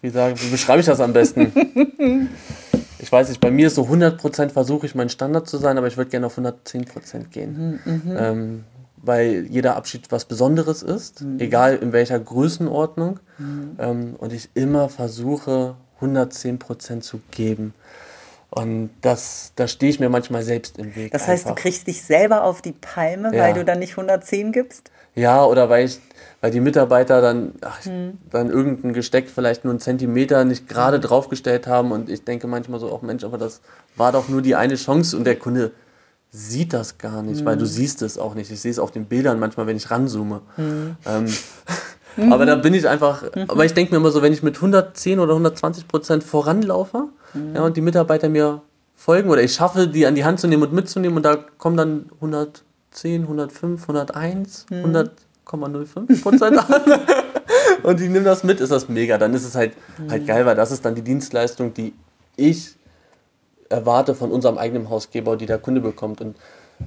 wie, 0.00 0.10
sage, 0.10 0.40
wie 0.40 0.50
beschreibe 0.50 0.80
ich 0.80 0.86
das 0.86 1.00
am 1.00 1.12
besten? 1.12 1.52
ich 2.98 3.10
weiß 3.10 3.28
nicht, 3.28 3.40
bei 3.40 3.50
mir 3.50 3.66
ist 3.66 3.74
so 3.74 3.82
100% 3.82 4.50
versuche 4.50 4.86
ich 4.86 4.94
mein 4.94 5.08
Standard 5.08 5.48
zu 5.48 5.58
sein, 5.58 5.78
aber 5.78 5.86
ich 5.86 5.96
würde 5.96 6.10
gerne 6.10 6.26
auf 6.26 6.38
110% 6.38 7.28
gehen. 7.30 7.80
Mhm, 7.84 7.92
mhm, 7.92 8.16
ähm, 8.16 8.64
weil 8.96 9.46
jeder 9.50 9.76
Abschied 9.76 10.10
was 10.10 10.24
Besonderes 10.24 10.82
ist, 10.82 11.20
mhm. 11.20 11.38
egal 11.38 11.76
in 11.76 11.92
welcher 11.92 12.18
Größenordnung. 12.18 13.20
Mhm. 13.38 13.76
Ähm, 13.78 14.14
und 14.18 14.32
ich 14.32 14.48
immer 14.54 14.88
versuche, 14.88 15.76
110% 16.00 17.00
zu 17.00 17.20
geben. 17.30 17.74
Und 18.54 18.90
das, 19.00 19.50
da 19.56 19.66
stehe 19.66 19.90
ich 19.90 19.98
mir 19.98 20.08
manchmal 20.08 20.44
selbst 20.44 20.78
im 20.78 20.94
Weg. 20.94 21.10
Das 21.10 21.26
heißt, 21.26 21.44
einfach. 21.44 21.56
du 21.56 21.62
kriegst 21.62 21.88
dich 21.88 22.02
selber 22.02 22.44
auf 22.44 22.62
die 22.62 22.70
Palme, 22.70 23.34
ja. 23.34 23.42
weil 23.42 23.54
du 23.54 23.64
dann 23.64 23.80
nicht 23.80 23.92
110 23.92 24.52
gibst? 24.52 24.92
Ja, 25.16 25.44
oder 25.44 25.68
weil 25.68 25.86
ich, 25.86 25.98
weil 26.40 26.52
die 26.52 26.60
Mitarbeiter 26.60 27.20
dann, 27.20 27.54
ach, 27.62 27.84
hm. 27.84 28.18
dann 28.30 28.50
irgendein 28.50 28.92
Gesteck 28.92 29.28
vielleicht 29.28 29.64
nur 29.64 29.72
einen 29.72 29.80
Zentimeter 29.80 30.44
nicht 30.44 30.68
gerade 30.68 30.98
hm. 30.98 31.02
draufgestellt 31.02 31.66
haben 31.66 31.90
und 31.90 32.08
ich 32.08 32.22
denke 32.22 32.46
manchmal 32.46 32.78
so, 32.78 32.92
auch 32.92 33.02
oh 33.02 33.06
Mensch, 33.06 33.24
aber 33.24 33.38
das 33.38 33.60
war 33.96 34.12
doch 34.12 34.28
nur 34.28 34.40
die 34.40 34.54
eine 34.54 34.76
Chance 34.76 35.16
und 35.16 35.24
der 35.24 35.36
Kunde 35.36 35.72
sieht 36.30 36.72
das 36.72 36.98
gar 36.98 37.22
nicht, 37.22 37.40
hm. 37.40 37.46
weil 37.46 37.56
du 37.56 37.64
hm. 37.64 37.70
siehst 37.70 38.02
es 38.02 38.18
auch 38.18 38.36
nicht. 38.36 38.52
Ich 38.52 38.60
sehe 38.60 38.70
es 38.70 38.78
auf 38.78 38.92
den 38.92 39.06
Bildern 39.06 39.40
manchmal, 39.40 39.66
wenn 39.66 39.76
ich 39.76 39.90
ranzoome. 39.90 40.42
Hm. 40.54 40.94
Ähm, 41.06 41.26
mhm. 42.16 42.32
aber 42.32 42.46
da 42.46 42.56
bin 42.56 42.74
ich 42.74 42.88
einfach, 42.88 43.22
mhm. 43.34 43.44
aber 43.48 43.64
ich 43.64 43.74
denke 43.74 43.92
mir 43.92 43.98
immer 43.98 44.10
so, 44.10 44.22
wenn 44.22 44.32
ich 44.32 44.42
mit 44.42 44.56
110 44.56 45.18
oder 45.18 45.32
120 45.32 45.88
Prozent 45.88 46.24
voranlaufe 46.24 47.08
mhm. 47.34 47.54
ja, 47.54 47.62
und 47.62 47.76
die 47.76 47.80
Mitarbeiter 47.80 48.28
mir 48.28 48.62
folgen 48.94 49.30
oder 49.30 49.42
ich 49.42 49.54
schaffe, 49.54 49.88
die 49.88 50.06
an 50.06 50.14
die 50.14 50.24
Hand 50.24 50.40
zu 50.40 50.46
nehmen 50.46 50.62
und 50.62 50.72
mitzunehmen 50.72 51.16
und 51.16 51.24
da 51.24 51.36
kommen 51.58 51.76
dann 51.76 52.06
100 52.16 52.64
110, 52.94 53.22
105, 53.22 53.82
101, 53.82 54.66
hm. 54.70 55.10
100,05 55.46 56.22
Prozent 56.22 56.58
an. 56.58 56.82
und 57.82 58.00
die 58.00 58.08
nehmen 58.08 58.24
das 58.24 58.44
mit, 58.44 58.60
ist 58.60 58.70
das 58.70 58.88
mega. 58.88 59.18
Dann 59.18 59.34
ist 59.34 59.44
es 59.44 59.54
halt, 59.54 59.72
hm. 59.96 60.10
halt 60.10 60.26
geil, 60.26 60.46
weil 60.46 60.54
das 60.54 60.70
ist 60.70 60.84
dann 60.84 60.94
die 60.94 61.02
Dienstleistung, 61.02 61.74
die 61.74 61.92
ich 62.36 62.76
erwarte 63.68 64.14
von 64.14 64.30
unserem 64.30 64.58
eigenen 64.58 64.88
Hausgeber, 64.90 65.36
die 65.36 65.46
der 65.46 65.58
Kunde 65.58 65.80
bekommt. 65.80 66.20
Und 66.20 66.36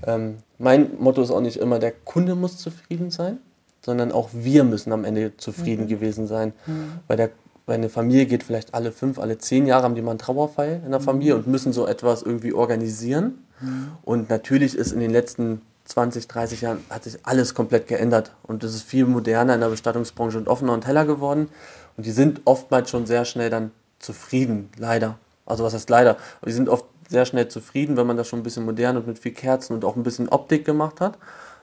ähm, 0.05 0.37
mein 0.57 0.91
Motto 0.99 1.21
ist 1.21 1.31
auch 1.31 1.41
nicht 1.41 1.57
immer, 1.57 1.79
der 1.79 1.91
Kunde 1.91 2.35
muss 2.35 2.57
zufrieden 2.57 3.11
sein, 3.11 3.39
sondern 3.81 4.11
auch 4.11 4.29
wir 4.33 4.63
müssen 4.63 4.91
am 4.91 5.05
Ende 5.05 5.35
zufrieden 5.37 5.83
mhm. 5.85 5.89
gewesen 5.89 6.27
sein. 6.27 6.53
Mhm. 6.65 6.91
Weil, 7.07 7.17
der, 7.17 7.29
weil 7.65 7.75
eine 7.75 7.89
Familie 7.89 8.25
geht 8.25 8.43
vielleicht 8.43 8.73
alle 8.73 8.91
fünf, 8.91 9.19
alle 9.19 9.37
zehn 9.37 9.65
Jahre 9.65 9.83
haben 9.83 9.95
die 9.95 10.01
mal 10.01 10.11
einen 10.11 10.19
Trauerfall 10.19 10.81
in 10.83 10.91
der 10.91 10.99
Familie 10.99 11.33
mhm. 11.33 11.39
und 11.39 11.47
müssen 11.47 11.73
so 11.73 11.87
etwas 11.87 12.21
irgendwie 12.21 12.53
organisieren. 12.53 13.45
Mhm. 13.61 13.91
Und 14.03 14.29
natürlich 14.29 14.75
ist 14.75 14.91
in 14.91 14.99
den 14.99 15.11
letzten 15.11 15.61
20, 15.85 16.27
30 16.27 16.61
Jahren 16.61 16.79
hat 16.89 17.05
sich 17.05 17.17
alles 17.23 17.53
komplett 17.53 17.87
geändert 17.87 18.33
und 18.43 18.63
es 18.63 18.75
ist 18.75 18.83
viel 18.83 19.05
moderner 19.05 19.55
in 19.55 19.61
der 19.61 19.69
Bestattungsbranche 19.69 20.37
und 20.37 20.49
offener 20.49 20.73
und 20.73 20.85
heller 20.85 21.05
geworden. 21.05 21.47
Und 21.95 22.05
die 22.05 22.11
sind 22.11 22.41
oftmals 22.43 22.89
schon 22.89 23.05
sehr 23.05 23.23
schnell 23.23 23.49
dann 23.49 23.71
zufrieden, 23.99 24.69
leider. 24.77 25.17
Also 25.45 25.63
was 25.63 25.73
heißt 25.73 25.89
leider? 25.89 26.17
Die 26.45 26.51
sind 26.51 26.67
oft 26.67 26.85
sehr 27.07 27.25
schnell 27.25 27.47
zufrieden, 27.47 27.95
wenn 27.95 28.05
man 28.05 28.17
das 28.17 28.27
schon 28.27 28.39
ein 28.39 28.43
bisschen 28.43 28.65
modern 28.65 28.97
und 28.97 29.07
mit 29.07 29.17
viel 29.17 29.31
Kerzen 29.31 29.73
und 29.73 29.85
auch 29.85 29.95
ein 29.95 30.03
bisschen 30.03 30.27
Optik 30.27 30.65
gemacht 30.65 30.99
hat 30.99 31.17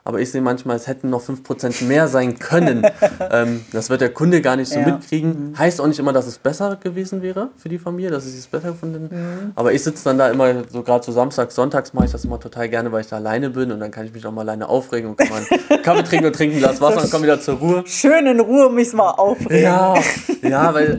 aber 0.07 0.21
ich 0.21 0.31
sehe 0.31 0.43
manchmal, 0.43 0.77
es 0.77 0.87
hätten 0.87 1.09
noch 1.09 1.23
5% 1.23 1.85
mehr 1.85 2.09
sein 2.09 2.39
können. 2.39 2.87
ähm, 3.31 3.65
das 3.73 3.89
wird 3.89 4.03
der 4.03 4.13
Kunde 4.13 4.43
gar 4.43 4.55
nicht 4.57 4.69
so 4.71 4.79
ja. 4.79 4.85
mitkriegen. 4.85 5.53
Mhm. 5.53 5.59
Heißt 5.59 5.81
auch 5.81 5.87
nicht 5.87 5.99
immer, 5.99 6.13
dass 6.13 6.27
es 6.27 6.37
besser 6.37 6.77
gewesen 6.77 7.23
wäre 7.23 7.49
für 7.57 7.71
die 7.71 7.79
Familie, 7.79 8.11
dass 8.11 8.25
sie 8.25 8.39
es 8.39 8.47
besser 8.47 8.73
gefunden 8.73 9.09
mhm. 9.11 9.53
Aber 9.55 9.73
ich 9.73 9.83
sitze 9.83 10.05
dann 10.05 10.19
da 10.19 10.29
immer, 10.29 10.63
so 10.71 10.83
gerade 10.83 11.03
so 11.03 11.11
samstags, 11.11 11.55
sonntags 11.55 11.95
mache 11.95 12.05
ich 12.05 12.13
das 12.13 12.23
immer 12.23 12.39
total 12.39 12.69
gerne, 12.69 12.93
weil 12.93 13.01
ich 13.01 13.07
da 13.07 13.17
alleine 13.17 13.49
bin 13.49 13.73
und 13.73 13.81
dann 13.81 13.91
kann 13.91 14.05
ich 14.05 14.13
mich 14.13 14.27
auch 14.27 14.33
mal 14.33 14.43
alleine 14.43 14.69
aufregen 14.69 15.09
und 15.09 15.17
kann 15.17 15.31
mal 15.31 15.43
einen 15.71 15.83
Kaffee 15.83 16.03
trinken 16.09 16.27
und 16.27 16.37
trinken 16.37 16.57
ein 16.57 16.61
Glas 16.61 16.83
Wasser 16.83 17.03
und 17.03 17.11
komme 17.11 17.25
wieder 17.25 17.41
zur 17.41 17.55
Ruhe. 17.55 17.83
Schön 17.87 18.27
in 18.27 18.41
Ruhe 18.41 18.71
mich 18.71 18.93
mal 18.93 19.13
aufregen. 19.13 19.63
Ja, 19.63 19.95
ja, 20.43 20.75
weil 20.75 20.99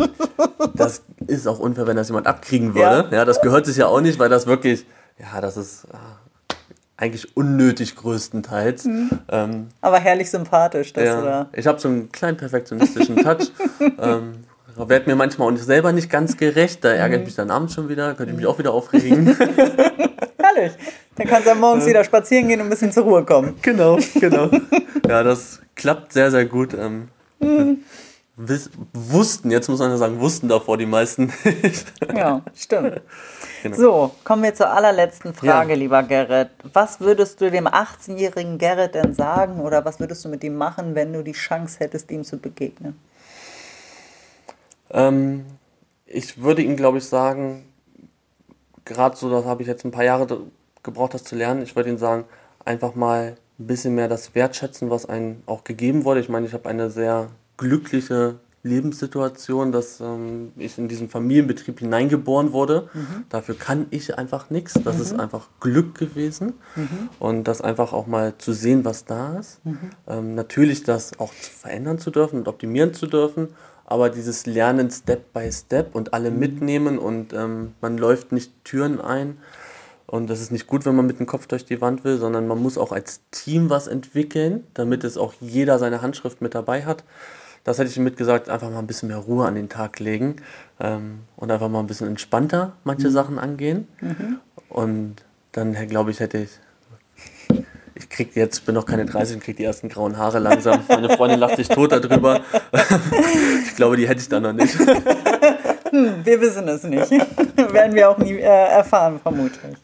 das 0.74 1.04
ist 1.28 1.48
auch 1.48 1.60
unfair, 1.60 1.86
wenn 1.86 1.96
das 1.96 2.08
jemand 2.08 2.26
abkriegen 2.26 2.74
würde. 2.74 3.08
Ja, 3.12 3.18
ja 3.18 3.26
das 3.26 3.40
gehört 3.42 3.68
sich 3.68 3.78
ja 3.78 3.86
auch 3.86 4.02
nicht, 4.02 4.18
weil 4.18 4.30
das 4.30 4.48
wirklich, 4.48 4.88
ja, 5.20 5.40
das 5.42 5.58
ist... 5.58 5.86
Ah, 5.94 6.25
eigentlich 6.98 7.36
unnötig 7.36 7.96
größtenteils. 7.96 8.86
Mhm. 8.86 9.10
Ähm, 9.30 9.68
Aber 9.82 10.00
herrlich 10.00 10.30
sympathisch, 10.30 10.94
dass 10.94 11.04
ja, 11.04 11.20
du 11.20 11.26
da. 11.26 11.50
Ich 11.54 11.68
habe 11.68 11.80
so 11.80 11.88
einen 11.88 12.12
kleinen 12.12 12.38
perfektionistischen 12.38 13.18
Touch. 13.18 13.52
ähm, 14.00 14.34
werde 14.78 15.10
mir 15.10 15.16
manchmal 15.16 15.54
auch 15.54 15.58
selber 15.58 15.92
nicht 15.92 16.10
ganz 16.10 16.38
gerecht, 16.38 16.84
da 16.84 16.90
ärgert 16.90 17.22
mhm. 17.22 17.26
mich 17.26 17.36
dann 17.36 17.50
abends 17.50 17.74
schon 17.74 17.90
wieder, 17.90 18.14
könnte 18.14 18.32
ich 18.32 18.38
mich 18.38 18.46
auch 18.46 18.60
wieder 18.60 18.74
aufregen. 18.74 19.28
Herrlich. 20.38 20.74
Dann 21.16 21.28
kannst 21.28 21.46
du 21.46 21.50
ja 21.50 21.56
morgens 21.56 21.86
wieder 21.86 22.04
spazieren 22.04 22.48
gehen 22.48 22.60
und 22.60 22.68
ein 22.68 22.70
bisschen 22.70 22.92
zur 22.92 23.04
Ruhe 23.04 23.24
kommen. 23.24 23.56
Genau, 23.62 23.98
genau. 24.16 24.50
Ja, 25.08 25.24
das 25.24 25.62
klappt 25.76 26.12
sehr, 26.12 26.30
sehr 26.30 26.46
gut. 26.46 26.74
Ähm, 26.74 27.08
mhm. 27.40 27.84
Wussten, 28.38 29.50
jetzt 29.50 29.70
muss 29.70 29.80
man 29.80 29.92
ja 29.92 29.98
sagen, 29.98 30.20
wussten 30.20 30.50
davor 30.50 30.78
die 30.78 30.86
meisten 30.86 31.32
nicht. 31.64 31.86
Ja, 32.14 32.42
stimmt. 32.56 33.02
Genau. 33.64 33.78
So, 33.78 34.12
kommen 34.24 34.44
wir 34.44 34.54
zur 34.54 34.70
allerletzten 34.70 35.34
Frage, 35.34 35.72
ja. 35.72 35.76
lieber 35.76 36.04
Gerrit. 36.04 36.50
Was 36.72 37.00
würdest 37.00 37.42
du 37.42 37.50
dem 37.50 37.68
18-jährigen 37.68 38.60
Gerrit 38.60 38.94
denn 38.94 39.16
sagen 39.16 39.60
oder 39.60 39.84
was 39.84 40.00
würdest 40.00 40.24
du 40.24 40.30
mit 40.30 40.44
ihm 40.44 40.54
machen, 40.54 40.94
wenn 40.94 41.12
du 41.12 41.24
die 41.24 41.32
Chance 41.32 41.80
hättest, 41.80 42.12
ihm 42.12 42.24
zu 42.24 42.38
begegnen? 42.38 43.00
Ähm, 44.92 45.46
ich 46.06 46.44
würde 46.44 46.62
ihm, 46.62 46.76
glaube 46.76 47.00
ich, 47.00 47.06
sagen, 47.06 47.66
gerade 48.84 49.18
so, 49.18 49.32
das 49.32 49.46
habe 49.46 49.64
ich 49.64 49.68
jetzt 49.68 49.84
ein 49.84 49.90
paar 49.90 50.04
Jahre 50.04 50.44
gebraucht, 50.84 51.16
das 51.16 51.24
zu 51.24 51.36
lernen. 51.36 51.64
Ich 51.64 51.76
würde 51.76 51.90
ihm 51.90 51.98
sagen, 51.98 52.26
einfach 52.64 52.94
mal 52.94 53.36
ein 53.58 53.68
bisschen 53.68 53.96
mehr 53.96 54.08
das 54.08 54.36
wertschätzen, 54.36 54.92
was 54.92 55.08
einem 55.08 55.42
auch 55.48 55.64
gegeben 55.64 56.06
wurde. 56.06 56.20
Ich 56.20 56.30
meine, 56.30 56.46
ich 56.46 56.54
habe 56.54 56.70
eine 56.70 56.92
sehr 56.92 57.30
glückliche 57.58 58.40
Lebenssituation, 58.66 59.72
dass 59.72 60.02
ähm, 60.02 60.52
ich 60.58 60.80
in 60.80 60.88
diesen 60.88 61.08
Familienbetrieb 61.08 61.80
hineingeboren 61.80 62.52
wurde. 62.52 62.90
Mhm. 62.94 63.26
Dafür 63.30 63.56
kann 63.56 63.86
ich 63.92 64.18
einfach 64.18 64.50
nichts. 64.50 64.74
Das 64.84 64.96
mhm. 64.96 65.02
ist 65.04 65.20
einfach 65.20 65.48
Glück 65.60 65.96
gewesen. 65.96 66.54
Mhm. 66.76 67.10
Und 67.20 67.44
das 67.44 67.62
einfach 67.62 67.94
auch 67.94 68.08
mal 68.08 68.34
zu 68.40 68.54
sehen, 68.54 68.84
was 68.84 69.06
da 69.06 69.38
ist. 69.38 69.64
Mhm. 69.64 69.78
Ähm, 70.08 70.36
natürlich 70.36 70.84
das 70.84 71.20
auch 71.20 71.32
zu 71.32 71.52
verändern 71.52 72.00
zu 72.00 72.10
dürfen 72.10 72.40
und 72.40 72.48
optimieren 72.48 72.96
zu 72.96 73.06
dürfen. 73.06 73.50
Aber 73.86 74.10
dieses 74.10 74.48
Lernen 74.48 74.90
Step 74.90 75.32
by 75.32 75.52
Step 75.52 75.94
und 75.94 76.16
alle 76.16 76.32
mhm. 76.32 76.40
mitnehmen 76.40 76.98
und 76.98 77.34
ähm, 77.34 77.74
man 77.82 78.00
läuft 78.00 78.32
nicht 78.32 78.52
Türen 78.64 79.00
ein. 79.00 79.38
Und 80.08 80.28
das 80.28 80.42
ist 80.42 80.52
nicht 80.52 80.66
gut, 80.66 80.86
wenn 80.88 80.96
man 80.96 81.06
mit 81.06 81.20
dem 81.20 81.28
Kopf 81.28 81.46
durch 81.46 81.66
die 81.66 81.82
Wand 81.82 82.04
will, 82.04 82.18
sondern 82.18 82.48
man 82.48 82.60
muss 82.60 82.80
auch 82.80 82.92
als 82.92 83.22
Team 83.30 83.70
was 83.70 83.86
entwickeln, 83.86 84.64
damit 84.74 85.04
es 85.04 85.18
auch 85.18 85.34
jeder 85.40 85.78
seine 85.78 86.02
Handschrift 86.02 86.42
mit 86.42 86.56
dabei 86.56 86.86
hat 86.86 87.04
das 87.66 87.78
hätte 87.80 87.90
ich 87.90 87.98
ihm 87.98 88.04
mitgesagt, 88.06 88.48
einfach 88.50 88.70
mal 88.70 88.80
ein 88.80 88.88
bisschen 88.88 89.10
mehr 89.10 89.18
Ruhe 89.18 89.46
an 89.46 89.56
den 89.56 89.68
Tag 89.68 90.00
legen 90.00 90.38
ähm, 90.80 91.20
und 91.36 91.52
einfach 91.52 91.68
mal 91.68 91.80
ein 91.80 91.88
bisschen 91.88 92.08
entspannter 92.08 92.74
manche 92.86 93.10
mhm. 93.10 93.12
Sachen 93.12 93.40
angehen. 93.40 93.88
Mhm. 94.00 94.40
Und 94.70 95.16
dann, 95.52 95.74
glaube 95.88 96.12
ich, 96.12 96.22
hätte 96.22 96.38
ich 96.38 96.52
ich 97.98 98.10
krieg 98.10 98.36
jetzt, 98.36 98.66
bin 98.66 98.76
noch 98.76 98.86
keine 98.86 99.06
30 99.06 99.38
und 99.38 99.44
krieg 99.44 99.56
die 99.56 99.64
ersten 99.64 99.88
grauen 99.90 100.18
Haare 100.18 100.40
langsam. 100.40 100.82
Meine 100.90 101.10
Freundin 101.10 101.40
lacht 101.40 101.56
sich 101.56 101.70
tot 101.70 101.92
darüber. 101.92 102.42
ich 103.66 103.76
glaube, 103.76 103.96
die 103.96 104.08
hätte 104.08 104.20
ich 104.20 104.30
dann 104.30 104.44
noch 104.44 104.54
nicht. 104.54 104.78
Hm, 105.90 106.26
wir 106.26 106.42
wissen 106.42 106.68
es 106.68 106.84
nicht. 106.84 107.10
Werden 107.72 107.96
wir 107.96 108.10
auch 108.10 108.18
nie 108.18 108.34
äh, 108.34 108.44
erfahren, 108.44 109.20
vermutlich. 109.22 109.78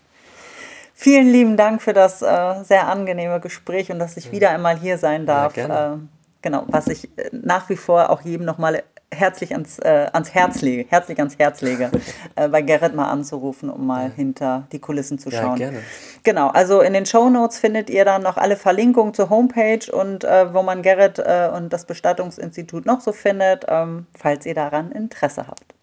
Vielen 0.94 1.32
lieben 1.32 1.58
Dank 1.58 1.82
für 1.82 1.94
das 1.94 2.22
äh, 2.22 2.64
sehr 2.64 2.88
angenehme 2.88 3.40
Gespräch 3.40 3.92
und 3.92 4.00
dass 4.00 4.18
ich 4.18 4.32
wieder 4.32 4.52
einmal 4.52 4.78
hier 4.78 4.98
sein 4.98 5.26
darf. 5.26 5.56
Ja, 5.56 5.98
genau, 6.42 6.66
was 6.68 6.88
ich 6.88 7.06
äh, 7.18 7.30
nach 7.32 7.70
wie 7.70 7.78
vor 7.78 8.10
auch 8.10 8.22
jedem 8.22 8.46
nochmal 8.46 8.84
herzlich 9.14 9.54
ans, 9.54 9.80
äh, 9.80 10.08
ans 10.14 10.34
Herz 10.34 10.62
lege, 10.62 10.86
herzlich 10.89 11.20
ans 11.20 11.38
Herz 11.38 11.62
lege, 11.62 11.92
äh, 12.36 12.48
bei 12.48 12.62
Gerrit 12.62 12.96
mal 12.96 13.10
anzurufen, 13.10 13.70
um 13.70 13.86
mal 13.86 14.08
ja. 14.08 14.12
hinter 14.16 14.68
die 14.72 14.80
Kulissen 14.80 15.20
zu 15.20 15.32
schauen. 15.32 15.58
Ja, 15.60 15.70
gerne. 15.70 15.80
Genau, 16.24 16.48
also 16.48 16.82
in 16.82 16.94
den 16.94 17.06
Show 17.06 17.30
Notes 17.30 17.60
findet 17.60 17.89
ihr 17.89 18.06
dann 18.06 18.24
noch 18.24 18.38
alle 18.38 18.56
Verlinkungen 18.56 19.14
zur 19.14 19.30
Homepage 19.30 19.92
und 19.92 20.24
äh, 20.24 20.54
wo 20.54 20.64
man 20.64 20.82
Gerrit 20.82 21.20
äh, 21.20 21.50
und 21.54 21.74
das 21.74 21.86
Bestattungsinstitut 21.86 22.86
noch 22.86 23.02
so 23.02 23.12
findet, 23.12 23.66
ähm, 23.68 24.08
falls 24.18 24.46
ihr 24.46 24.56
daran 24.56 24.92
Interesse 24.92 25.48
habt. 25.48 25.76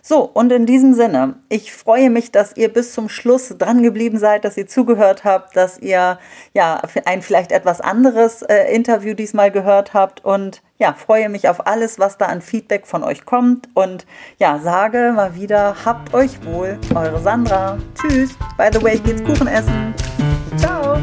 So, 0.00 0.22
und 0.22 0.50
in 0.52 0.66
diesem 0.66 0.94
Sinne, 0.94 1.36
ich 1.48 1.72
freue 1.72 2.10
mich, 2.10 2.32
dass 2.32 2.56
ihr 2.56 2.72
bis 2.72 2.92
zum 2.92 3.08
Schluss 3.08 3.54
dran 3.56 3.82
geblieben 3.82 4.18
seid, 4.18 4.44
dass 4.44 4.56
ihr 4.56 4.66
zugehört 4.66 5.24
habt, 5.24 5.56
dass 5.56 5.78
ihr 5.78 6.18
ja 6.52 6.82
ein 7.04 7.22
vielleicht 7.22 7.52
etwas 7.52 7.80
anderes 7.80 8.42
äh, 8.42 8.74
Interview 8.74 9.14
diesmal 9.14 9.50
gehört 9.50 9.94
habt 9.94 10.24
und 10.24 10.62
ja, 10.78 10.94
freue 10.94 11.28
mich 11.28 11.48
auf 11.48 11.66
alles, 11.66 11.98
was 11.98 12.18
da 12.18 12.26
an 12.26 12.42
Feedback 12.42 12.86
von 12.86 13.04
euch 13.04 13.24
kommt 13.24 13.68
und 13.74 14.04
ja, 14.38 14.58
sage 14.58 15.12
mal 15.14 15.36
wieder, 15.36 15.76
habt 15.84 16.12
euch 16.12 16.44
wohl, 16.44 16.78
eure 16.94 17.20
Sandra. 17.20 17.78
Tschüss. 17.94 18.36
By 18.58 18.68
the 18.72 18.82
way, 18.82 18.98
geht's 18.98 19.22
Kuchen 19.22 19.46
essen. 19.46 19.94
Ciao. 20.56 20.98